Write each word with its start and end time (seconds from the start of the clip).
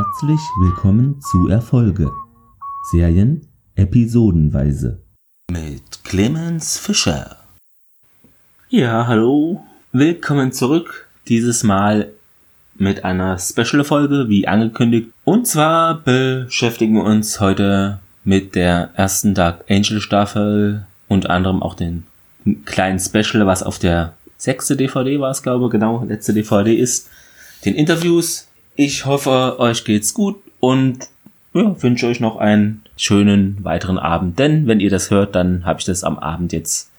Herzlich 0.00 0.40
willkommen 0.58 1.20
zu 1.20 1.48
Erfolge. 1.48 2.10
Serien 2.90 3.46
episodenweise. 3.74 5.02
Mit 5.50 6.04
Clemens 6.04 6.78
Fischer. 6.78 7.36
Ja, 8.70 9.06
hallo. 9.06 9.62
Willkommen 9.92 10.52
zurück. 10.52 11.06
Dieses 11.28 11.64
Mal 11.64 12.12
mit 12.76 13.04
einer 13.04 13.38
Special-Folge, 13.38 14.30
wie 14.30 14.48
angekündigt. 14.48 15.10
Und 15.24 15.46
zwar 15.46 16.00
beschäftigen 16.00 16.94
wir 16.94 17.04
uns 17.04 17.38
heute 17.38 17.98
mit 18.24 18.54
der 18.54 18.92
ersten 18.94 19.34
Dark 19.34 19.66
Angel 19.68 20.00
Staffel, 20.00 20.86
unter 21.08 21.28
anderem 21.28 21.62
auch 21.62 21.74
den 21.74 22.06
kleinen 22.64 23.00
Special, 23.00 23.46
was 23.46 23.62
auf 23.62 23.78
der 23.78 24.14
sechste 24.38 24.76
DVD 24.76 25.20
war 25.20 25.32
es, 25.32 25.42
glaube 25.42 25.66
ich, 25.66 25.72
genau, 25.72 26.02
letzte 26.04 26.32
DVD 26.32 26.74
ist, 26.74 27.10
den 27.66 27.74
Interviews. 27.74 28.46
Ich 28.82 29.04
hoffe, 29.04 29.56
euch 29.58 29.84
geht's 29.84 30.14
gut 30.14 30.36
und 30.58 31.00
ja, 31.52 31.82
wünsche 31.82 32.06
euch 32.06 32.18
noch 32.18 32.38
einen 32.38 32.80
schönen 32.96 33.62
weiteren 33.62 33.98
Abend, 33.98 34.38
denn 34.38 34.66
wenn 34.66 34.80
ihr 34.80 34.88
das 34.88 35.10
hört, 35.10 35.34
dann 35.34 35.66
habe 35.66 35.80
ich 35.80 35.84
das 35.84 36.02
am 36.02 36.18
Abend 36.18 36.54
jetzt 36.54 36.90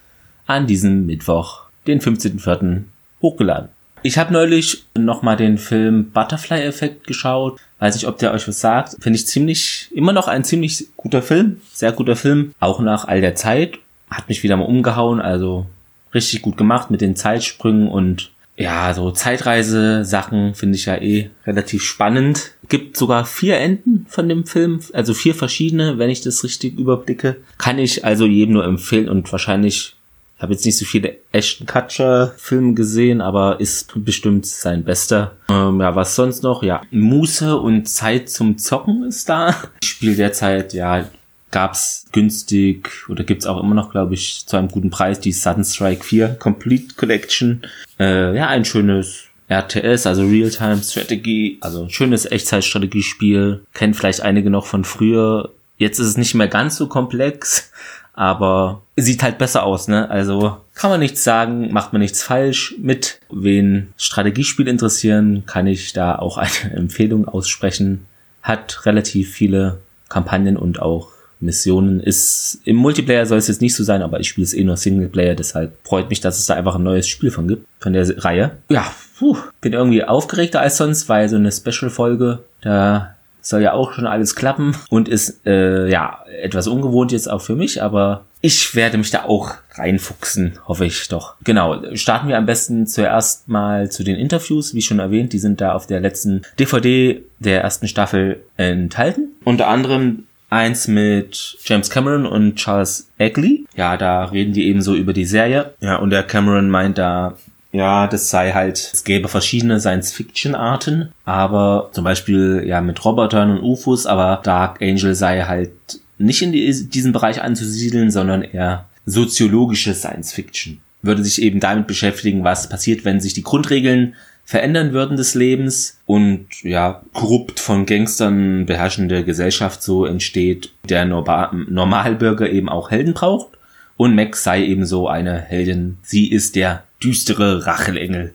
an 0.45 0.67
diesem 0.67 1.07
Mittwoch, 1.07 1.61
den 1.87 1.99
15.04. 1.99 2.83
hochgeladen. 3.23 3.69
Ich 4.03 4.19
habe 4.19 4.31
neulich 4.31 4.85
nochmal 4.95 5.37
den 5.37 5.57
Film 5.57 6.11
Butterfly 6.11 6.61
Effekt 6.61 7.07
geschaut. 7.07 7.59
Weiß 7.79 7.95
nicht, 7.95 8.05
ob 8.05 8.19
der 8.19 8.31
euch 8.31 8.47
was 8.47 8.59
sagt. 8.59 8.97
Finde 8.99 9.17
ich 9.17 9.25
ziemlich, 9.25 9.89
immer 9.91 10.13
noch 10.13 10.27
ein 10.27 10.43
ziemlich 10.43 10.85
guter 10.97 11.23
Film. 11.23 11.61
Sehr 11.73 11.93
guter 11.93 12.15
Film. 12.15 12.53
Auch 12.59 12.79
nach 12.79 13.07
all 13.07 13.21
der 13.21 13.33
Zeit. 13.33 13.79
Hat 14.11 14.29
mich 14.29 14.43
wieder 14.43 14.55
mal 14.55 14.65
umgehauen. 14.65 15.19
Also 15.19 15.65
richtig 16.13 16.43
gut 16.43 16.57
gemacht 16.57 16.91
mit 16.91 17.01
den 17.01 17.15
Zeitsprüngen 17.15 17.87
und 17.87 18.29
ja, 18.57 18.93
so 18.93 19.11
Zeitreise-Sachen 19.11 20.55
finde 20.55 20.75
ich 20.75 20.85
ja 20.85 20.95
eh 20.95 21.29
relativ 21.45 21.83
spannend. 21.83 22.51
Gibt 22.69 22.97
sogar 22.97 23.25
vier 23.25 23.57
Enden 23.57 24.05
von 24.09 24.29
dem 24.29 24.45
Film, 24.45 24.79
also 24.93 25.13
vier 25.13 25.35
verschiedene, 25.35 25.97
wenn 25.97 26.09
ich 26.09 26.21
das 26.21 26.43
richtig 26.43 26.77
überblicke. 26.77 27.37
Kann 27.57 27.79
ich 27.79 28.05
also 28.05 28.25
jedem 28.25 28.53
nur 28.53 28.65
empfehlen 28.65 29.09
und 29.09 29.31
wahrscheinlich 29.31 29.95
ich 30.41 30.43
habe 30.43 30.53
jetzt 30.53 30.65
nicht 30.65 30.77
so 30.79 30.85
viele 30.85 31.17
Ashton 31.31 31.67
Kutcher 31.67 32.33
Filme 32.35 32.73
gesehen, 32.73 33.21
aber 33.21 33.59
ist 33.59 33.91
bestimmt 33.93 34.47
sein 34.47 34.83
bester. 34.83 35.35
Ähm, 35.47 35.79
ja, 35.79 35.95
was 35.95 36.15
sonst 36.15 36.41
noch? 36.41 36.63
Ja, 36.63 36.81
Muße 36.89 37.55
und 37.57 37.87
Zeit 37.87 38.27
zum 38.27 38.57
Zocken 38.57 39.03
ist 39.03 39.29
da. 39.29 39.55
Ich 39.83 39.89
spiele 39.89 40.15
derzeit, 40.15 40.73
ja, 40.73 41.07
gab's 41.51 42.05
günstig 42.11 42.89
oder 43.09 43.23
gibt's 43.23 43.45
auch 43.45 43.61
immer 43.61 43.75
noch, 43.75 43.91
glaube 43.91 44.13
ich, 44.13 44.45
zu 44.47 44.57
einem 44.57 44.69
guten 44.69 44.89
Preis 44.89 45.19
die 45.19 45.31
Sudden 45.31 45.63
Strike 45.63 46.03
4 46.03 46.29
Complete 46.39 46.95
Collection. 46.95 47.61
Äh, 47.99 48.35
ja, 48.35 48.47
ein 48.47 48.65
schönes 48.65 49.25
RTS, 49.51 50.07
also 50.07 50.25
Real-Time 50.25 50.81
Strategy, 50.81 51.57
also 51.61 51.89
schönes 51.89 52.25
Echtzeitstrategiespiel. 52.25 53.65
Kennt 53.73 53.95
vielleicht 53.97 54.21
einige 54.21 54.49
noch 54.49 54.65
von 54.65 54.85
früher. 54.85 55.51
Jetzt 55.77 55.99
ist 55.99 56.07
es 56.07 56.17
nicht 56.17 56.35
mehr 56.35 56.47
ganz 56.47 56.77
so 56.77 56.87
komplex, 56.87 57.71
aber 58.13 58.81
sieht 58.95 59.23
halt 59.23 59.37
besser 59.37 59.63
aus, 59.63 59.87
ne? 59.87 60.09
Also 60.09 60.57
kann 60.73 60.89
man 60.89 60.99
nichts 60.99 61.23
sagen, 61.23 61.73
macht 61.73 61.91
man 61.91 62.01
nichts 62.01 62.23
falsch 62.23 62.75
mit. 62.77 63.19
Wen 63.29 63.93
Strategiespiel 63.97 64.67
interessieren, 64.67 65.43
kann 65.45 65.67
ich 65.67 65.91
da 65.91 66.15
auch 66.15 66.37
eine 66.37 66.73
Empfehlung 66.75 67.27
aussprechen. 67.27 68.05
Hat 68.41 68.85
relativ 68.85 69.31
viele 69.33 69.79
Kampagnen 70.07 70.57
und 70.57 70.81
auch 70.81 71.09
Missionen. 71.41 71.99
Ist 71.99 72.61
im 72.65 72.77
Multiplayer 72.77 73.25
soll 73.25 73.37
es 73.37 73.47
jetzt 73.47 73.61
nicht 73.61 73.75
so 73.75 73.83
sein, 73.83 74.01
aber 74.01 74.19
ich 74.19 74.29
spiele 74.29 74.45
es 74.45 74.53
eh 74.53 74.63
nur 74.63 74.77
Singleplayer, 74.77 75.35
deshalb 75.35 75.73
freut 75.83 76.09
mich, 76.09 76.21
dass 76.21 76.39
es 76.39 76.45
da 76.45 76.55
einfach 76.55 76.75
ein 76.75 76.83
neues 76.83 77.07
Spiel 77.07 77.31
von 77.31 77.47
gibt, 77.47 77.67
von 77.79 77.93
der 77.93 78.23
Reihe. 78.23 78.51
Ja, 78.69 78.91
puh, 79.17 79.37
bin 79.59 79.73
irgendwie 79.73 80.03
aufgeregter 80.03 80.61
als 80.61 80.77
sonst, 80.77 81.09
weil 81.09 81.29
so 81.29 81.35
eine 81.35 81.51
Special-Folge, 81.51 82.39
da 82.61 83.15
soll 83.41 83.61
ja 83.61 83.73
auch 83.73 83.93
schon 83.93 84.07
alles 84.07 84.35
klappen 84.35 84.75
und 84.89 85.09
ist 85.09 85.45
äh, 85.45 85.89
ja 85.89 86.23
etwas 86.41 86.67
ungewohnt 86.67 87.11
jetzt 87.11 87.29
auch 87.29 87.41
für 87.41 87.55
mich, 87.55 87.81
aber 87.81 88.25
ich 88.41 88.75
werde 88.75 88.97
mich 88.97 89.11
da 89.11 89.23
auch 89.23 89.55
reinfuchsen, 89.73 90.59
hoffe 90.67 90.85
ich 90.85 91.07
doch. 91.07 91.35
Genau, 91.43 91.95
starten 91.95 92.27
wir 92.27 92.37
am 92.37 92.45
besten 92.45 92.87
zuerst 92.87 93.47
mal 93.47 93.91
zu 93.91 94.03
den 94.03 94.15
Interviews, 94.15 94.73
wie 94.73 94.81
schon 94.81 94.99
erwähnt, 94.99 95.33
die 95.33 95.39
sind 95.39 95.61
da 95.61 95.73
auf 95.73 95.87
der 95.87 95.99
letzten 95.99 96.41
DVD 96.59 97.21
der 97.39 97.61
ersten 97.61 97.87
Staffel 97.87 98.41
enthalten. 98.57 99.29
Unter 99.43 99.67
anderem 99.67 100.27
eins 100.51 100.87
mit 100.87 101.57
James 101.63 101.89
Cameron 101.89 102.27
und 102.27 102.55
Charles 102.55 103.09
Egley. 103.17 103.65
Ja, 103.75 103.97
da 103.97 104.25
reden 104.25 104.53
die 104.53 104.67
eben 104.67 104.81
so 104.81 104.93
über 104.93 105.13
die 105.13 105.25
Serie. 105.25 105.73
Ja, 105.79 105.95
und 105.95 106.11
der 106.11 106.23
Cameron 106.23 106.69
meint 106.69 106.97
da, 106.97 107.35
ja, 107.71 108.05
das 108.05 108.29
sei 108.29 108.51
halt, 108.51 108.77
es 108.93 109.03
gäbe 109.03 109.29
verschiedene 109.29 109.79
Science-Fiction-Arten, 109.79 111.13
aber 111.23 111.89
zum 111.93 112.03
Beispiel 112.03 112.63
ja 112.67 112.81
mit 112.81 113.03
Robotern 113.03 113.57
und 113.57 113.63
UFOs, 113.63 114.05
aber 114.05 114.41
Dark 114.43 114.81
Angel 114.81 115.15
sei 115.15 115.41
halt 115.43 115.71
nicht 116.17 116.41
in 116.41 116.51
die, 116.51 116.89
diesen 116.89 117.13
Bereich 117.13 117.41
anzusiedeln, 117.41 118.11
sondern 118.11 118.43
eher 118.43 118.85
soziologische 119.05 119.93
Science-Fiction. 119.93 120.81
Würde 121.01 121.23
sich 121.23 121.41
eben 121.41 121.59
damit 121.59 121.87
beschäftigen, 121.87 122.43
was 122.43 122.69
passiert, 122.69 123.05
wenn 123.05 123.21
sich 123.21 123.33
die 123.33 123.41
Grundregeln 123.41 124.15
verändern 124.51 124.91
würden 124.91 125.15
des 125.15 125.33
Lebens 125.33 126.01
und 126.05 126.45
ja, 126.61 127.03
korrupt 127.13 127.61
von 127.61 127.85
Gangstern 127.85 128.65
beherrschende 128.65 129.23
Gesellschaft 129.23 129.81
so 129.81 130.05
entsteht, 130.05 130.73
der 130.89 131.05
Normalbürger 131.05 132.49
eben 132.49 132.67
auch 132.67 132.91
Helden 132.91 133.13
braucht. 133.13 133.57
Und 133.95 134.13
Max 134.13 134.43
sei 134.43 134.65
eben 134.65 134.85
so 134.85 135.07
eine 135.07 135.39
Heldin. 135.39 135.99
Sie 136.03 136.29
ist 136.29 136.57
der 136.57 136.83
düstere 137.01 137.65
Rachelengel 137.65 138.33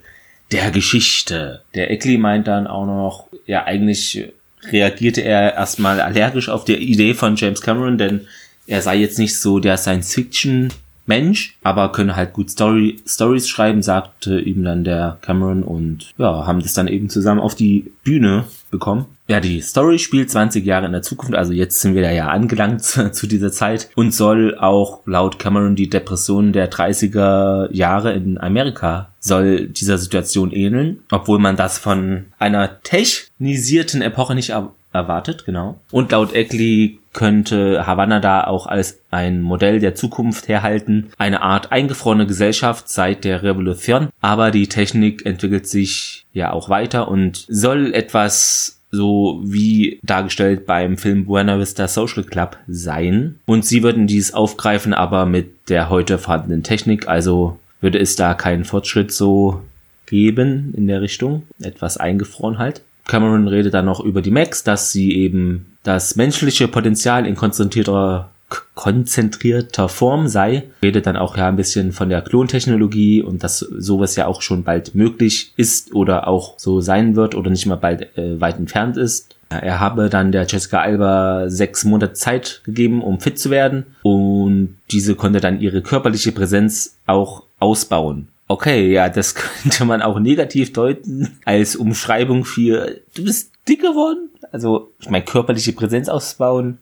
der 0.53 0.71
Geschichte. 0.71 1.61
Der 1.75 1.91
Eckli 1.91 2.17
meint 2.17 2.49
dann 2.49 2.67
auch 2.67 2.87
noch, 2.87 3.27
ja, 3.45 3.65
eigentlich 3.65 4.33
reagierte 4.71 5.21
er 5.21 5.53
erstmal 5.53 6.01
allergisch 6.01 6.49
auf 6.49 6.65
die 6.65 6.77
Idee 6.77 7.13
von 7.13 7.37
James 7.37 7.61
Cameron, 7.61 7.99
denn 7.99 8.27
er 8.67 8.81
sei 8.81 8.97
jetzt 8.97 9.19
nicht 9.19 9.39
so 9.39 9.59
der 9.59 9.77
Science-Fiction 9.77 10.73
Mensch, 11.07 11.57
aber 11.63 11.93
könne 11.93 12.17
halt 12.17 12.33
gut 12.33 12.51
Story, 12.51 12.99
Stories 13.07 13.49
schreiben, 13.49 13.83
sagte 13.83 14.41
ihm 14.41 14.65
dann 14.65 14.85
der 14.85 15.19
Cameron 15.23 15.63
und 15.63 16.13
ja, 16.19 16.47
haben 16.47 16.61
das 16.61 16.75
dann 16.75 16.89
eben 16.89 17.09
zusammen 17.09 17.41
auf 17.41 17.55
die 17.55 17.93
Bühne 18.05 18.45
bekommen. 18.71 19.07
Ja, 19.29 19.41
die 19.41 19.61
Story 19.61 19.99
spielt 19.99 20.31
20 20.31 20.65
Jahre 20.65 20.87
in 20.87 20.93
der 20.93 21.03
Zukunft, 21.03 21.35
also 21.35 21.53
jetzt 21.53 21.81
sind 21.81 21.95
wir 21.95 22.03
da 22.03 22.11
ja 22.11 22.29
angelangt 22.29 22.83
zu, 22.85 23.11
zu 23.11 23.27
dieser 23.27 23.51
Zeit 23.51 23.91
und 23.95 24.15
soll 24.15 24.57
auch 24.59 25.01
laut 25.07 25.39
Cameron 25.39 25.77
die 25.77 25.91
Depression 25.91 26.53
der 26.53 26.71
30er 26.71 27.73
Jahre 27.73 28.13
in 28.13 28.39
Amerika 28.39 29.09
soll 29.19 29.67
dieser 29.67 29.99
Situation 29.99 30.53
ähneln, 30.53 31.01
obwohl 31.11 31.39
man 31.39 31.57
das 31.57 31.79
von 31.79 32.27
einer 32.39 32.83
technisierten 32.83 34.03
Epoche 34.03 34.35
nicht 34.35 34.53
erwartet, 34.93 35.45
genau. 35.45 35.81
Und 35.91 36.13
laut 36.13 36.33
Eckley 36.33 36.99
könnte 37.17 37.87
Havanna 37.87 38.21
da 38.21 38.45
auch 38.45 38.67
als 38.67 39.01
ein 39.11 39.43
Modell 39.43 39.81
der 39.81 39.97
Zukunft 39.97 40.47
herhalten, 40.47 41.09
eine 41.19 41.43
Art 41.43 41.73
eingefrorene 41.73 42.27
Gesellschaft 42.27 42.89
seit 42.89 43.25
der 43.25 43.43
Revolution, 43.43 44.11
aber 44.21 44.53
die 44.53 44.69
Technik 44.69 45.27
entwickelt 45.27 45.67
sich 45.67 46.27
ja 46.33 46.53
auch 46.53 46.69
weiter 46.69 47.09
und 47.09 47.45
soll 47.49 47.93
etwas 47.95 48.83
so 48.91 49.41
wie 49.45 49.99
dargestellt 50.03 50.67
beim 50.67 50.97
Film 50.97 51.25
Buena 51.25 51.59
Vista 51.59 51.89
Social 51.89 52.23
Club 52.23 52.57
sein. 52.69 53.37
Und 53.47 53.65
sie 53.65 53.83
würden 53.83 54.07
dies 54.07 54.33
aufgreifen, 54.33 54.95
aber 54.95 55.27
mit 55.27 55.69
der 55.71 55.91
heute 55.91 56.19
vorhandenen 56.19 56.63
Technik, 56.63 57.09
also 57.09 57.59
würde 57.81 57.99
es 57.99 58.17
da 58.17 58.35
keinen 58.35 58.65
Fortschritt 58.65 59.11
so 59.11 59.63
geben 60.07 60.73
in 60.77 60.87
der 60.87 61.01
Richtung. 61.01 61.43
Etwas 61.61 61.97
eingefroren 61.97 62.59
halt. 62.59 62.83
Cameron 63.07 63.49
redet 63.49 63.75
dann 63.75 63.85
noch 63.85 64.01
über 64.01 64.21
die 64.23 64.31
Macs, 64.31 64.65
dass 64.65 64.93
sie 64.93 65.17
eben 65.17 65.76
das 65.87 66.17
menschliche 66.17 66.69
Potenzial 66.69 67.27
in 67.27 67.37
konzentrierter 67.37 68.31
konzentrierter 68.75 69.89
Form 69.89 70.29
sei. 70.29 70.65
Redet 70.83 71.07
dann 71.07 71.17
auch 71.17 71.37
ja 71.37 71.49
ein 71.49 71.57
bisschen 71.57 71.93
von 71.93 72.09
der 72.09 72.23
Klontechnologie 72.23 73.21
und 73.23 73.43
dass 73.43 73.59
sowas 73.59 74.15
ja 74.15 74.27
auch 74.27 74.41
schon 74.41 74.63
bald 74.63 74.95
möglich 74.95 75.53
ist 75.57 75.93
oder 75.93 76.29
auch 76.29 76.55
so 76.57 76.81
sein 76.81 77.17
wird 77.17 77.35
oder 77.35 77.51
nicht 77.51 77.67
mal 77.67 77.77
bald 77.77 78.17
äh, 78.17 78.41
weit 78.41 78.59
entfernt 78.59 78.97
ist. 78.97 79.35
Er 79.49 79.81
habe 79.81 80.09
dann 80.09 80.33
der 80.33 80.47
Jessica 80.47 80.81
Alba 80.81 81.49
sechs 81.49 81.85
Monate 81.85 82.13
Zeit 82.15 82.63
gegeben, 82.65 83.03
um 83.03 83.21
fit 83.21 83.39
zu 83.39 83.51
werden 83.51 83.87
und 84.03 84.77
diese 84.91 85.15
konnte 85.15 85.41
dann 85.41 85.61
ihre 85.61 85.83
körperliche 85.83 86.33
Präsenz 86.33 86.97
auch 87.07 87.45
ausbauen. 87.59 88.29
Okay, 88.49 88.93
ja, 88.93 89.09
das 89.09 89.35
könnte 89.63 89.85
man 89.85 90.03
auch 90.03 90.19
negativ 90.19 90.73
deuten 90.73 91.39
als 91.45 91.75
Umschreibung 91.75 92.45
für 92.45 93.01
du 93.15 93.25
bist 93.25 93.53
dick 93.69 93.81
geworden. 93.81 94.31
Also, 94.57 94.91
ich 95.01 95.11
meine, 95.11 95.23
körperliche 95.23 95.75
Präsenz 95.75 96.09
ausbauen. 96.09 96.79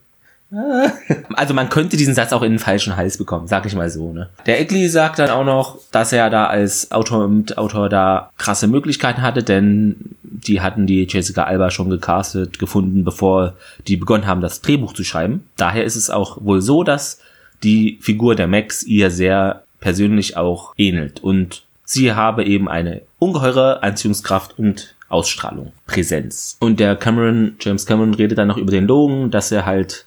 Also 1.34 1.54
man 1.54 1.68
könnte 1.70 1.96
diesen 1.96 2.14
Satz 2.14 2.32
auch 2.32 2.42
in 2.42 2.52
den 2.52 2.58
falschen 2.60 2.96
Hals 2.96 3.18
bekommen, 3.18 3.48
sag 3.48 3.66
ich 3.66 3.74
mal 3.74 3.90
so. 3.90 4.12
Ne? 4.12 4.28
Der 4.46 4.60
Eckley 4.60 4.88
sagt 4.88 5.18
dann 5.18 5.30
auch 5.30 5.44
noch, 5.44 5.80
dass 5.90 6.12
er 6.12 6.30
da 6.30 6.46
als 6.46 6.92
Autor 6.92 7.24
und 7.24 7.58
Autor 7.58 7.88
da 7.88 8.30
krasse 8.38 8.68
Möglichkeiten 8.68 9.22
hatte, 9.22 9.42
denn 9.42 9.96
die 10.22 10.60
hatten 10.60 10.86
die 10.86 11.08
Jessica 11.10 11.42
Alba 11.42 11.72
schon 11.72 11.90
gecastet, 11.90 12.60
gefunden, 12.60 13.02
bevor 13.02 13.54
die 13.88 13.96
begonnen 13.96 14.28
haben, 14.28 14.40
das 14.42 14.60
Drehbuch 14.60 14.92
zu 14.92 15.02
schreiben. 15.02 15.42
Daher 15.56 15.82
ist 15.82 15.96
es 15.96 16.08
auch 16.08 16.38
wohl 16.44 16.62
so, 16.62 16.84
dass 16.84 17.18
die 17.64 17.98
Figur 18.00 18.36
der 18.36 18.46
Max 18.46 18.84
ihr 18.84 19.10
sehr 19.10 19.64
persönlich 19.80 20.36
auch 20.36 20.72
ähnelt. 20.76 21.20
Und 21.20 21.64
sie 21.84 22.12
habe 22.12 22.44
eben 22.44 22.68
eine 22.68 23.02
ungeheure 23.18 23.82
Anziehungskraft 23.82 24.56
und 24.56 24.93
Ausstrahlung, 25.08 25.72
Präsenz. 25.86 26.56
Und 26.60 26.80
der 26.80 26.96
Cameron, 26.96 27.56
James 27.60 27.86
Cameron 27.86 28.14
redet 28.14 28.38
dann 28.38 28.48
noch 28.48 28.56
über 28.56 28.70
den 28.70 28.86
Logan, 28.86 29.30
dass 29.30 29.52
er 29.52 29.66
halt 29.66 30.06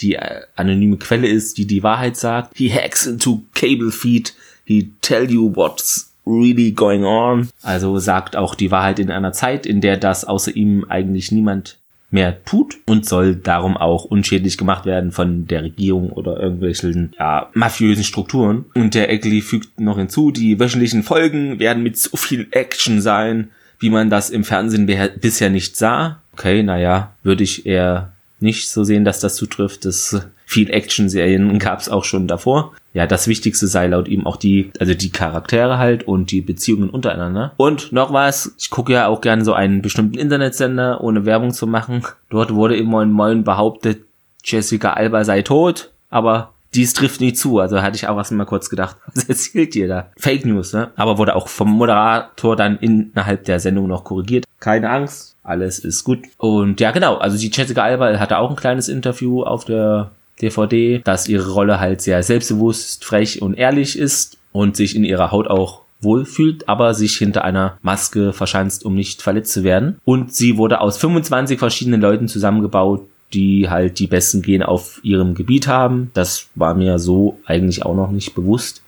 die 0.00 0.14
äh, 0.14 0.42
anonyme 0.54 0.96
Quelle 0.96 1.26
ist, 1.26 1.58
die 1.58 1.66
die 1.66 1.82
Wahrheit 1.82 2.16
sagt. 2.16 2.56
He 2.56 2.72
hacks 2.72 3.06
into 3.06 3.42
cable 3.54 3.90
feed. 3.90 4.34
He 4.64 4.90
tell 5.00 5.30
you 5.30 5.54
what's 5.54 6.12
really 6.26 6.72
going 6.72 7.04
on. 7.04 7.48
Also 7.62 7.98
sagt 7.98 8.36
auch 8.36 8.54
die 8.54 8.70
Wahrheit 8.70 8.98
in 8.98 9.10
einer 9.10 9.32
Zeit, 9.32 9.66
in 9.66 9.80
der 9.80 9.96
das 9.96 10.24
außer 10.24 10.54
ihm 10.54 10.84
eigentlich 10.88 11.32
niemand 11.32 11.78
mehr 12.10 12.42
tut 12.44 12.78
und 12.86 13.06
soll 13.06 13.36
darum 13.36 13.76
auch 13.76 14.04
unschädlich 14.04 14.56
gemacht 14.56 14.86
werden 14.86 15.12
von 15.12 15.46
der 15.46 15.62
Regierung 15.62 16.10
oder 16.10 16.40
irgendwelchen 16.40 17.14
ja, 17.18 17.50
mafiösen 17.52 18.04
Strukturen. 18.04 18.64
Und 18.74 18.94
der 18.94 19.10
Eckley 19.10 19.42
fügt 19.42 19.78
noch 19.78 19.98
hinzu, 19.98 20.30
die 20.30 20.58
wöchentlichen 20.58 21.02
Folgen 21.02 21.58
werden 21.58 21.82
mit 21.82 21.98
so 21.98 22.16
viel 22.16 22.48
Action 22.50 23.02
sein, 23.02 23.50
wie 23.78 23.90
man 23.90 24.10
das 24.10 24.30
im 24.30 24.44
Fernsehen 24.44 24.86
bisher 25.20 25.50
nicht 25.50 25.76
sah. 25.76 26.18
Okay, 26.32 26.62
naja, 26.62 27.12
würde 27.22 27.44
ich 27.44 27.66
eher 27.66 28.12
nicht 28.40 28.70
so 28.70 28.84
sehen, 28.84 29.04
dass 29.04 29.20
das 29.20 29.34
zutrifft. 29.36 29.84
Das 29.84 30.26
viel 30.46 30.70
Action-Serien 30.70 31.58
gab 31.58 31.80
es 31.80 31.88
auch 31.88 32.04
schon 32.04 32.26
davor. 32.26 32.74
Ja, 32.94 33.06
das 33.06 33.28
Wichtigste 33.28 33.66
sei 33.66 33.86
laut 33.86 34.08
ihm 34.08 34.26
auch 34.26 34.36
die, 34.36 34.72
also 34.80 34.94
die 34.94 35.10
Charaktere 35.10 35.78
halt 35.78 36.08
und 36.08 36.30
die 36.30 36.40
Beziehungen 36.40 36.90
untereinander. 36.90 37.52
Und 37.56 37.92
noch 37.92 38.12
was, 38.12 38.54
ich 38.58 38.70
gucke 38.70 38.94
ja 38.94 39.06
auch 39.06 39.20
gerne 39.20 39.44
so 39.44 39.52
einen 39.52 39.82
bestimmten 39.82 40.18
Internetsender, 40.18 41.02
ohne 41.02 41.26
Werbung 41.26 41.52
zu 41.52 41.66
machen. 41.66 42.02
Dort 42.30 42.54
wurde 42.54 42.76
immer 42.76 43.02
in 43.02 43.12
Moin 43.12 43.44
behauptet, 43.44 44.00
Jessica 44.42 44.94
Alba 44.94 45.24
sei 45.24 45.42
tot, 45.42 45.90
aber 46.08 46.54
dies 46.74 46.92
trifft 46.92 47.20
nicht 47.20 47.36
zu. 47.36 47.58
Also 47.58 47.82
hatte 47.82 47.96
ich 47.96 48.08
auch 48.08 48.16
erst 48.16 48.32
mal 48.32 48.44
kurz 48.44 48.70
gedacht, 48.70 48.96
was 49.14 49.28
erzählt 49.28 49.74
ihr 49.76 49.88
da? 49.88 50.10
Fake 50.16 50.44
News, 50.44 50.72
ne? 50.72 50.90
Aber 50.96 51.18
wurde 51.18 51.34
auch 51.34 51.48
vom 51.48 51.70
Moderator 51.70 52.56
dann 52.56 52.78
innerhalb 52.78 53.44
der 53.44 53.60
Sendung 53.60 53.86
noch 53.86 54.04
korrigiert. 54.04 54.44
Keine 54.60 54.90
Angst, 54.90 55.36
alles 55.42 55.78
ist 55.78 56.04
gut. 56.04 56.20
Und 56.36 56.80
ja, 56.80 56.90
genau, 56.90 57.16
also 57.16 57.38
die 57.38 57.50
Jessica 57.52 57.82
Alba 57.82 58.18
hatte 58.18 58.38
auch 58.38 58.50
ein 58.50 58.56
kleines 58.56 58.88
Interview 58.88 59.42
auf 59.42 59.64
der 59.64 60.10
DVD, 60.42 61.00
dass 61.04 61.28
ihre 61.28 61.50
Rolle 61.50 61.80
halt 61.80 62.00
sehr 62.00 62.22
selbstbewusst, 62.22 63.04
frech 63.04 63.42
und 63.42 63.54
ehrlich 63.54 63.98
ist 63.98 64.36
und 64.52 64.76
sich 64.76 64.94
in 64.94 65.04
ihrer 65.04 65.30
Haut 65.32 65.48
auch 65.48 65.82
wohlfühlt, 66.00 66.68
aber 66.68 66.94
sich 66.94 67.16
hinter 67.16 67.44
einer 67.44 67.76
Maske 67.82 68.32
verschanzt, 68.32 68.84
um 68.84 68.94
nicht 68.94 69.22
verletzt 69.22 69.52
zu 69.52 69.64
werden. 69.64 69.98
Und 70.04 70.34
sie 70.34 70.56
wurde 70.56 70.80
aus 70.80 70.96
25 70.98 71.58
verschiedenen 71.58 72.00
Leuten 72.00 72.28
zusammengebaut, 72.28 73.06
die 73.32 73.68
halt 73.68 73.98
die 73.98 74.06
besten 74.06 74.42
Gene 74.42 74.66
auf 74.68 75.00
ihrem 75.02 75.34
Gebiet 75.34 75.66
haben. 75.66 76.10
Das 76.14 76.46
war 76.54 76.74
mir 76.74 76.98
so 76.98 77.38
eigentlich 77.46 77.84
auch 77.84 77.94
noch 77.94 78.10
nicht 78.10 78.34
bewusst. 78.34 78.82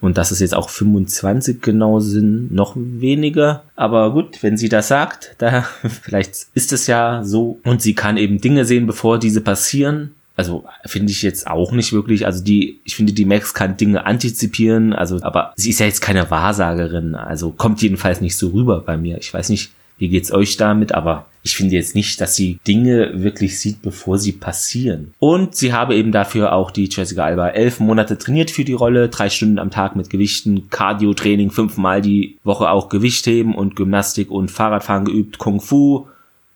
Und 0.00 0.18
dass 0.18 0.32
es 0.32 0.40
jetzt 0.40 0.56
auch 0.56 0.68
25 0.68 1.62
genau 1.62 2.00
sind, 2.00 2.52
noch 2.52 2.74
weniger. 2.76 3.62
Aber 3.76 4.12
gut, 4.12 4.42
wenn 4.42 4.56
sie 4.56 4.68
das 4.68 4.88
sagt, 4.88 5.36
da 5.38 5.62
vielleicht 6.02 6.48
ist 6.54 6.72
es 6.72 6.88
ja 6.88 7.22
so. 7.22 7.60
Und 7.64 7.82
sie 7.82 7.94
kann 7.94 8.16
eben 8.16 8.40
Dinge 8.40 8.64
sehen, 8.64 8.86
bevor 8.86 9.18
diese 9.18 9.40
passieren. 9.40 10.14
Also 10.34 10.64
finde 10.86 11.12
ich 11.12 11.22
jetzt 11.22 11.46
auch 11.46 11.70
nicht 11.70 11.92
wirklich. 11.92 12.26
Also 12.26 12.42
die, 12.42 12.80
ich 12.84 12.96
finde, 12.96 13.12
die 13.12 13.26
Max 13.26 13.54
kann 13.54 13.76
Dinge 13.76 14.04
antizipieren. 14.04 14.92
Also, 14.92 15.20
aber 15.22 15.52
sie 15.56 15.70
ist 15.70 15.78
ja 15.78 15.86
jetzt 15.86 16.00
keine 16.00 16.28
Wahrsagerin. 16.30 17.14
Also 17.14 17.50
kommt 17.50 17.80
jedenfalls 17.80 18.20
nicht 18.20 18.36
so 18.36 18.48
rüber 18.48 18.80
bei 18.80 18.96
mir. 18.96 19.18
Ich 19.18 19.32
weiß 19.32 19.50
nicht, 19.50 19.70
wie 19.98 20.08
geht's 20.08 20.32
euch 20.32 20.56
damit? 20.56 20.92
Aber 20.92 21.26
ich 21.44 21.56
finde 21.56 21.74
jetzt 21.74 21.96
nicht, 21.96 22.20
dass 22.20 22.36
sie 22.36 22.60
Dinge 22.66 23.22
wirklich 23.22 23.58
sieht, 23.58 23.82
bevor 23.82 24.18
sie 24.18 24.32
passieren. 24.32 25.12
Und 25.18 25.56
sie 25.56 25.72
habe 25.72 25.96
eben 25.96 26.12
dafür 26.12 26.52
auch 26.52 26.70
die 26.70 26.88
Jessica 26.88 27.24
Alba 27.24 27.48
elf 27.48 27.80
Monate 27.80 28.16
trainiert 28.16 28.52
für 28.52 28.64
die 28.64 28.72
Rolle, 28.72 29.08
drei 29.08 29.28
Stunden 29.28 29.58
am 29.58 29.70
Tag 29.70 29.96
mit 29.96 30.08
Gewichten, 30.08 30.70
Cardio-Training, 30.70 31.50
fünfmal 31.50 32.00
die 32.00 32.38
Woche 32.44 32.70
auch 32.70 32.88
Gewichtheben 32.88 33.54
und 33.54 33.74
Gymnastik 33.74 34.30
und 34.30 34.50
Fahrradfahren 34.50 35.04
geübt, 35.04 35.38
Kung 35.38 35.60
Fu. 35.60 36.06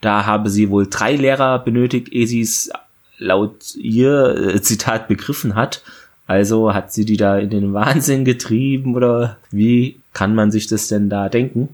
Da 0.00 0.24
habe 0.24 0.50
sie 0.50 0.70
wohl 0.70 0.86
drei 0.88 1.16
Lehrer 1.16 1.58
benötigt, 1.58 2.12
ehe 2.12 2.28
sie 2.28 2.42
es 2.42 2.70
laut 3.18 3.74
ihr 3.74 4.36
äh, 4.36 4.62
Zitat 4.62 5.08
begriffen 5.08 5.56
hat. 5.56 5.82
Also 6.28 6.74
hat 6.74 6.92
sie 6.92 7.04
die 7.04 7.16
da 7.16 7.38
in 7.38 7.50
den 7.50 7.72
Wahnsinn 7.72 8.24
getrieben 8.24 8.94
oder 8.94 9.38
wie 9.50 9.96
kann 10.12 10.34
man 10.34 10.50
sich 10.50 10.66
das 10.66 10.88
denn 10.88 11.08
da 11.08 11.28
denken? 11.28 11.68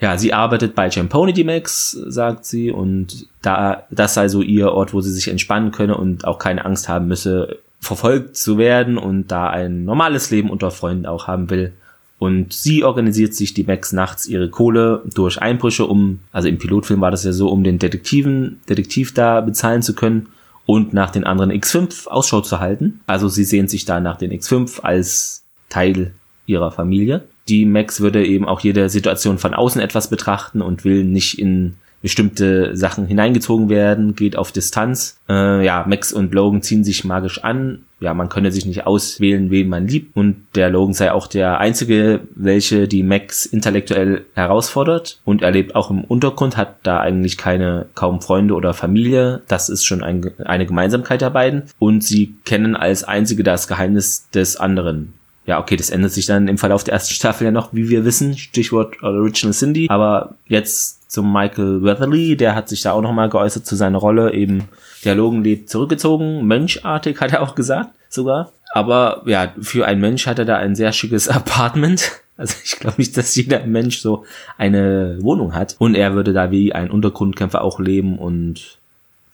Ja, 0.00 0.18
sie 0.18 0.32
arbeitet 0.32 0.74
bei 0.74 0.90
Champoni 0.90 1.44
Max, 1.44 1.92
sagt 1.92 2.44
sie, 2.44 2.70
und 2.70 3.26
da, 3.42 3.84
das 3.90 4.14
sei 4.14 4.28
so 4.28 4.42
ihr 4.42 4.72
Ort, 4.72 4.92
wo 4.92 5.00
sie 5.00 5.12
sich 5.12 5.28
entspannen 5.28 5.70
könne 5.70 5.96
und 5.96 6.26
auch 6.26 6.38
keine 6.38 6.64
Angst 6.64 6.88
haben 6.88 7.08
müsse, 7.08 7.58
verfolgt 7.80 8.36
zu 8.36 8.58
werden 8.58 8.98
und 8.98 9.28
da 9.28 9.48
ein 9.48 9.84
normales 9.84 10.30
Leben 10.30 10.50
unter 10.50 10.70
Freunden 10.70 11.06
auch 11.06 11.26
haben 11.26 11.48
will. 11.50 11.72
Und 12.18 12.52
sie 12.52 12.84
organisiert 12.84 13.34
sich 13.34 13.54
die 13.54 13.64
Max 13.64 13.92
nachts 13.92 14.26
ihre 14.26 14.48
Kohle 14.48 15.02
durch 15.14 15.40
Einbrüche, 15.40 15.86
um, 15.86 16.20
also 16.32 16.48
im 16.48 16.58
Pilotfilm 16.58 17.00
war 17.00 17.10
das 17.10 17.24
ja 17.24 17.32
so, 17.32 17.48
um 17.48 17.64
den 17.64 17.78
Detektiven, 17.78 18.60
Detektiv 18.68 19.14
da 19.14 19.40
bezahlen 19.40 19.82
zu 19.82 19.94
können 19.94 20.28
und 20.66 20.94
nach 20.94 21.10
den 21.10 21.24
anderen 21.24 21.52
X5 21.52 22.08
Ausschau 22.08 22.40
zu 22.40 22.60
halten. 22.60 23.00
Also 23.06 23.28
sie 23.28 23.44
sehen 23.44 23.68
sich 23.68 23.84
da 23.84 24.00
nach 24.00 24.16
den 24.16 24.32
X5 24.32 24.80
als 24.80 25.44
Teil 25.68 26.12
ihrer 26.46 26.70
Familie 26.70 27.24
die 27.48 27.66
Max 27.66 28.00
würde 28.00 28.24
eben 28.24 28.46
auch 28.46 28.60
jede 28.60 28.88
Situation 28.88 29.38
von 29.38 29.54
außen 29.54 29.80
etwas 29.80 30.08
betrachten 30.08 30.62
und 30.62 30.84
will 30.84 31.04
nicht 31.04 31.38
in 31.38 31.74
bestimmte 32.04 32.76
Sachen 32.76 33.06
hineingezogen 33.06 33.70
werden, 33.70 34.14
geht 34.14 34.36
auf 34.36 34.52
Distanz. 34.52 35.16
Äh, 35.26 35.64
ja, 35.64 35.86
Max 35.88 36.12
und 36.12 36.34
Logan 36.34 36.60
ziehen 36.60 36.84
sich 36.84 37.02
magisch 37.02 37.42
an. 37.42 37.84
Ja, 37.98 38.12
man 38.12 38.28
könne 38.28 38.52
sich 38.52 38.66
nicht 38.66 38.86
auswählen, 38.86 39.50
wen 39.50 39.70
man 39.70 39.88
liebt. 39.88 40.14
Und 40.14 40.36
der 40.54 40.68
Logan 40.68 40.92
sei 40.92 41.12
auch 41.12 41.26
der 41.26 41.60
einzige, 41.60 42.20
welche 42.34 42.88
die 42.88 43.02
Max 43.02 43.46
intellektuell 43.46 44.26
herausfordert. 44.34 45.18
Und 45.24 45.40
er 45.40 45.50
lebt 45.50 45.74
auch 45.74 45.90
im 45.90 46.04
Untergrund, 46.04 46.58
hat 46.58 46.76
da 46.82 47.00
eigentlich 47.00 47.38
keine, 47.38 47.86
kaum 47.94 48.20
Freunde 48.20 48.52
oder 48.52 48.74
Familie. 48.74 49.40
Das 49.48 49.70
ist 49.70 49.86
schon 49.86 50.02
ein, 50.02 50.30
eine 50.44 50.66
Gemeinsamkeit 50.66 51.22
der 51.22 51.30
beiden. 51.30 51.62
Und 51.78 52.04
sie 52.04 52.34
kennen 52.44 52.76
als 52.76 53.04
einzige 53.04 53.44
das 53.44 53.66
Geheimnis 53.66 54.28
des 54.28 54.58
anderen 54.58 55.14
ja, 55.46 55.60
okay, 55.60 55.76
das 55.76 55.90
ändert 55.90 56.12
sich 56.12 56.26
dann 56.26 56.48
im 56.48 56.58
Verlauf 56.58 56.84
der 56.84 56.94
ersten 56.94 57.12
Staffel 57.12 57.44
ja 57.44 57.50
noch, 57.50 57.72
wie 57.72 57.88
wir 57.88 58.04
wissen. 58.04 58.36
Stichwort 58.36 59.02
Original 59.02 59.52
Cindy. 59.52 59.88
Aber 59.90 60.34
jetzt 60.46 61.10
zum 61.10 61.32
Michael 61.32 61.82
Weatherly, 61.82 62.36
der 62.36 62.54
hat 62.54 62.68
sich 62.68 62.82
da 62.82 62.92
auch 62.92 63.02
nochmal 63.02 63.28
geäußert 63.28 63.66
zu 63.66 63.76
seiner 63.76 63.98
Rolle. 63.98 64.32
Eben, 64.32 64.64
der 65.04 65.14
Logan 65.14 65.44
lebt 65.44 65.68
zurückgezogen, 65.68 66.46
mönchartig, 66.46 67.20
hat 67.20 67.32
er 67.32 67.42
auch 67.42 67.54
gesagt, 67.54 67.90
sogar. 68.08 68.52
Aber 68.72 69.22
ja, 69.26 69.52
für 69.60 69.86
einen 69.86 70.00
Mensch 70.00 70.26
hat 70.26 70.38
er 70.38 70.44
da 70.44 70.56
ein 70.56 70.74
sehr 70.74 70.92
schickes 70.92 71.28
Apartment. 71.28 72.12
Also 72.36 72.56
ich 72.64 72.80
glaube 72.80 72.96
nicht, 72.98 73.16
dass 73.16 73.36
jeder 73.36 73.64
Mensch 73.64 73.98
so 73.98 74.24
eine 74.56 75.18
Wohnung 75.20 75.54
hat. 75.54 75.76
Und 75.78 75.94
er 75.94 76.14
würde 76.14 76.32
da 76.32 76.50
wie 76.50 76.72
ein 76.72 76.90
Untergrundkämpfer 76.90 77.62
auch 77.62 77.78
leben 77.78 78.18
und 78.18 78.78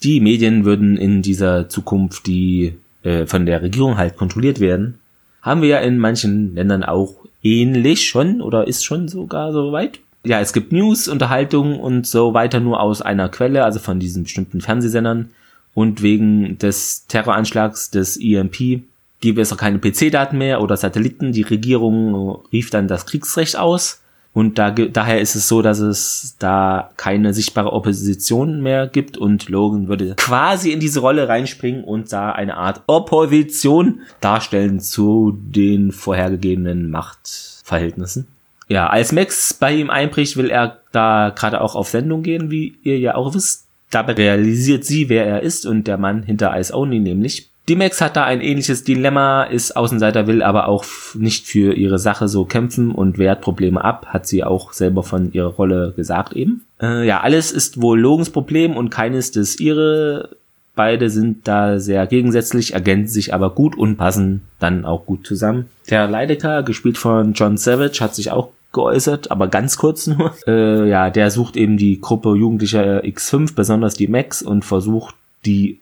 die 0.02 0.20
Medien 0.20 0.64
würden 0.64 0.96
in 0.96 1.22
dieser 1.22 1.68
Zukunft, 1.68 2.26
die 2.26 2.74
äh, 3.02 3.26
von 3.26 3.46
der 3.46 3.62
Regierung 3.62 3.96
halt 3.96 4.16
kontrolliert 4.16 4.60
werden, 4.60 4.98
haben 5.42 5.62
wir 5.62 5.68
ja 5.68 5.78
in 5.78 5.98
manchen 5.98 6.54
Ländern 6.54 6.84
auch 6.84 7.14
ähnlich 7.42 8.08
schon 8.08 8.40
oder 8.40 8.68
ist 8.68 8.84
schon 8.84 9.08
sogar 9.08 9.52
so 9.52 9.72
weit. 9.72 10.00
Ja, 10.24 10.40
es 10.40 10.52
gibt 10.52 10.72
News, 10.72 11.08
Unterhaltung 11.08 11.80
und 11.80 12.06
so 12.06 12.34
weiter 12.34 12.60
nur 12.60 12.80
aus 12.80 13.00
einer 13.00 13.28
Quelle, 13.30 13.64
also 13.64 13.78
von 13.78 13.98
diesen 13.98 14.24
bestimmten 14.24 14.60
Fernsehsendern. 14.60 15.30
Und 15.72 16.02
wegen 16.02 16.58
des 16.58 17.06
Terroranschlags 17.06 17.90
des 17.90 18.18
EMP 18.20 18.82
gibt 19.20 19.38
es 19.38 19.52
auch 19.52 19.56
keine 19.56 19.78
PC-Daten 19.78 20.36
mehr 20.36 20.60
oder 20.60 20.76
Satelliten. 20.76 21.32
Die 21.32 21.42
Regierung 21.42 22.42
rief 22.52 22.70
dann 22.70 22.88
das 22.88 23.06
Kriegsrecht 23.06 23.56
aus. 23.56 24.02
Und 24.32 24.58
da, 24.58 24.70
daher 24.70 25.20
ist 25.20 25.34
es 25.34 25.48
so, 25.48 25.60
dass 25.60 25.80
es 25.80 26.36
da 26.38 26.90
keine 26.96 27.34
sichtbare 27.34 27.72
Opposition 27.72 28.62
mehr 28.62 28.86
gibt 28.86 29.18
und 29.18 29.48
Logan 29.48 29.88
würde 29.88 30.14
quasi 30.16 30.70
in 30.70 30.78
diese 30.78 31.00
Rolle 31.00 31.28
reinspringen 31.28 31.82
und 31.82 32.12
da 32.12 32.30
eine 32.30 32.56
Art 32.56 32.82
Opposition 32.86 34.02
darstellen 34.20 34.78
zu 34.78 35.36
den 35.40 35.90
vorhergegebenen 35.90 36.90
Machtverhältnissen. 36.90 38.28
Ja, 38.68 38.86
als 38.86 39.10
Max 39.10 39.52
bei 39.52 39.74
ihm 39.74 39.90
einbricht, 39.90 40.36
will 40.36 40.48
er 40.48 40.78
da 40.92 41.32
gerade 41.34 41.60
auch 41.60 41.74
auf 41.74 41.88
Sendung 41.88 42.22
gehen, 42.22 42.52
wie 42.52 42.76
ihr 42.84 43.00
ja 43.00 43.16
auch 43.16 43.34
wisst. 43.34 43.66
Dabei 43.90 44.12
realisiert 44.12 44.84
sie, 44.84 45.08
wer 45.08 45.26
er 45.26 45.42
ist 45.42 45.66
und 45.66 45.88
der 45.88 45.98
Mann 45.98 46.22
hinter 46.22 46.56
Ice 46.56 46.72
Only 46.72 47.00
nämlich. 47.00 47.49
D-Max 47.68 48.00
hat 48.00 48.16
da 48.16 48.24
ein 48.24 48.40
ähnliches 48.40 48.84
Dilemma, 48.84 49.44
ist 49.44 49.76
Außenseiter, 49.76 50.26
will 50.26 50.42
aber 50.42 50.66
auch 50.66 50.84
nicht 51.14 51.46
für 51.46 51.74
ihre 51.74 51.98
Sache 51.98 52.26
so 52.26 52.44
kämpfen 52.44 52.90
und 52.90 53.18
wehrt 53.18 53.42
Probleme 53.42 53.84
ab, 53.84 54.06
hat 54.06 54.26
sie 54.26 54.42
auch 54.42 54.72
selber 54.72 55.02
von 55.02 55.32
ihrer 55.32 55.50
Rolle 55.50 55.92
gesagt 55.94 56.32
eben. 56.32 56.64
Äh, 56.80 57.06
ja, 57.06 57.20
alles 57.20 57.52
ist 57.52 57.80
wohl 57.80 58.00
Logans 58.00 58.30
Problem 58.30 58.76
und 58.76 58.90
keines 58.90 59.30
des 59.30 59.60
ihre. 59.60 60.30
Beide 60.74 61.10
sind 61.10 61.46
da 61.46 61.78
sehr 61.78 62.06
gegensätzlich, 62.06 62.72
ergänzen 62.72 63.12
sich 63.12 63.34
aber 63.34 63.50
gut 63.50 63.76
und 63.76 63.96
passen 63.96 64.42
dann 64.58 64.84
auch 64.84 65.04
gut 65.04 65.26
zusammen. 65.26 65.66
Der 65.90 66.08
Leidecker, 66.08 66.62
gespielt 66.62 66.96
von 66.96 67.34
John 67.34 67.56
Savage, 67.56 67.98
hat 68.00 68.14
sich 68.14 68.30
auch 68.30 68.50
geäußert, 68.72 69.30
aber 69.30 69.48
ganz 69.48 69.76
kurz 69.76 70.06
nur. 70.06 70.34
Äh, 70.46 70.88
ja, 70.88 71.10
der 71.10 71.30
sucht 71.30 71.56
eben 71.56 71.76
die 71.76 72.00
Gruppe 72.00 72.34
Jugendlicher 72.34 73.04
X5, 73.04 73.54
besonders 73.54 73.94
die 73.94 74.08
Max, 74.08 74.42
und 74.42 74.64
versucht 74.64 75.14
die 75.44 75.80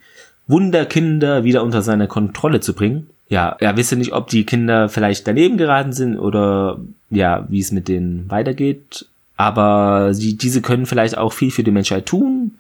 Wunderkinder 0.49 1.45
wieder 1.45 1.63
unter 1.63 1.83
seine 1.83 2.09
Kontrolle 2.09 2.61
zu 2.61 2.75
bringen. 2.75 3.09
Ja, 3.29 3.57
er 3.61 3.77
wisse 3.77 3.97
nicht, 3.97 4.13
ob 4.13 4.29
die 4.29 4.45
Kinder 4.45 4.89
vielleicht 4.89 5.29
daneben 5.29 5.59
geraten 5.59 5.93
sind 5.93 6.19
oder 6.19 6.81
ja, 7.11 7.47
wie 7.49 7.61
es 7.61 7.71
mit 7.73 7.87
denen 7.89 8.29
weitergeht. 8.31 9.07
aber 9.37 10.15
sie, 10.15 10.37
diese 10.37 10.61
können 10.61 10.85
vielleicht 10.87 11.17
auch 11.17 11.33
viel 11.33 11.51
für 11.53 11.63
die 11.63 11.71
Menschheit 11.71 12.07
tun 12.07 12.57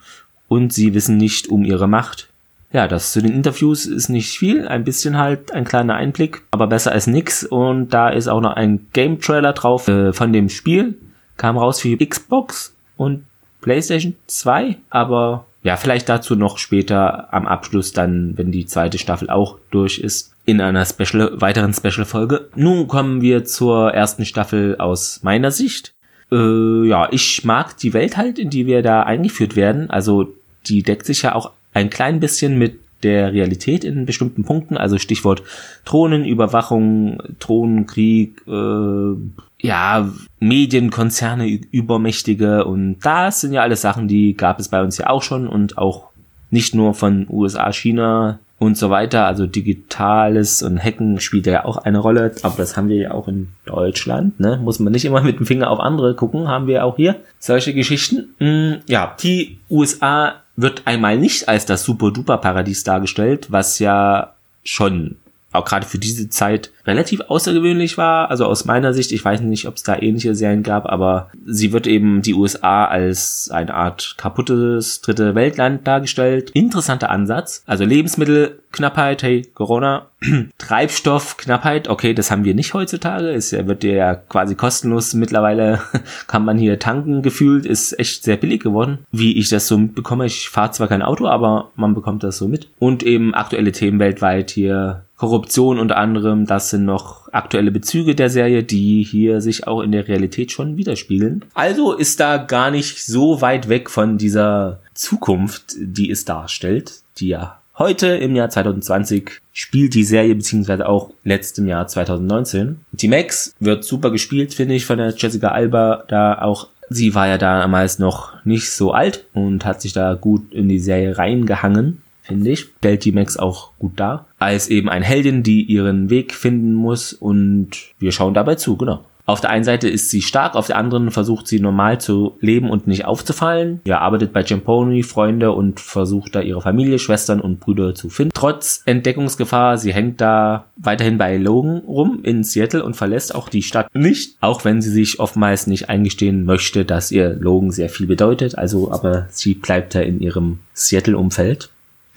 und 0.46 0.72
sie 0.72 0.94
wissen 0.94 1.16
nicht 1.16 1.48
um 1.48 1.64
ihre 1.64 1.88
Macht. 1.88 2.28
Ja, 2.72 2.86
das 2.86 3.12
zu 3.12 3.22
den 3.22 3.32
Interviews 3.32 3.86
ist 3.86 4.10
nicht 4.10 4.38
viel, 4.38 4.68
ein 4.68 4.84
bisschen 4.84 5.16
halt 5.16 5.52
ein 5.52 5.64
kleiner 5.64 5.94
Einblick, 5.94 6.42
aber 6.50 6.66
besser 6.66 6.92
als 6.92 7.06
nix. 7.06 7.42
Und 7.42 7.94
da 7.94 8.10
ist 8.10 8.28
auch 8.28 8.40
noch 8.40 8.54
ein 8.54 8.86
Game 8.92 9.20
Trailer 9.20 9.54
drauf 9.54 9.88
äh, 9.88 10.12
von 10.12 10.32
dem 10.32 10.50
Spiel. 10.50 10.98
Kam 11.36 11.56
raus 11.56 11.80
für 11.80 11.96
Xbox 11.96 12.74
und 12.96 13.24
PlayStation 13.60 14.16
2, 14.26 14.76
aber 14.90 15.46
ja, 15.68 15.76
vielleicht 15.76 16.08
dazu 16.08 16.34
noch 16.34 16.56
später 16.56 17.30
am 17.30 17.46
Abschluss 17.46 17.92
dann, 17.92 18.38
wenn 18.38 18.50
die 18.50 18.64
zweite 18.64 18.96
Staffel 18.96 19.28
auch 19.28 19.58
durch 19.70 19.98
ist, 19.98 20.32
in 20.46 20.62
einer 20.62 20.86
Special, 20.86 21.38
weiteren 21.42 21.74
Special-Folge. 21.74 22.48
Nun 22.54 22.88
kommen 22.88 23.20
wir 23.20 23.44
zur 23.44 23.92
ersten 23.92 24.24
Staffel 24.24 24.76
aus 24.78 25.20
meiner 25.22 25.50
Sicht. 25.50 25.92
Äh, 26.32 26.88
ja, 26.88 27.08
ich 27.10 27.44
mag 27.44 27.76
die 27.76 27.92
Welt 27.92 28.16
halt, 28.16 28.38
in 28.38 28.48
die 28.48 28.66
wir 28.66 28.80
da 28.80 29.02
eingeführt 29.02 29.56
werden. 29.56 29.90
Also 29.90 30.32
die 30.64 30.82
deckt 30.82 31.04
sich 31.04 31.20
ja 31.20 31.34
auch 31.34 31.50
ein 31.74 31.90
klein 31.90 32.18
bisschen 32.18 32.56
mit 32.56 32.78
der 33.02 33.34
Realität 33.34 33.84
in 33.84 34.06
bestimmten 34.06 34.44
Punkten, 34.44 34.78
also 34.78 34.96
Stichwort 34.96 35.42
Drohnenüberwachung, 35.84 37.22
Drohnenkrieg, 37.40 38.40
äh, 38.48 39.16
ja, 39.60 40.08
Medienkonzerne, 40.40 41.46
übermächtige 41.48 42.64
und 42.64 42.98
das 43.00 43.40
sind 43.40 43.52
ja 43.52 43.62
alles 43.62 43.80
Sachen, 43.80 44.08
die 44.08 44.34
gab 44.34 44.60
es 44.60 44.68
bei 44.68 44.82
uns 44.82 44.98
ja 44.98 45.08
auch 45.08 45.22
schon 45.22 45.48
und 45.48 45.78
auch 45.78 46.08
nicht 46.50 46.74
nur 46.74 46.94
von 46.94 47.26
USA, 47.28 47.72
China 47.72 48.38
und 48.58 48.76
so 48.76 48.90
weiter, 48.90 49.26
also 49.26 49.46
digitales 49.46 50.62
und 50.62 50.82
Hacken 50.82 51.20
spielt 51.20 51.46
ja 51.46 51.64
auch 51.64 51.76
eine 51.76 51.98
Rolle, 51.98 52.34
aber 52.42 52.56
das 52.56 52.76
haben 52.76 52.88
wir 52.88 52.96
ja 52.96 53.10
auch 53.12 53.28
in 53.28 53.48
Deutschland, 53.64 54.40
ne? 54.40 54.58
Muss 54.62 54.78
man 54.78 54.92
nicht 54.92 55.04
immer 55.04 55.20
mit 55.22 55.38
dem 55.38 55.46
Finger 55.46 55.70
auf 55.70 55.80
andere 55.80 56.14
gucken, 56.14 56.48
haben 56.48 56.66
wir 56.66 56.84
auch 56.84 56.96
hier 56.96 57.16
solche 57.38 57.74
Geschichten. 57.74 58.34
Mm, 58.38 58.80
ja, 58.88 59.16
die 59.22 59.58
USA 59.70 60.36
wird 60.56 60.82
einmal 60.86 61.18
nicht 61.18 61.48
als 61.48 61.66
das 61.66 61.84
Super-Duper-Paradies 61.84 62.82
dargestellt, 62.82 63.46
was 63.50 63.78
ja 63.78 64.34
schon 64.64 65.16
auch 65.52 65.64
gerade 65.64 65.86
für 65.86 65.98
diese 65.98 66.28
Zeit 66.28 66.70
relativ 66.86 67.20
außergewöhnlich 67.20 67.96
war. 67.96 68.30
Also 68.30 68.44
aus 68.44 68.64
meiner 68.64 68.92
Sicht, 68.92 69.12
ich 69.12 69.24
weiß 69.24 69.40
nicht, 69.40 69.66
ob 69.66 69.76
es 69.76 69.82
da 69.82 69.96
ähnliche 69.96 70.34
Serien 70.34 70.62
gab, 70.62 70.86
aber 70.86 71.30
sie 71.46 71.72
wird 71.72 71.86
eben 71.86 72.22
die 72.22 72.34
USA 72.34 72.84
als 72.84 73.50
eine 73.50 73.74
Art 73.74 74.14
kaputtes 74.18 75.00
dritte 75.00 75.34
Weltland 75.34 75.86
dargestellt. 75.86 76.50
Interessanter 76.50 77.10
Ansatz. 77.10 77.62
Also 77.66 77.84
Lebensmittelknappheit, 77.84 79.22
hey, 79.22 79.42
Corona. 79.54 80.06
Treibstoffknappheit, 80.58 81.88
okay, 81.88 82.12
das 82.12 82.30
haben 82.30 82.44
wir 82.44 82.54
nicht 82.54 82.74
heutzutage. 82.74 83.30
Es 83.30 83.52
wird 83.52 83.84
ja 83.84 84.16
quasi 84.16 84.54
kostenlos 84.54 85.14
mittlerweile, 85.14 85.80
kann 86.26 86.44
man 86.44 86.58
hier 86.58 86.78
tanken 86.78 87.22
gefühlt, 87.22 87.64
ist 87.64 87.98
echt 87.98 88.24
sehr 88.24 88.36
billig 88.36 88.62
geworden. 88.62 88.98
Wie 89.12 89.38
ich 89.38 89.48
das 89.48 89.68
so 89.68 89.78
mitbekomme, 89.78 90.26
ich 90.26 90.48
fahre 90.48 90.72
zwar 90.72 90.88
kein 90.88 91.02
Auto, 91.02 91.26
aber 91.26 91.70
man 91.76 91.94
bekommt 91.94 92.24
das 92.24 92.36
so 92.36 92.48
mit. 92.48 92.68
Und 92.78 93.02
eben 93.02 93.32
aktuelle 93.34 93.72
Themen 93.72 94.00
weltweit 94.00 94.50
hier 94.50 95.04
Korruption 95.18 95.80
unter 95.80 95.96
anderem, 95.96 96.46
das 96.46 96.70
sind 96.70 96.84
noch 96.84 97.30
aktuelle 97.32 97.72
Bezüge 97.72 98.14
der 98.14 98.30
Serie, 98.30 98.62
die 98.62 99.02
hier 99.02 99.40
sich 99.40 99.66
auch 99.66 99.82
in 99.82 99.92
der 99.92 100.06
Realität 100.06 100.52
schon 100.52 100.76
widerspiegeln. 100.76 101.44
Also 101.54 101.92
ist 101.92 102.20
da 102.20 102.38
gar 102.38 102.70
nicht 102.70 103.04
so 103.04 103.40
weit 103.40 103.68
weg 103.68 103.90
von 103.90 104.16
dieser 104.16 104.80
Zukunft, 104.94 105.74
die 105.76 106.10
es 106.10 106.24
darstellt, 106.24 107.00
die 107.18 107.28
ja 107.28 107.58
heute 107.76 108.06
im 108.06 108.36
Jahr 108.36 108.48
2020 108.48 109.40
spielt 109.52 109.94
die 109.94 110.04
Serie, 110.04 110.36
beziehungsweise 110.36 110.88
auch 110.88 111.10
letztem 111.24 111.66
Jahr 111.66 111.88
2019. 111.88 112.80
Die 112.92 113.08
Max 113.08 113.54
wird 113.58 113.84
super 113.84 114.12
gespielt, 114.12 114.54
finde 114.54 114.74
ich, 114.74 114.86
von 114.86 114.98
der 114.98 115.14
Jessica 115.16 115.48
Alba, 115.48 116.04
da 116.08 116.40
auch 116.40 116.68
Sie 116.90 117.14
war 117.14 117.28
ja 117.28 117.36
damals 117.36 117.98
noch 117.98 118.42
nicht 118.46 118.70
so 118.70 118.92
alt 118.92 119.26
und 119.34 119.66
hat 119.66 119.82
sich 119.82 119.92
da 119.92 120.14
gut 120.14 120.54
in 120.54 120.70
die 120.70 120.78
Serie 120.78 121.18
reingehangen 121.18 122.00
finde 122.28 122.50
ich. 122.50 122.68
Stellt 122.78 123.04
die 123.04 123.12
Max 123.12 123.36
auch 123.36 123.72
gut 123.78 123.98
dar. 123.98 124.26
Als 124.38 124.68
eben 124.68 124.88
ein 124.88 125.02
Heldin, 125.02 125.42
die 125.42 125.62
ihren 125.62 126.10
Weg 126.10 126.34
finden 126.34 126.74
muss 126.74 127.12
und 127.12 127.70
wir 127.98 128.12
schauen 128.12 128.34
dabei 128.34 128.54
zu, 128.54 128.76
genau. 128.76 129.04
Auf 129.28 129.42
der 129.42 129.50
einen 129.50 129.64
Seite 129.64 129.90
ist 129.90 130.08
sie 130.08 130.22
stark, 130.22 130.54
auf 130.54 130.68
der 130.68 130.78
anderen 130.78 131.10
versucht 131.10 131.48
sie 131.48 131.60
normal 131.60 132.00
zu 132.00 132.38
leben 132.40 132.70
und 132.70 132.86
nicht 132.86 133.04
aufzufallen. 133.04 133.82
Ja, 133.84 133.98
arbeitet 133.98 134.32
bei 134.32 134.42
Jamponi, 134.42 135.02
Freunde 135.02 135.52
und 135.52 135.80
versucht 135.80 136.34
da 136.34 136.40
ihre 136.40 136.62
Familie, 136.62 136.98
Schwestern 136.98 137.42
und 137.42 137.60
Brüder 137.60 137.94
zu 137.94 138.08
finden. 138.08 138.32
Trotz 138.32 138.82
Entdeckungsgefahr, 138.86 139.76
sie 139.76 139.92
hängt 139.92 140.22
da 140.22 140.64
weiterhin 140.78 141.18
bei 141.18 141.36
Logan 141.36 141.82
rum 141.86 142.20
in 142.22 142.42
Seattle 142.42 142.82
und 142.82 142.96
verlässt 142.96 143.34
auch 143.34 143.50
die 143.50 143.62
Stadt 143.62 143.94
nicht, 143.94 144.38
auch 144.40 144.64
wenn 144.64 144.80
sie 144.80 144.90
sich 144.90 145.20
oftmals 145.20 145.66
nicht 145.66 145.90
eingestehen 145.90 146.46
möchte, 146.46 146.86
dass 146.86 147.12
ihr 147.12 147.34
Logan 147.34 147.70
sehr 147.70 147.90
viel 147.90 148.06
bedeutet. 148.06 148.56
Also, 148.56 148.90
aber 148.90 149.26
sie 149.28 149.52
bleibt 149.52 149.94
da 149.94 150.00
in 150.00 150.20
ihrem 150.20 150.60
Seattle-Umfeld. 150.72 151.68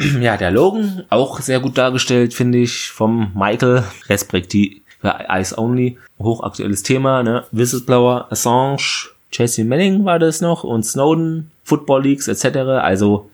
ja, 0.21 0.37
der 0.37 0.51
Logan, 0.51 1.03
auch 1.09 1.39
sehr 1.39 1.59
gut 1.59 1.77
dargestellt, 1.77 2.33
finde 2.33 2.59
ich, 2.59 2.89
vom 2.89 3.31
Michael, 3.33 3.83
respektive 4.09 4.81
Eyes 5.03 5.57
Only, 5.57 5.97
hochaktuelles 6.19 6.83
Thema, 6.83 7.23
ne? 7.23 7.43
Whistleblower, 7.51 8.27
Assange, 8.29 9.09
Jesse 9.31 9.63
Manning 9.63 10.05
war 10.05 10.19
das 10.19 10.41
noch 10.41 10.63
und 10.63 10.85
Snowden, 10.85 11.51
Football 11.63 12.03
Leagues 12.03 12.27
etc. 12.27 12.57
Also 12.81 13.29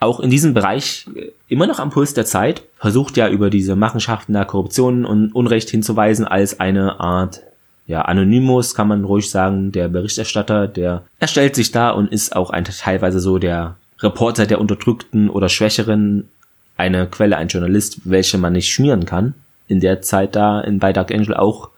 auch 0.00 0.18
in 0.20 0.30
diesem 0.30 0.54
Bereich 0.54 1.06
äh, 1.14 1.30
immer 1.48 1.66
noch 1.66 1.78
am 1.78 1.90
Puls 1.90 2.14
der 2.14 2.24
Zeit, 2.24 2.62
versucht 2.78 3.16
ja 3.16 3.28
über 3.28 3.50
diese 3.50 3.76
Machenschaften 3.76 4.32
der 4.32 4.44
Korruption 4.44 5.04
und 5.04 5.34
Unrecht 5.34 5.70
hinzuweisen 5.70 6.26
als 6.26 6.58
eine 6.58 7.00
Art 7.00 7.42
ja, 7.86 8.02
Anonymous 8.02 8.74
kann 8.74 8.88
man 8.88 9.04
ruhig 9.04 9.28
sagen, 9.28 9.72
der 9.72 9.88
Berichterstatter, 9.88 10.68
der 10.68 11.02
erstellt 11.18 11.56
sich 11.56 11.72
da 11.72 11.90
und 11.90 12.12
ist 12.12 12.34
auch 12.34 12.50
ein 12.50 12.64
teilweise 12.64 13.20
so 13.20 13.38
der 13.38 13.76
Reporter 14.02 14.46
der 14.46 14.60
Unterdrückten 14.60 15.30
oder 15.30 15.48
Schwächeren, 15.48 16.28
eine 16.76 17.06
Quelle, 17.06 17.36
ein 17.36 17.48
Journalist, 17.48 18.00
welche 18.04 18.38
man 18.38 18.54
nicht 18.54 18.72
schmieren 18.72 19.06
kann. 19.06 19.34
In 19.68 19.80
der 19.80 20.02
Zeit 20.02 20.34
da 20.34 20.60
in 20.60 20.78
bei 20.78 20.92
Dark 20.92 21.12
Angel 21.12 21.34
auch 21.34 21.70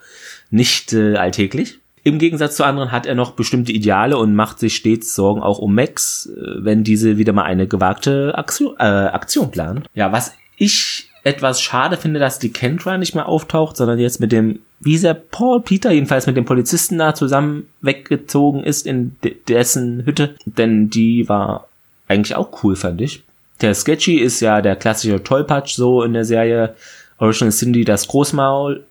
nicht 0.50 0.92
äh, 0.92 1.16
alltäglich. 1.16 1.78
Im 2.02 2.18
Gegensatz 2.18 2.56
zu 2.56 2.64
anderen 2.64 2.92
hat 2.92 3.06
er 3.06 3.14
noch 3.14 3.32
bestimmte 3.32 3.72
Ideale 3.72 4.18
und 4.18 4.34
macht 4.34 4.58
sich 4.58 4.76
stets 4.76 5.14
Sorgen 5.14 5.42
auch 5.42 5.58
um 5.58 5.74
Max, 5.74 6.26
äh, 6.26 6.64
wenn 6.64 6.84
diese 6.84 7.16
wieder 7.18 7.32
mal 7.32 7.44
eine 7.44 7.66
gewagte 7.66 8.36
Aktion, 8.36 8.74
äh, 8.78 8.82
Aktion 8.82 9.50
planen. 9.50 9.84
Ja, 9.94 10.12
was 10.12 10.34
ich 10.56 11.08
etwas 11.24 11.62
schade 11.62 11.96
finde, 11.96 12.20
dass 12.20 12.38
die 12.38 12.52
Kendra 12.52 12.98
nicht 12.98 13.14
mehr 13.14 13.26
auftaucht, 13.26 13.78
sondern 13.78 13.98
jetzt 13.98 14.20
mit 14.20 14.32
dem, 14.32 14.60
wie 14.80 14.94
ist 14.94 15.04
er, 15.04 15.14
Paul 15.14 15.62
Peter 15.62 15.90
jedenfalls 15.90 16.26
mit 16.26 16.36
dem 16.36 16.44
Polizisten 16.44 16.98
da 16.98 17.14
zusammen 17.14 17.66
weggezogen 17.80 18.62
ist 18.62 18.86
in 18.86 19.16
dessen 19.48 20.04
Hütte, 20.04 20.34
denn 20.44 20.90
die 20.90 21.26
war 21.28 21.68
eigentlich 22.08 22.36
auch 22.36 22.62
cool, 22.62 22.76
fand 22.76 23.00
ich. 23.00 23.22
Der 23.60 23.74
Sketchy 23.74 24.18
ist 24.18 24.40
ja 24.40 24.60
der 24.60 24.76
klassische 24.76 25.22
Tollpatsch 25.22 25.74
so 25.74 26.02
in 26.02 26.12
der 26.12 26.24
Serie. 26.24 26.74
Original 27.18 27.52
Cindy 27.52 27.84
das 27.84 28.08
Großmaul. 28.08 28.84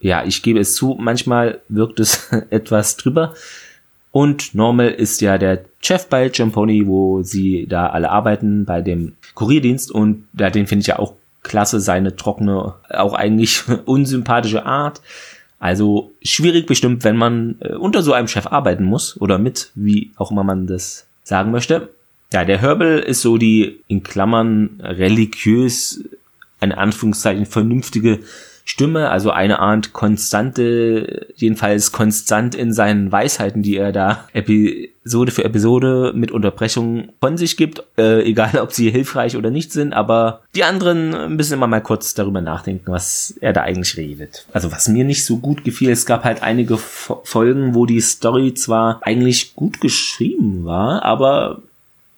Ja, 0.00 0.24
ich 0.24 0.42
gebe 0.42 0.60
es 0.60 0.74
zu, 0.74 0.96
manchmal 0.98 1.60
wirkt 1.68 2.00
es 2.00 2.30
etwas 2.50 2.96
drüber. 2.96 3.34
Und 4.10 4.54
Normal 4.54 4.90
ist 4.90 5.22
ja 5.22 5.38
der 5.38 5.64
Chef 5.80 6.06
bei 6.06 6.30
Jamponi, 6.32 6.86
wo 6.86 7.22
sie 7.22 7.66
da 7.66 7.86
alle 7.86 8.10
arbeiten, 8.10 8.66
bei 8.66 8.82
dem 8.82 9.14
Kurierdienst. 9.34 9.90
Und 9.90 10.28
da 10.34 10.50
den 10.50 10.66
finde 10.66 10.82
ich 10.82 10.88
ja 10.88 10.98
auch 10.98 11.14
klasse, 11.42 11.80
seine 11.80 12.14
trockene, 12.14 12.74
auch 12.90 13.14
eigentlich 13.14 13.62
unsympathische 13.86 14.66
Art. 14.66 15.00
Also 15.58 16.12
schwierig 16.22 16.66
bestimmt, 16.66 17.04
wenn 17.04 17.16
man 17.16 17.56
äh, 17.60 17.74
unter 17.74 18.02
so 18.02 18.12
einem 18.12 18.28
Chef 18.28 18.48
arbeiten 18.48 18.84
muss 18.84 19.18
oder 19.20 19.38
mit, 19.38 19.70
wie 19.74 20.10
auch 20.16 20.30
immer 20.30 20.44
man 20.44 20.66
das 20.66 21.06
sagen 21.22 21.50
möchte. 21.52 21.88
Ja, 22.32 22.46
der 22.46 22.62
Herbal 22.62 22.98
ist 22.98 23.20
so 23.20 23.36
die 23.36 23.82
in 23.88 24.02
Klammern 24.02 24.80
religiös, 24.80 26.02
eine 26.60 26.78
Anführungszeichen 26.78 27.44
vernünftige 27.44 28.20
Stimme, 28.64 29.10
also 29.10 29.30
eine 29.30 29.58
Art 29.58 29.92
konstante, 29.92 31.26
jedenfalls 31.34 31.90
konstant 31.90 32.54
in 32.54 32.72
seinen 32.72 33.10
Weisheiten, 33.10 33.62
die 33.62 33.76
er 33.76 33.90
da 33.90 34.28
Episode 34.32 35.32
für 35.32 35.44
Episode 35.44 36.12
mit 36.14 36.30
Unterbrechungen 36.30 37.10
von 37.20 37.36
sich 37.36 37.56
gibt, 37.56 37.82
äh, 37.98 38.22
egal 38.22 38.56
ob 38.60 38.72
sie 38.72 38.90
hilfreich 38.90 39.36
oder 39.36 39.50
nicht 39.50 39.72
sind, 39.72 39.92
aber 39.92 40.42
die 40.54 40.64
anderen 40.64 41.34
müssen 41.34 41.54
immer 41.54 41.66
mal 41.66 41.82
kurz 41.82 42.14
darüber 42.14 42.40
nachdenken, 42.40 42.92
was 42.92 43.34
er 43.40 43.52
da 43.52 43.62
eigentlich 43.62 43.96
redet. 43.96 44.46
Also 44.52 44.70
was 44.70 44.88
mir 44.88 45.04
nicht 45.04 45.24
so 45.26 45.38
gut 45.38 45.64
gefiel, 45.64 45.90
es 45.90 46.06
gab 46.06 46.24
halt 46.24 46.42
einige 46.42 46.78
Folgen, 46.78 47.74
wo 47.74 47.84
die 47.84 48.00
Story 48.00 48.54
zwar 48.54 49.00
eigentlich 49.02 49.54
gut 49.54 49.80
geschrieben 49.80 50.64
war, 50.64 51.04
aber 51.04 51.62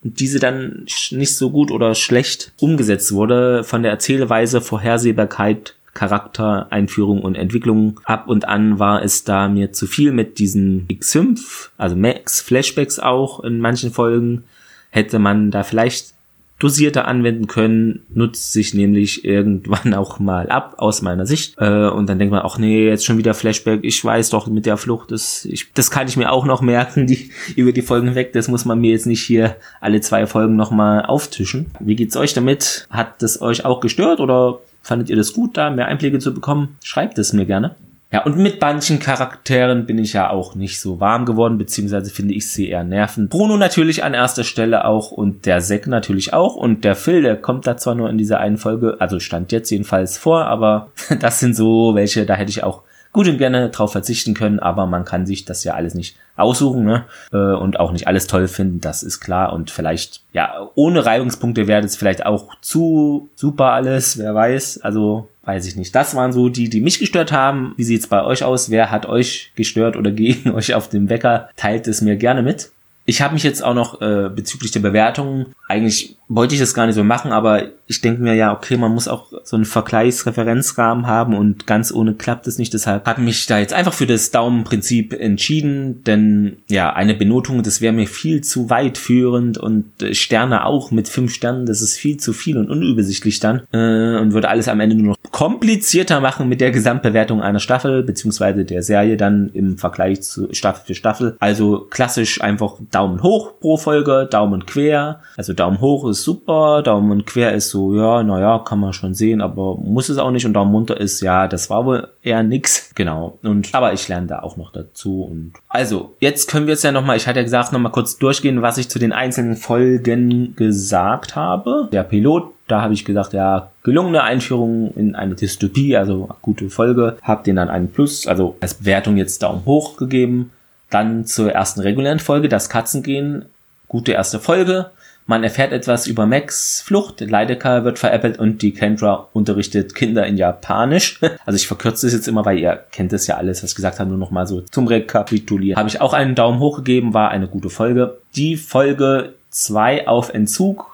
diese 0.05 0.39
dann 0.39 0.87
nicht 1.11 1.35
so 1.35 1.51
gut 1.51 1.71
oder 1.71 1.95
schlecht 1.95 2.53
umgesetzt 2.61 3.13
wurde, 3.13 3.65
von 3.65 3.83
der 3.83 3.91
Erzählweise, 3.91 4.61
Vorhersehbarkeit, 4.61 5.75
Charakter, 5.95 6.67
Einführung 6.71 7.23
und 7.23 7.37
Entwicklung. 7.37 8.01
Ab 8.05 8.29
und 8.29 8.47
an 8.47 8.79
war 8.79 9.03
es 9.03 9.25
da 9.25 9.49
mir 9.49 9.73
zu 9.73 9.87
viel 9.87 10.13
mit 10.13 10.39
diesen 10.39 10.87
X5, 10.89 11.71
also 11.79 11.97
Max 11.97 12.41
Flashbacks 12.41 12.99
auch 12.99 13.41
in 13.41 13.61
manchen 13.61 13.91
Folgen. 13.91 14.45
Hätte 14.91 15.19
man 15.19 15.51
da 15.51 15.63
vielleicht 15.63 16.14
dosierter 16.59 17.09
anwenden 17.09 17.47
können, 17.47 18.07
nutzt 18.09 18.53
sich 18.53 18.75
nämlich 18.75 19.25
irgendwann 19.25 19.95
auch 19.95 20.19
mal 20.19 20.49
ab, 20.49 20.75
aus 20.79 21.03
meiner 21.03 21.27
Sicht. 21.27 21.57
Äh, 21.59 21.89
und 21.89 22.09
dann 22.09 22.19
denkt 22.19 22.33
man, 22.33 22.43
ach 22.45 22.59
nee, 22.59 22.87
jetzt 22.89 23.05
schon 23.05 23.19
wieder 23.19 23.35
Flashback, 23.35 23.81
ich 23.83 24.05
weiß 24.05 24.31
doch 24.31 24.47
mit 24.47 24.67
der 24.67 24.77
Flucht, 24.77 25.11
das, 25.11 25.45
ich, 25.45 25.73
das 25.73 25.91
kann 25.91 26.09
ich 26.09 26.17
mir 26.17 26.31
auch 26.31 26.45
noch 26.45 26.63
merken, 26.63 27.07
die, 27.07 27.31
über 27.57 27.73
die 27.73 27.83
Folgen 27.83 28.15
weg, 28.15 28.33
das 28.33 28.49
muss 28.49 28.65
man 28.65 28.81
mir 28.81 28.93
jetzt 28.93 29.07
nicht 29.07 29.23
hier 29.23 29.57
alle 29.81 30.01
zwei 30.01 30.27
Folgen 30.27 30.57
nochmal 30.57 31.05
auftischen. 31.05 31.67
Wie 31.81 31.97
geht's 31.97 32.17
euch 32.17 32.35
damit? 32.35 32.87
Hat 32.91 33.23
das 33.23 33.41
euch 33.43 33.65
auch 33.65 33.81
gestört 33.81 34.21
oder 34.21 34.61
fandet 34.83 35.11
ihr 35.11 35.17
das 35.17 35.33
gut, 35.33 35.57
da 35.57 35.71
mehr 35.71 35.87
Einblicke 35.87 36.19
zu 36.19 36.33
bekommen? 36.33 36.77
Schreibt 36.83 37.19
es 37.19 37.33
mir 37.33 37.47
gerne. 37.47 37.75
Ja, 38.15 38.23
und 38.23 38.37
mit 38.37 38.61
manchen 38.61 39.01
Charakteren 39.01 39.87
bin 39.87 39.99
ich 39.99 40.13
ja 40.13 40.31
auch 40.31 40.55
nicht 40.55 40.81
so 40.81 41.01
warm 41.01 41.27
geworden, 41.27 41.59
beziehungsweise 41.59 42.13
finde 42.13 42.35
ich 42.35 42.49
sie 42.49 42.69
eher 42.69 42.85
nervend. 42.85 43.29
Bruno 43.29 43.57
natürlich 43.57 44.05
an 44.05 44.15
erster 44.15 44.45
Stelle 44.45 44.85
auch 44.85 45.11
und 45.11 45.47
der 45.47 45.59
Zack 45.59 45.89
natürlich 45.89 46.33
auch 46.33 46.55
und 46.55 46.85
der 46.85 46.95
Phil, 46.95 47.23
der 47.23 47.35
kommt 47.35 47.67
da 47.67 47.77
zwar 47.77 47.97
nur 47.97 48.09
in 48.09 48.17
dieser 48.17 48.39
einen 48.39 48.57
Folge, 48.57 48.99
also 49.01 49.19
stand 49.19 49.51
jetzt 49.51 49.69
jedenfalls 49.71 50.17
vor, 50.17 50.47
aber 50.47 50.93
das 51.19 51.41
sind 51.41 51.57
so 51.57 51.97
welche, 51.97 52.25
da 52.25 52.35
hätte 52.35 52.51
ich 52.51 52.63
auch 52.63 52.83
gut 53.13 53.27
und 53.27 53.39
gerne 53.39 53.71
drauf 53.71 53.91
verzichten 53.91 54.35
können, 54.35 54.61
aber 54.61 54.87
man 54.87 55.05
kann 55.05 55.27
sich 55.27 55.45
das 55.45 55.65
ja 55.65 55.75
alles 55.75 55.95
nicht 55.95 56.17
aussuchen 56.37 56.85
ne? 56.85 57.07
Äh, 57.33 57.37
und 57.37 57.81
auch 57.81 57.91
nicht 57.91 58.07
alles 58.07 58.29
toll 58.29 58.47
finden, 58.47 58.81
das 58.81 59.03
ist 59.03 59.19
klar. 59.19 59.53
Und 59.53 59.73
vielleicht, 59.73 60.23
ja, 60.33 60.71
ohne 60.77 61.05
Reibungspunkte 61.05 61.67
wäre 61.67 61.83
das 61.83 61.97
vielleicht 61.97 62.27
auch 62.27 62.55
zu 62.61 63.29
super 63.35 63.73
alles, 63.73 64.19
wer 64.19 64.37
weiß. 64.37 64.83
Also 64.83 65.29
weiß 65.45 65.67
ich 65.67 65.77
nicht. 65.77 65.95
Das 65.95 66.15
waren 66.15 66.33
so 66.33 66.49
die, 66.49 66.69
die 66.69 66.81
mich 66.81 66.99
gestört 66.99 67.33
haben. 67.33 67.75
Wie 67.77 67.85
sieht's 67.85 68.07
bei 68.07 68.25
euch 68.25 68.45
aus? 68.45 68.71
Wer 68.71 68.91
hat 68.91 69.07
euch 69.07 69.53
gestört 69.55 69.97
oder 69.97 70.11
gegen 70.13 70.51
euch 70.51 70.75
auf 70.75 70.89
dem 70.89 71.09
Wecker? 71.09 71.49
Teilt 71.57 71.87
es 71.87 72.01
mir 72.01 72.17
gerne 72.17 72.43
mit. 72.43 72.71
Ich 73.07 73.21
habe 73.21 73.35
mich 73.35 73.43
jetzt 73.43 73.63
auch 73.63 73.75
noch 73.75 74.01
äh, 74.01 74.31
bezüglich 74.35 74.71
der 74.71 74.81
Bewertungen, 74.81 75.47
eigentlich 75.69 76.17
wollte 76.29 76.55
ich 76.55 76.61
das 76.61 76.75
gar 76.75 76.87
nicht 76.87 76.95
so 76.95 77.05
machen, 77.05 77.33
aber 77.33 77.69
ich 77.87 78.01
denke 78.01 78.23
mir 78.23 78.35
ja, 78.35 78.53
okay, 78.53 78.77
man 78.77 78.93
muss 78.93 79.09
auch 79.09 79.27
so 79.45 79.57
einen 79.57 79.67
Vergleichsreferenzrahmen 79.67 81.07
haben 81.07 81.37
und 81.37 81.67
ganz 81.67 81.93
ohne 81.93 82.15
klappt 82.15 82.47
es 82.47 82.59
nicht. 82.59 82.73
Deshalb 82.73 83.07
habe 83.07 83.21
ich 83.21 83.27
mich 83.27 83.47
da 83.47 83.59
jetzt 83.59 83.75
einfach 83.75 83.93
für 83.93 84.07
das 84.07 84.31
Daumenprinzip 84.31 85.13
entschieden, 85.13 86.03
denn 86.05 86.57
ja, 86.69 86.93
eine 86.93 87.15
Benotung, 87.15 87.63
das 87.63 87.81
wäre 87.81 87.93
mir 87.93 88.07
viel 88.07 88.43
zu 88.43 88.71
weit 88.71 88.97
führend 88.97 89.59
und 89.59 90.03
äh, 90.03 90.15
Sterne 90.15 90.65
auch 90.65 90.91
mit 90.91 91.09
fünf 91.09 91.33
Sternen, 91.33 91.67
das 91.67 91.83
ist 91.83 91.99
viel 91.99 92.17
zu 92.17 92.33
viel 92.33 92.57
und 92.57 92.71
unübersichtlich 92.71 93.41
dann 93.41 93.63
äh, 93.73 94.19
und 94.19 94.33
würde 94.33 94.49
alles 94.49 94.69
am 94.69 94.81
Ende 94.81 94.97
nur 94.97 95.09
noch 95.09 95.19
komplizierter 95.31 96.21
machen 96.21 96.49
mit 96.49 96.61
der 96.61 96.71
Gesamtbewertung 96.71 97.43
einer 97.43 97.61
Staffel 97.61 98.03
beziehungsweise 98.03 98.65
der 98.65 98.83
Serie 98.83 99.17
dann 99.17 99.51
im 99.53 99.79
Vergleich 99.79 100.23
zu 100.23 100.49
Staffel 100.53 100.83
für 100.87 100.95
Staffel. 100.95 101.37
Also 101.39 101.87
klassisch 101.91 102.41
einfach 102.41 102.77
Daumen 102.95 103.23
hoch 103.23 103.55
pro 103.61 103.77
Folge, 103.77 104.29
Daumen 104.31 104.67
quer, 104.67 105.21
also 105.37 105.53
Daumen 105.53 105.81
hoch 105.81 106.09
ist 106.09 106.23
super, 106.23 106.83
Daumen 106.83 107.25
quer 107.25 107.53
ist 107.53 107.71
so, 107.71 107.95
ja, 107.95 108.23
naja, 108.23 108.61
kann 108.61 108.79
man 108.79 108.93
schon 108.93 109.15
sehen, 109.15 109.41
aber 109.41 109.77
muss 109.77 110.09
es 110.09 110.19
auch 110.19 110.31
nicht. 110.31 110.47
Und 110.47 110.53
Daumen 110.53 110.75
runter 110.75 110.99
ist, 110.99 111.21
ja, 111.21 111.49
das 111.49 111.71
war 111.71 111.85
wohl 111.87 112.09
eher 112.23 112.43
nix. 112.43 112.91
Genau. 112.95 113.39
Und, 113.43 113.75
aber 113.75 113.93
ich 113.93 114.07
lerne 114.07 114.29
da 114.29 114.41
auch 114.41 114.57
noch 114.57 114.71
dazu. 114.71 115.25
Und 115.25 115.55
also, 115.69 116.15
jetzt 116.21 116.49
können 116.49 116.67
wir 116.67 116.75
es 116.75 116.83
ja 116.83 116.93
nochmal, 116.93 117.17
ich 117.17 117.27
hatte 117.27 117.41
ja 117.41 117.45
gesagt, 117.45 117.73
nochmal 117.73 117.93
kurz 117.93 118.17
durchgehen, 118.19 118.63
was 118.63 118.79
ich 118.79 118.89
zu 118.89 118.99
den 118.99 119.13
einzelnen 119.13 119.57
Folgen 119.57 120.55
gesagt 120.55 121.35
habe. 121.35 121.89
Der 121.93 122.05
Pilot, 122.05 122.53
da 122.69 122.81
habe 122.81 122.95
ich 122.95 123.05
gesagt, 123.05 123.33
ja, 123.33 123.71
gelungene 123.83 124.23
Einführung 124.23 124.93
in 124.95 125.15
eine 125.15 125.35
Dystopie, 125.35 125.97
also 125.97 126.29
gute 126.43 126.71
Folge. 126.71 127.17
Hab 127.23 127.45
den 127.45 127.57
dann 127.57 127.69
einen 127.69 127.91
Plus, 127.91 128.27
also 128.27 128.57
als 128.61 128.75
Bewertung 128.75 129.17
jetzt 129.17 129.43
Daumen 129.43 129.65
hoch 129.67 129.97
gegeben. 129.97 130.51
Dann 130.95 131.27
zur 131.27 131.51
ersten 131.51 131.81
regulären 131.81 132.21
Folge, 132.21 132.49
das 132.49 132.69
Katzengehen. 132.69 133.47
Gute 133.89 134.13
erste 134.13 134.39
Folge. 134.39 134.93
Man 135.27 135.43
erfährt 135.43 135.73
etwas 135.73 136.07
über 136.07 136.25
Max 136.25 136.83
Flucht, 136.83 137.21
Leidecker 137.21 137.85
wird 137.85 137.99
veräppelt 137.99 138.39
und 138.39 138.63
die 138.63 138.73
Kendra 138.73 139.27
unterrichtet 139.33 139.97
Kinder 139.97 140.25
in 140.25 140.37
Japanisch. 140.37 141.21
Also 141.47 141.57
ich 141.57 141.67
verkürze 141.67 142.07
es 142.07 142.13
jetzt 142.13 142.29
immer, 142.29 142.45
weil 142.45 142.61
ihr 142.61 142.85
kennt 142.93 143.13
es 143.13 143.27
ja 143.27 143.37
alles, 143.37 143.65
was 143.65 143.71
ich 143.71 143.77
gesagt 143.77 143.99
habe, 143.99 144.09
nur 144.09 144.19
noch 144.21 144.31
mal 144.31 144.47
so 144.47 144.61
zum 144.61 144.87
Rekapitulieren. 144.87 145.77
Habe 145.77 145.89
ich 145.89 146.01
auch 146.01 146.13
einen 146.13 146.37
Daumen 146.37 146.61
hoch 146.61 146.77
gegeben, 146.77 147.13
war 147.13 147.31
eine 147.31 147.49
gute 147.49 147.71
Folge. 147.71 148.19
Die 148.37 148.57
Folge 148.57 149.35
2 149.51 150.07
auf 150.07 150.33
Entzug, 150.33 150.87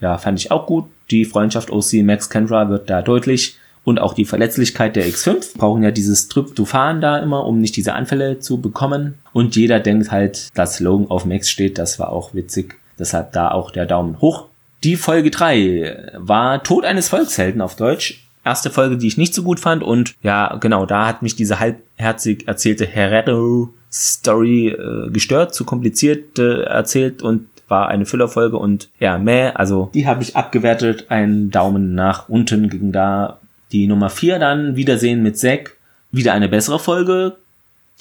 ja, 0.00 0.16
fand 0.16 0.40
ich 0.40 0.50
auch 0.50 0.66
gut. 0.66 0.86
Die 1.10 1.26
Freundschaft 1.26 1.70
OC 1.70 2.04
Max 2.04 2.30
Kendra 2.30 2.70
wird 2.70 2.88
da 2.88 3.02
deutlich 3.02 3.58
und 3.84 4.00
auch 4.00 4.14
die 4.14 4.24
Verletzlichkeit 4.24 4.96
der 4.96 5.06
X5 5.06 5.56
brauchen 5.56 5.82
ja 5.82 5.90
dieses 5.90 6.28
Tryptophan 6.28 7.00
da 7.00 7.18
immer, 7.18 7.44
um 7.46 7.60
nicht 7.60 7.76
diese 7.76 7.94
Anfälle 7.94 8.38
zu 8.38 8.60
bekommen. 8.60 9.14
Und 9.32 9.56
jeder 9.56 9.80
denkt 9.80 10.10
halt, 10.10 10.56
dass 10.56 10.78
Logan 10.80 11.10
auf 11.10 11.24
Max 11.24 11.50
steht. 11.50 11.78
Das 11.78 11.98
war 11.98 12.10
auch 12.10 12.34
witzig. 12.34 12.76
Deshalb 12.98 13.32
da 13.32 13.50
auch 13.50 13.70
der 13.70 13.86
Daumen 13.86 14.20
hoch. 14.20 14.46
Die 14.84 14.96
Folge 14.96 15.30
3 15.30 16.12
war 16.16 16.62
Tod 16.62 16.84
eines 16.84 17.08
Volkshelden 17.08 17.60
auf 17.60 17.76
Deutsch. 17.76 18.24
Erste 18.44 18.70
Folge, 18.70 18.98
die 18.98 19.06
ich 19.06 19.18
nicht 19.18 19.34
so 19.34 19.42
gut 19.42 19.60
fand. 19.60 19.82
Und 19.82 20.14
ja, 20.22 20.56
genau, 20.56 20.86
da 20.86 21.06
hat 21.06 21.22
mich 21.22 21.36
diese 21.36 21.58
halbherzig 21.60 22.46
erzählte 22.48 22.86
Herrero-Story 22.86 24.68
äh, 24.68 25.10
gestört, 25.10 25.54
zu 25.54 25.64
kompliziert 25.64 26.38
äh, 26.38 26.62
erzählt 26.62 27.22
und 27.22 27.46
war 27.68 27.88
eine 27.88 28.06
Füllerfolge 28.06 28.58
und 28.58 28.90
ja, 28.98 29.18
mehr. 29.18 29.58
Also 29.58 29.90
die 29.94 30.06
habe 30.06 30.22
ich 30.22 30.36
abgewertet. 30.36 31.06
Einen 31.08 31.50
Daumen 31.50 31.94
nach 31.94 32.28
unten 32.28 32.68
ging 32.68 32.92
da 32.92 33.38
die 33.72 33.86
Nummer 33.86 34.10
4 34.10 34.38
dann. 34.38 34.76
Wiedersehen 34.76 35.22
mit 35.22 35.38
Zack. 35.38 35.76
Wieder 36.10 36.34
eine 36.34 36.48
bessere 36.48 36.78
Folge 36.78 37.36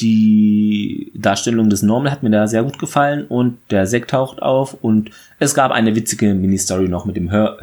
die 0.01 1.11
Darstellung 1.13 1.69
des 1.69 1.83
Normal 1.83 2.11
hat 2.11 2.23
mir 2.23 2.29
da 2.31 2.47
sehr 2.47 2.63
gut 2.63 2.79
gefallen 2.79 3.25
und 3.27 3.57
der 3.69 3.85
Sekt 3.85 4.11
taucht 4.11 4.41
auf 4.41 4.75
und 4.81 5.11
es 5.39 5.53
gab 5.53 5.71
eine 5.71 5.95
witzige 5.95 6.33
Mini-Story 6.33 6.87
noch 6.87 7.05
mit 7.05 7.15
dem 7.15 7.29
Her 7.29 7.57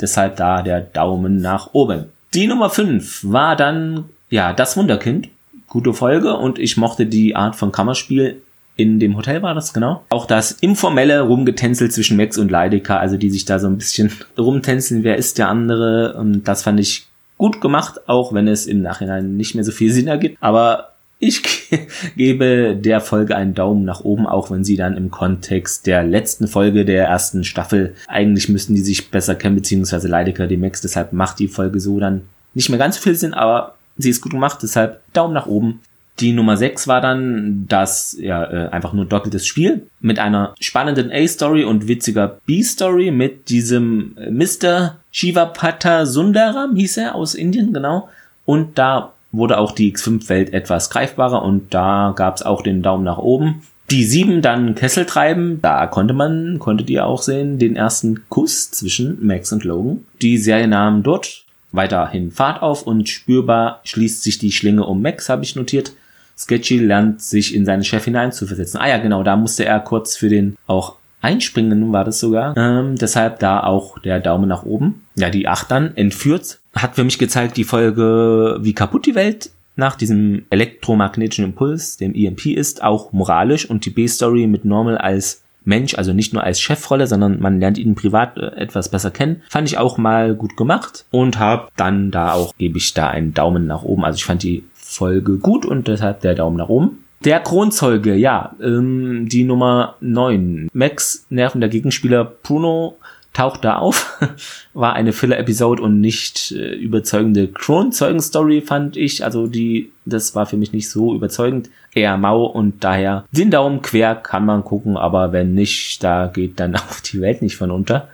deshalb 0.00 0.36
da 0.36 0.62
der 0.62 0.80
Daumen 0.80 1.40
nach 1.40 1.70
oben. 1.72 2.04
Die 2.34 2.46
Nummer 2.46 2.68
5 2.68 3.24
war 3.24 3.56
dann, 3.56 4.04
ja, 4.28 4.52
das 4.52 4.76
Wunderkind. 4.76 5.28
Gute 5.68 5.92
Folge 5.92 6.34
und 6.34 6.58
ich 6.58 6.76
mochte 6.76 7.06
die 7.06 7.36
Art 7.36 7.56
von 7.56 7.72
Kammerspiel. 7.72 8.40
In 8.76 9.00
dem 9.00 9.16
Hotel 9.16 9.42
war 9.42 9.54
das, 9.54 9.72
genau. 9.72 10.04
Auch 10.08 10.24
das 10.24 10.52
informelle 10.52 11.22
Rumgetänzel 11.22 11.90
zwischen 11.90 12.16
Max 12.16 12.38
und 12.38 12.50
Leidecker, 12.50 13.00
also 13.00 13.16
die 13.16 13.30
sich 13.30 13.44
da 13.44 13.58
so 13.58 13.66
ein 13.66 13.76
bisschen 13.76 14.12
rumtänzeln, 14.38 15.04
wer 15.04 15.16
ist 15.16 15.38
der 15.38 15.48
andere. 15.48 16.14
Und 16.14 16.44
das 16.44 16.62
fand 16.62 16.78
ich 16.80 17.07
gut 17.38 17.60
gemacht, 17.60 18.08
auch 18.08 18.32
wenn 18.32 18.48
es 18.48 18.66
im 18.66 18.82
Nachhinein 18.82 19.36
nicht 19.36 19.54
mehr 19.54 19.64
so 19.64 19.72
viel 19.72 19.92
Sinn 19.92 20.08
ergibt. 20.08 20.36
Aber 20.40 20.92
ich 21.18 21.42
gebe 22.16 22.76
der 22.76 23.00
Folge 23.00 23.36
einen 23.36 23.54
Daumen 23.54 23.84
nach 23.84 24.00
oben, 24.00 24.26
auch 24.26 24.50
wenn 24.50 24.64
sie 24.64 24.76
dann 24.76 24.96
im 24.96 25.10
Kontext 25.10 25.86
der 25.86 26.02
letzten 26.02 26.46
Folge 26.46 26.84
der 26.84 27.06
ersten 27.06 27.44
Staffel, 27.44 27.94
eigentlich 28.06 28.48
müssten 28.48 28.74
die 28.74 28.80
sich 28.80 29.10
besser 29.10 29.34
kennen, 29.34 29.56
beziehungsweise 29.56 30.08
Leidecker 30.08 30.46
die 30.46 30.56
Max, 30.56 30.80
deshalb 30.80 31.12
macht 31.12 31.38
die 31.38 31.48
Folge 31.48 31.80
so 31.80 31.98
dann 31.98 32.22
nicht 32.54 32.68
mehr 32.68 32.78
ganz 32.78 32.96
so 32.96 33.02
viel 33.02 33.14
Sinn, 33.14 33.34
aber 33.34 33.74
sie 33.96 34.10
ist 34.10 34.20
gut 34.20 34.32
gemacht, 34.32 34.58
deshalb 34.62 35.00
Daumen 35.12 35.34
nach 35.34 35.46
oben. 35.46 35.80
Die 36.20 36.32
Nummer 36.32 36.56
6 36.56 36.88
war 36.88 37.00
dann 37.00 37.66
das, 37.68 38.16
ja, 38.20 38.44
äh, 38.44 38.68
einfach 38.70 38.92
nur 38.92 39.04
doppeltes 39.04 39.46
Spiel 39.46 39.86
mit 40.00 40.18
einer 40.18 40.54
spannenden 40.58 41.12
A-Story 41.12 41.64
und 41.64 41.86
witziger 41.86 42.38
B-Story 42.46 43.10
mit 43.12 43.48
diesem 43.50 44.16
äh, 44.16 44.30
Mr. 44.30 44.96
Shivapata 45.12 46.06
Sundaram, 46.06 46.74
hieß 46.74 46.96
er, 46.96 47.14
aus 47.14 47.34
Indien, 47.34 47.72
genau. 47.72 48.08
Und 48.44 48.78
da 48.78 49.12
wurde 49.30 49.58
auch 49.58 49.72
die 49.72 49.94
X5-Welt 49.94 50.52
etwas 50.52 50.90
greifbarer 50.90 51.42
und 51.42 51.72
da 51.72 52.12
gab 52.16 52.36
es 52.36 52.42
auch 52.42 52.62
den 52.62 52.82
Daumen 52.82 53.04
nach 53.04 53.18
oben. 53.18 53.62
Die 53.90 54.04
sieben 54.04 54.42
dann 54.42 54.74
Kessel 54.74 55.06
treiben, 55.06 55.60
da 55.62 55.86
konnte 55.86 56.14
man, 56.14 56.58
konntet 56.58 56.90
ihr 56.90 57.06
auch 57.06 57.22
sehen, 57.22 57.58
den 57.58 57.76
ersten 57.76 58.28
Kuss 58.28 58.70
zwischen 58.70 59.24
Max 59.24 59.52
und 59.52 59.64
Logan. 59.64 60.04
Die 60.20 60.36
Serie 60.36 60.68
nahm 60.68 61.02
dort 61.02 61.44
weiterhin 61.72 62.30
Fahrt 62.30 62.62
auf 62.62 62.82
und 62.86 63.08
spürbar 63.08 63.80
schließt 63.84 64.22
sich 64.22 64.38
die 64.38 64.52
Schlinge 64.52 64.84
um 64.84 65.00
Max, 65.00 65.28
habe 65.28 65.44
ich 65.44 65.56
notiert. 65.56 65.92
Sketchy 66.38 66.78
lernt 66.78 67.20
sich 67.20 67.54
in 67.54 67.64
seinen 67.64 67.84
Chef 67.84 68.04
hineinzuversetzen. 68.04 68.80
Ah 68.80 68.88
ja, 68.88 68.98
genau, 68.98 69.22
da 69.22 69.36
musste 69.36 69.64
er 69.64 69.80
kurz 69.80 70.16
für 70.16 70.28
den 70.28 70.56
auch 70.66 70.94
einspringen, 71.20 71.92
war 71.92 72.04
das 72.04 72.20
sogar. 72.20 72.56
Ähm, 72.56 72.94
deshalb 72.96 73.40
da 73.40 73.64
auch 73.64 73.98
der 73.98 74.20
Daumen 74.20 74.48
nach 74.48 74.62
oben. 74.62 75.06
Ja, 75.16 75.30
die 75.30 75.48
acht 75.48 75.70
dann 75.70 75.96
entführt 75.96 76.60
hat 76.74 76.94
für 76.94 77.04
mich 77.04 77.18
gezeigt, 77.18 77.56
die 77.56 77.64
Folge, 77.64 78.58
wie 78.60 78.72
kaputt 78.72 79.06
die 79.06 79.14
Welt 79.14 79.50
nach 79.76 79.96
diesem 79.96 80.44
elektromagnetischen 80.50 81.44
Impuls, 81.44 81.96
dem 81.96 82.14
EMP 82.14 82.46
ist, 82.46 82.82
auch 82.82 83.12
moralisch 83.12 83.68
und 83.68 83.84
die 83.84 83.90
B-Story 83.90 84.46
mit 84.46 84.64
Normal 84.64 84.98
als 84.98 85.42
Mensch, 85.64 85.94
also 85.94 86.12
nicht 86.12 86.32
nur 86.32 86.42
als 86.42 86.60
Chefrolle, 86.60 87.06
sondern 87.06 87.40
man 87.40 87.60
lernt 87.60 87.78
ihn 87.78 87.94
privat 87.94 88.36
äh, 88.38 88.46
etwas 88.56 88.90
besser 88.90 89.10
kennen, 89.10 89.42
fand 89.48 89.68
ich 89.68 89.78
auch 89.78 89.98
mal 89.98 90.34
gut 90.34 90.56
gemacht 90.56 91.04
und 91.10 91.38
habe 91.38 91.68
dann 91.76 92.10
da 92.10 92.32
auch, 92.32 92.54
gebe 92.56 92.78
ich 92.78 92.94
da 92.94 93.08
einen 93.08 93.34
Daumen 93.34 93.66
nach 93.66 93.82
oben. 93.82 94.04
Also 94.04 94.16
ich 94.16 94.24
fand 94.24 94.42
die 94.42 94.64
Folge 94.98 95.38
gut 95.38 95.64
und 95.64 95.86
deshalb 95.86 96.20
der 96.22 96.34
Daumen 96.34 96.56
nach 96.56 96.68
oben. 96.68 97.04
Der 97.24 97.38
Kronzeuge, 97.38 98.14
ja, 98.14 98.56
ähm, 98.60 99.28
die 99.28 99.44
Nummer 99.44 99.94
9. 100.00 100.68
Max 100.72 101.24
nervender 101.30 101.68
Gegenspieler 101.68 102.24
Bruno 102.24 102.96
taucht 103.32 103.64
da 103.64 103.76
auf. 103.76 104.18
War 104.74 104.94
eine 104.94 105.12
Filler-Episode 105.12 105.80
und 105.80 106.00
nicht 106.00 106.50
äh, 106.50 106.74
überzeugende 106.74 107.46
Kronzeugen-Story, 107.46 108.60
fand 108.62 108.96
ich. 108.96 109.24
Also 109.24 109.46
die, 109.46 109.92
das 110.04 110.34
war 110.34 110.46
für 110.46 110.56
mich 110.56 110.72
nicht 110.72 110.90
so 110.90 111.14
überzeugend. 111.14 111.70
Eher 111.94 112.16
mau 112.16 112.44
und 112.44 112.82
daher 112.82 113.24
den 113.30 113.52
Daumen 113.52 113.82
quer 113.82 114.16
kann 114.16 114.44
man 114.44 114.64
gucken, 114.64 114.96
aber 114.96 115.30
wenn 115.32 115.54
nicht, 115.54 116.02
da 116.02 116.26
geht 116.26 116.58
dann 116.58 116.74
auch 116.76 117.00
die 117.00 117.20
Welt 117.20 117.42
nicht 117.42 117.56
von 117.56 117.70
unter. 117.70 118.08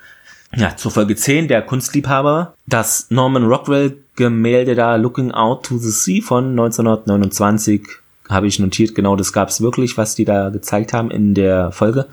Ja, 0.57 0.77
zur 0.77 0.91
Folge 0.91 1.17
10, 1.17 1.49
der 1.49 1.63
Kunstliebhaber. 1.63 2.55
Das 2.67 3.07
Norman 3.11 3.45
Rockwell 3.45 3.97
Gemälde 4.17 4.75
da 4.75 4.97
Looking 4.97 5.33
Out 5.33 5.67
to 5.67 5.79
the 5.79 5.91
Sea 5.91 6.23
von 6.23 6.51
1929 6.51 7.83
habe 8.29 8.47
ich 8.47 8.59
notiert. 8.59 8.95
Genau, 8.95 9.17
das 9.17 9.33
gab 9.33 9.49
es 9.49 9.61
wirklich, 9.61 9.99
was 9.99 10.15
die 10.15 10.25
da 10.25 10.51
gezeigt 10.51 10.93
haben 10.93 11.11
in 11.11 11.35
der 11.35 11.73
Folge 11.73 12.07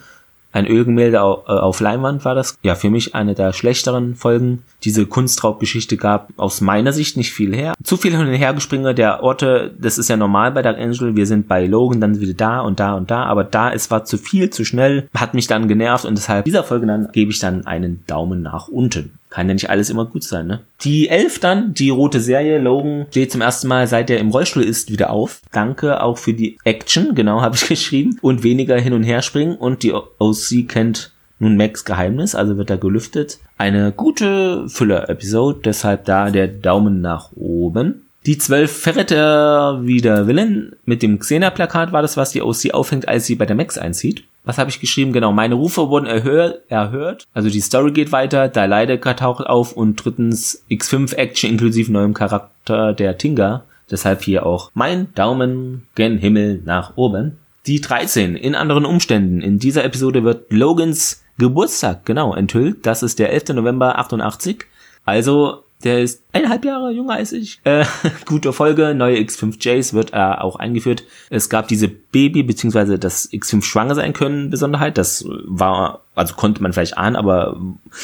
ein 0.52 0.68
Ölgemälde 0.68 1.22
auf, 1.22 1.48
äh, 1.48 1.52
auf 1.52 1.80
Leinwand 1.80 2.26
war 2.26 2.36
das. 2.36 2.58
Ja, 2.62 2.76
für 2.76 2.90
mich 2.90 3.16
eine 3.16 3.36
der 3.36 3.54
schlechteren 3.54 4.16
Folgen. 4.16 4.64
Diese 4.84 5.06
Kunstraubgeschichte 5.06 5.98
gab 5.98 6.30
aus 6.38 6.62
meiner 6.62 6.94
Sicht 6.94 7.18
nicht 7.18 7.32
viel 7.32 7.56
her. 7.56 7.74
Zu 7.84 7.98
viel 7.98 8.16
hin 8.16 8.28
und 8.28 8.34
her 8.34 8.54
gespringe 8.54 8.94
der 8.94 9.24
Orte, 9.24 9.74
das 9.80 9.98
ist 9.98 10.10
ja 10.10 10.18
normal 10.18 10.52
bei 10.52 10.62
Dark 10.62 10.78
Angel. 10.78 11.16
Wir 11.16 11.26
sind 11.26 11.48
bei 11.48 11.66
Logan, 11.66 12.02
dann 12.02 12.20
wieder 12.20 12.34
da 12.34 12.62
und 12.62 12.80
da 12.80 12.94
und 12.94 13.12
da. 13.12 13.24
Aber 13.26 13.44
da, 13.44 13.72
es 13.72 13.92
war 13.92 14.06
zu 14.06 14.18
viel, 14.18 14.50
zu 14.50 14.66
schnell, 14.66 15.08
hat 15.16 15.34
mich 15.34 15.48
dann 15.48 15.68
genervt 15.68 16.06
und 16.06 16.18
deshalb 16.18 16.46
dieser 16.46 16.64
Folge 16.64 16.88
dann 16.88 17.10
gebe 17.12 17.32
ich 17.32 17.40
dann 17.40 17.66
einen 17.66 18.04
Daumen 18.08 18.42
nach 18.42 18.68
unten. 18.68 19.20
Kann 19.32 19.48
ja 19.48 19.54
nicht 19.54 19.70
alles 19.70 19.89
immer 19.89 20.06
gut 20.06 20.24
sein, 20.24 20.46
ne? 20.46 20.60
Die 20.82 21.08
Elf 21.08 21.39
dann, 21.39 21.74
die 21.74 21.89
rote 21.89 22.20
Serie, 22.20 22.60
Logan 22.60 23.06
steht 23.12 23.32
zum 23.32 23.39
ersten 23.39 23.70
Mal, 23.70 23.88
seit 23.88 24.10
er 24.10 24.20
im 24.20 24.30
Rollstuhl 24.30 24.62
ist, 24.62 24.91
wieder 24.91 25.10
auf. 25.10 25.41
Danke 25.54 26.04
auch 26.04 26.17
für 26.17 26.34
die 26.34 26.58
Action, 26.65 27.15
genau 27.15 27.41
habe 27.41 27.56
ich 27.56 27.67
geschrieben. 27.67 28.20
Und 28.22 28.44
weniger 28.44 28.78
hin 28.78 28.91
und 28.91 29.04
her 29.04 29.22
springen. 29.22 29.56
Und 29.56 29.84
die 29.84 29.94
OC 29.94 30.67
kennt 30.67 31.13
nun 31.39 31.56
Max 31.56 31.86
Geheimnis, 31.86 32.36
also 32.36 32.58
wird 32.58 32.70
er 32.70 32.78
gelüftet. 32.78 33.39
Eine 33.58 33.94
gute 33.94 34.67
Füller-Episode, 34.67 35.62
deshalb 35.63 36.04
da 36.06 36.30
der 36.30 36.50
Daumen 36.50 37.00
nach 37.00 37.32
oben. 37.34 38.02
Die 38.26 38.38
zwölf 38.38 38.72
Verräter 38.72 39.80
wieder 39.84 40.28
Willen 40.28 40.76
mit 40.86 41.02
dem 41.02 41.20
Xena-Plakat 41.20 41.94
war 41.94 42.02
das, 42.02 42.17
was 42.17 42.32
die 42.32 42.41
OC 42.41 42.74
aufhängt, 42.74 43.08
als 43.08 43.26
sie 43.26 43.36
bei 43.36 43.46
der 43.46 43.56
Max 43.56 43.78
einzieht 43.78 44.26
was 44.43 44.58
habe 44.58 44.69
ich 44.69 44.80
geschrieben? 44.80 45.13
Genau, 45.13 45.32
meine 45.32 45.56
Rufe 45.56 45.89
wurden 45.89 46.08
erhört, 46.08 46.62
erhört. 46.69 47.27
Also 47.34 47.49
die 47.49 47.62
Story 47.62 47.91
geht 47.91 48.12
weiter, 48.12 48.47
der 48.47 48.67
Leidecker 48.67 49.15
taucht 49.15 49.45
auf 49.45 49.73
und 49.73 49.95
drittens 49.97 50.63
X5 50.69 51.15
Action 51.15 51.49
inklusive 51.51 51.91
neuem 51.91 52.13
Charakter 52.13 52.93
der 52.93 53.17
Tinga. 53.17 53.63
Deshalb 53.89 54.23
hier 54.23 54.45
auch 54.45 54.71
mein 54.73 55.13
Daumen 55.13 55.88
gen 55.95 56.17
Himmel 56.17 56.62
nach 56.65 56.93
oben. 56.95 57.38
Die 57.67 57.82
13 57.82 58.36
in 58.36 58.56
anderen 58.56 58.86
Umständen. 58.86 59.41
In 59.41 59.60
dieser 59.60 59.84
Episode 59.84 60.23
wird 60.23 60.51
Logans 60.51 61.23
Geburtstag 61.38 62.06
genau 62.06 62.34
enthüllt. 62.34 62.86
Das 62.86 63.04
ist 63.04 63.19
der 63.19 63.32
11. 63.32 63.49
November 63.49 63.99
88. 63.99 64.65
Also 65.06 65.63
der 65.84 66.02
ist 66.02 66.24
eineinhalb 66.34 66.65
Jahre 66.65 66.91
jünger 66.91 67.13
als 67.13 67.32
ich. 67.32 67.60
Äh, 67.63 67.86
gute 68.26 68.54
Folge, 68.54 68.94
neue 68.94 69.17
X5Js 69.17 69.94
wird 69.94 70.13
äh, 70.13 70.17
auch 70.17 70.56
eingeführt. 70.56 71.04
Es 71.30 71.50
gab 71.50 71.67
diese 71.67 71.88
Baby- 71.88 72.44
beziehungsweise 72.44 72.98
das 73.00 73.32
X5 73.32 73.63
schwanger 73.63 73.96
sein 73.96 74.13
können 74.13 74.50
Besonderheit. 74.50 74.98
Das 74.98 75.26
war, 75.28 76.02
also 76.15 76.36
konnte 76.36 76.62
man 76.62 76.74
vielleicht 76.74 76.98
ahnen, 76.98 77.15
aber 77.15 77.60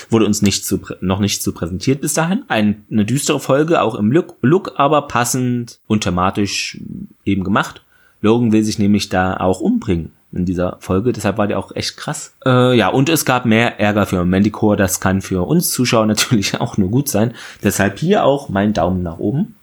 wurde 0.10 0.26
uns 0.26 0.42
nicht 0.42 0.66
zu, 0.66 0.82
noch 1.02 1.20
nicht 1.20 1.44
so 1.44 1.52
präsentiert 1.52 2.02
bis 2.02 2.14
dahin. 2.14 2.44
Ein, 2.48 2.86
eine 2.92 3.06
düstere 3.06 3.40
Folge, 3.40 3.82
auch 3.82 3.96
im 3.96 4.12
Look, 4.12 4.36
Look, 4.42 4.74
aber 4.78 5.04
passend 5.04 5.80
und 5.88 6.04
thematisch 6.04 6.80
eben 7.26 7.44
gemacht. 7.44 7.82
Logan 8.22 8.52
will 8.52 8.64
sich 8.64 8.80
nämlich 8.80 9.10
da 9.10 9.38
auch 9.38 9.62
umbringen 9.62 10.12
in 10.32 10.46
dieser 10.46 10.78
Folge. 10.80 11.14
Deshalb 11.14 11.38
war 11.38 11.48
der 11.48 11.60
auch 11.60 11.76
echt 11.76 11.98
krass. 11.98 12.34
Äh, 12.46 12.78
ja, 12.78 12.90
und 12.90 13.10
es 13.10 13.26
gab 13.26 13.46
mehr 13.46 13.80
Ärger 13.80 14.06
für 14.06 14.26
Mandicore. 14.26 14.78
Das 14.78 15.00
kann 15.00 15.22
für 15.22 15.48
uns 15.48 15.72
Zuschauer 15.72 16.06
natürlich 16.08 16.60
auch 16.60 16.78
nur 16.78 16.90
gut 16.90 17.10
sein. 17.10 17.34
Deshalb 17.64 18.00
hier 18.00 18.24
auch 18.24 18.50
mein 18.50 18.74
Daumen 18.74 19.04
nach 19.04 19.20
oben. 19.20 19.56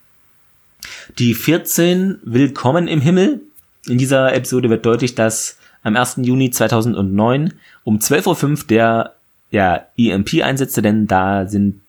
Die 1.18 1.34
14 1.34 2.18
Willkommen 2.24 2.88
im 2.88 3.00
Himmel. 3.00 3.40
In 3.86 3.98
dieser 3.98 4.34
Episode 4.34 4.70
wird 4.70 4.86
deutlich, 4.86 5.14
dass 5.14 5.58
am 5.82 5.96
1. 5.96 6.20
Juni 6.22 6.50
2009 6.50 7.54
um 7.84 7.98
12.05 7.98 8.62
Uhr 8.62 8.66
der 8.68 9.14
ja, 9.50 9.86
EMP 9.96 10.42
einsetzte, 10.42 10.82
denn 10.82 11.06
da 11.06 11.46
sind 11.46 11.80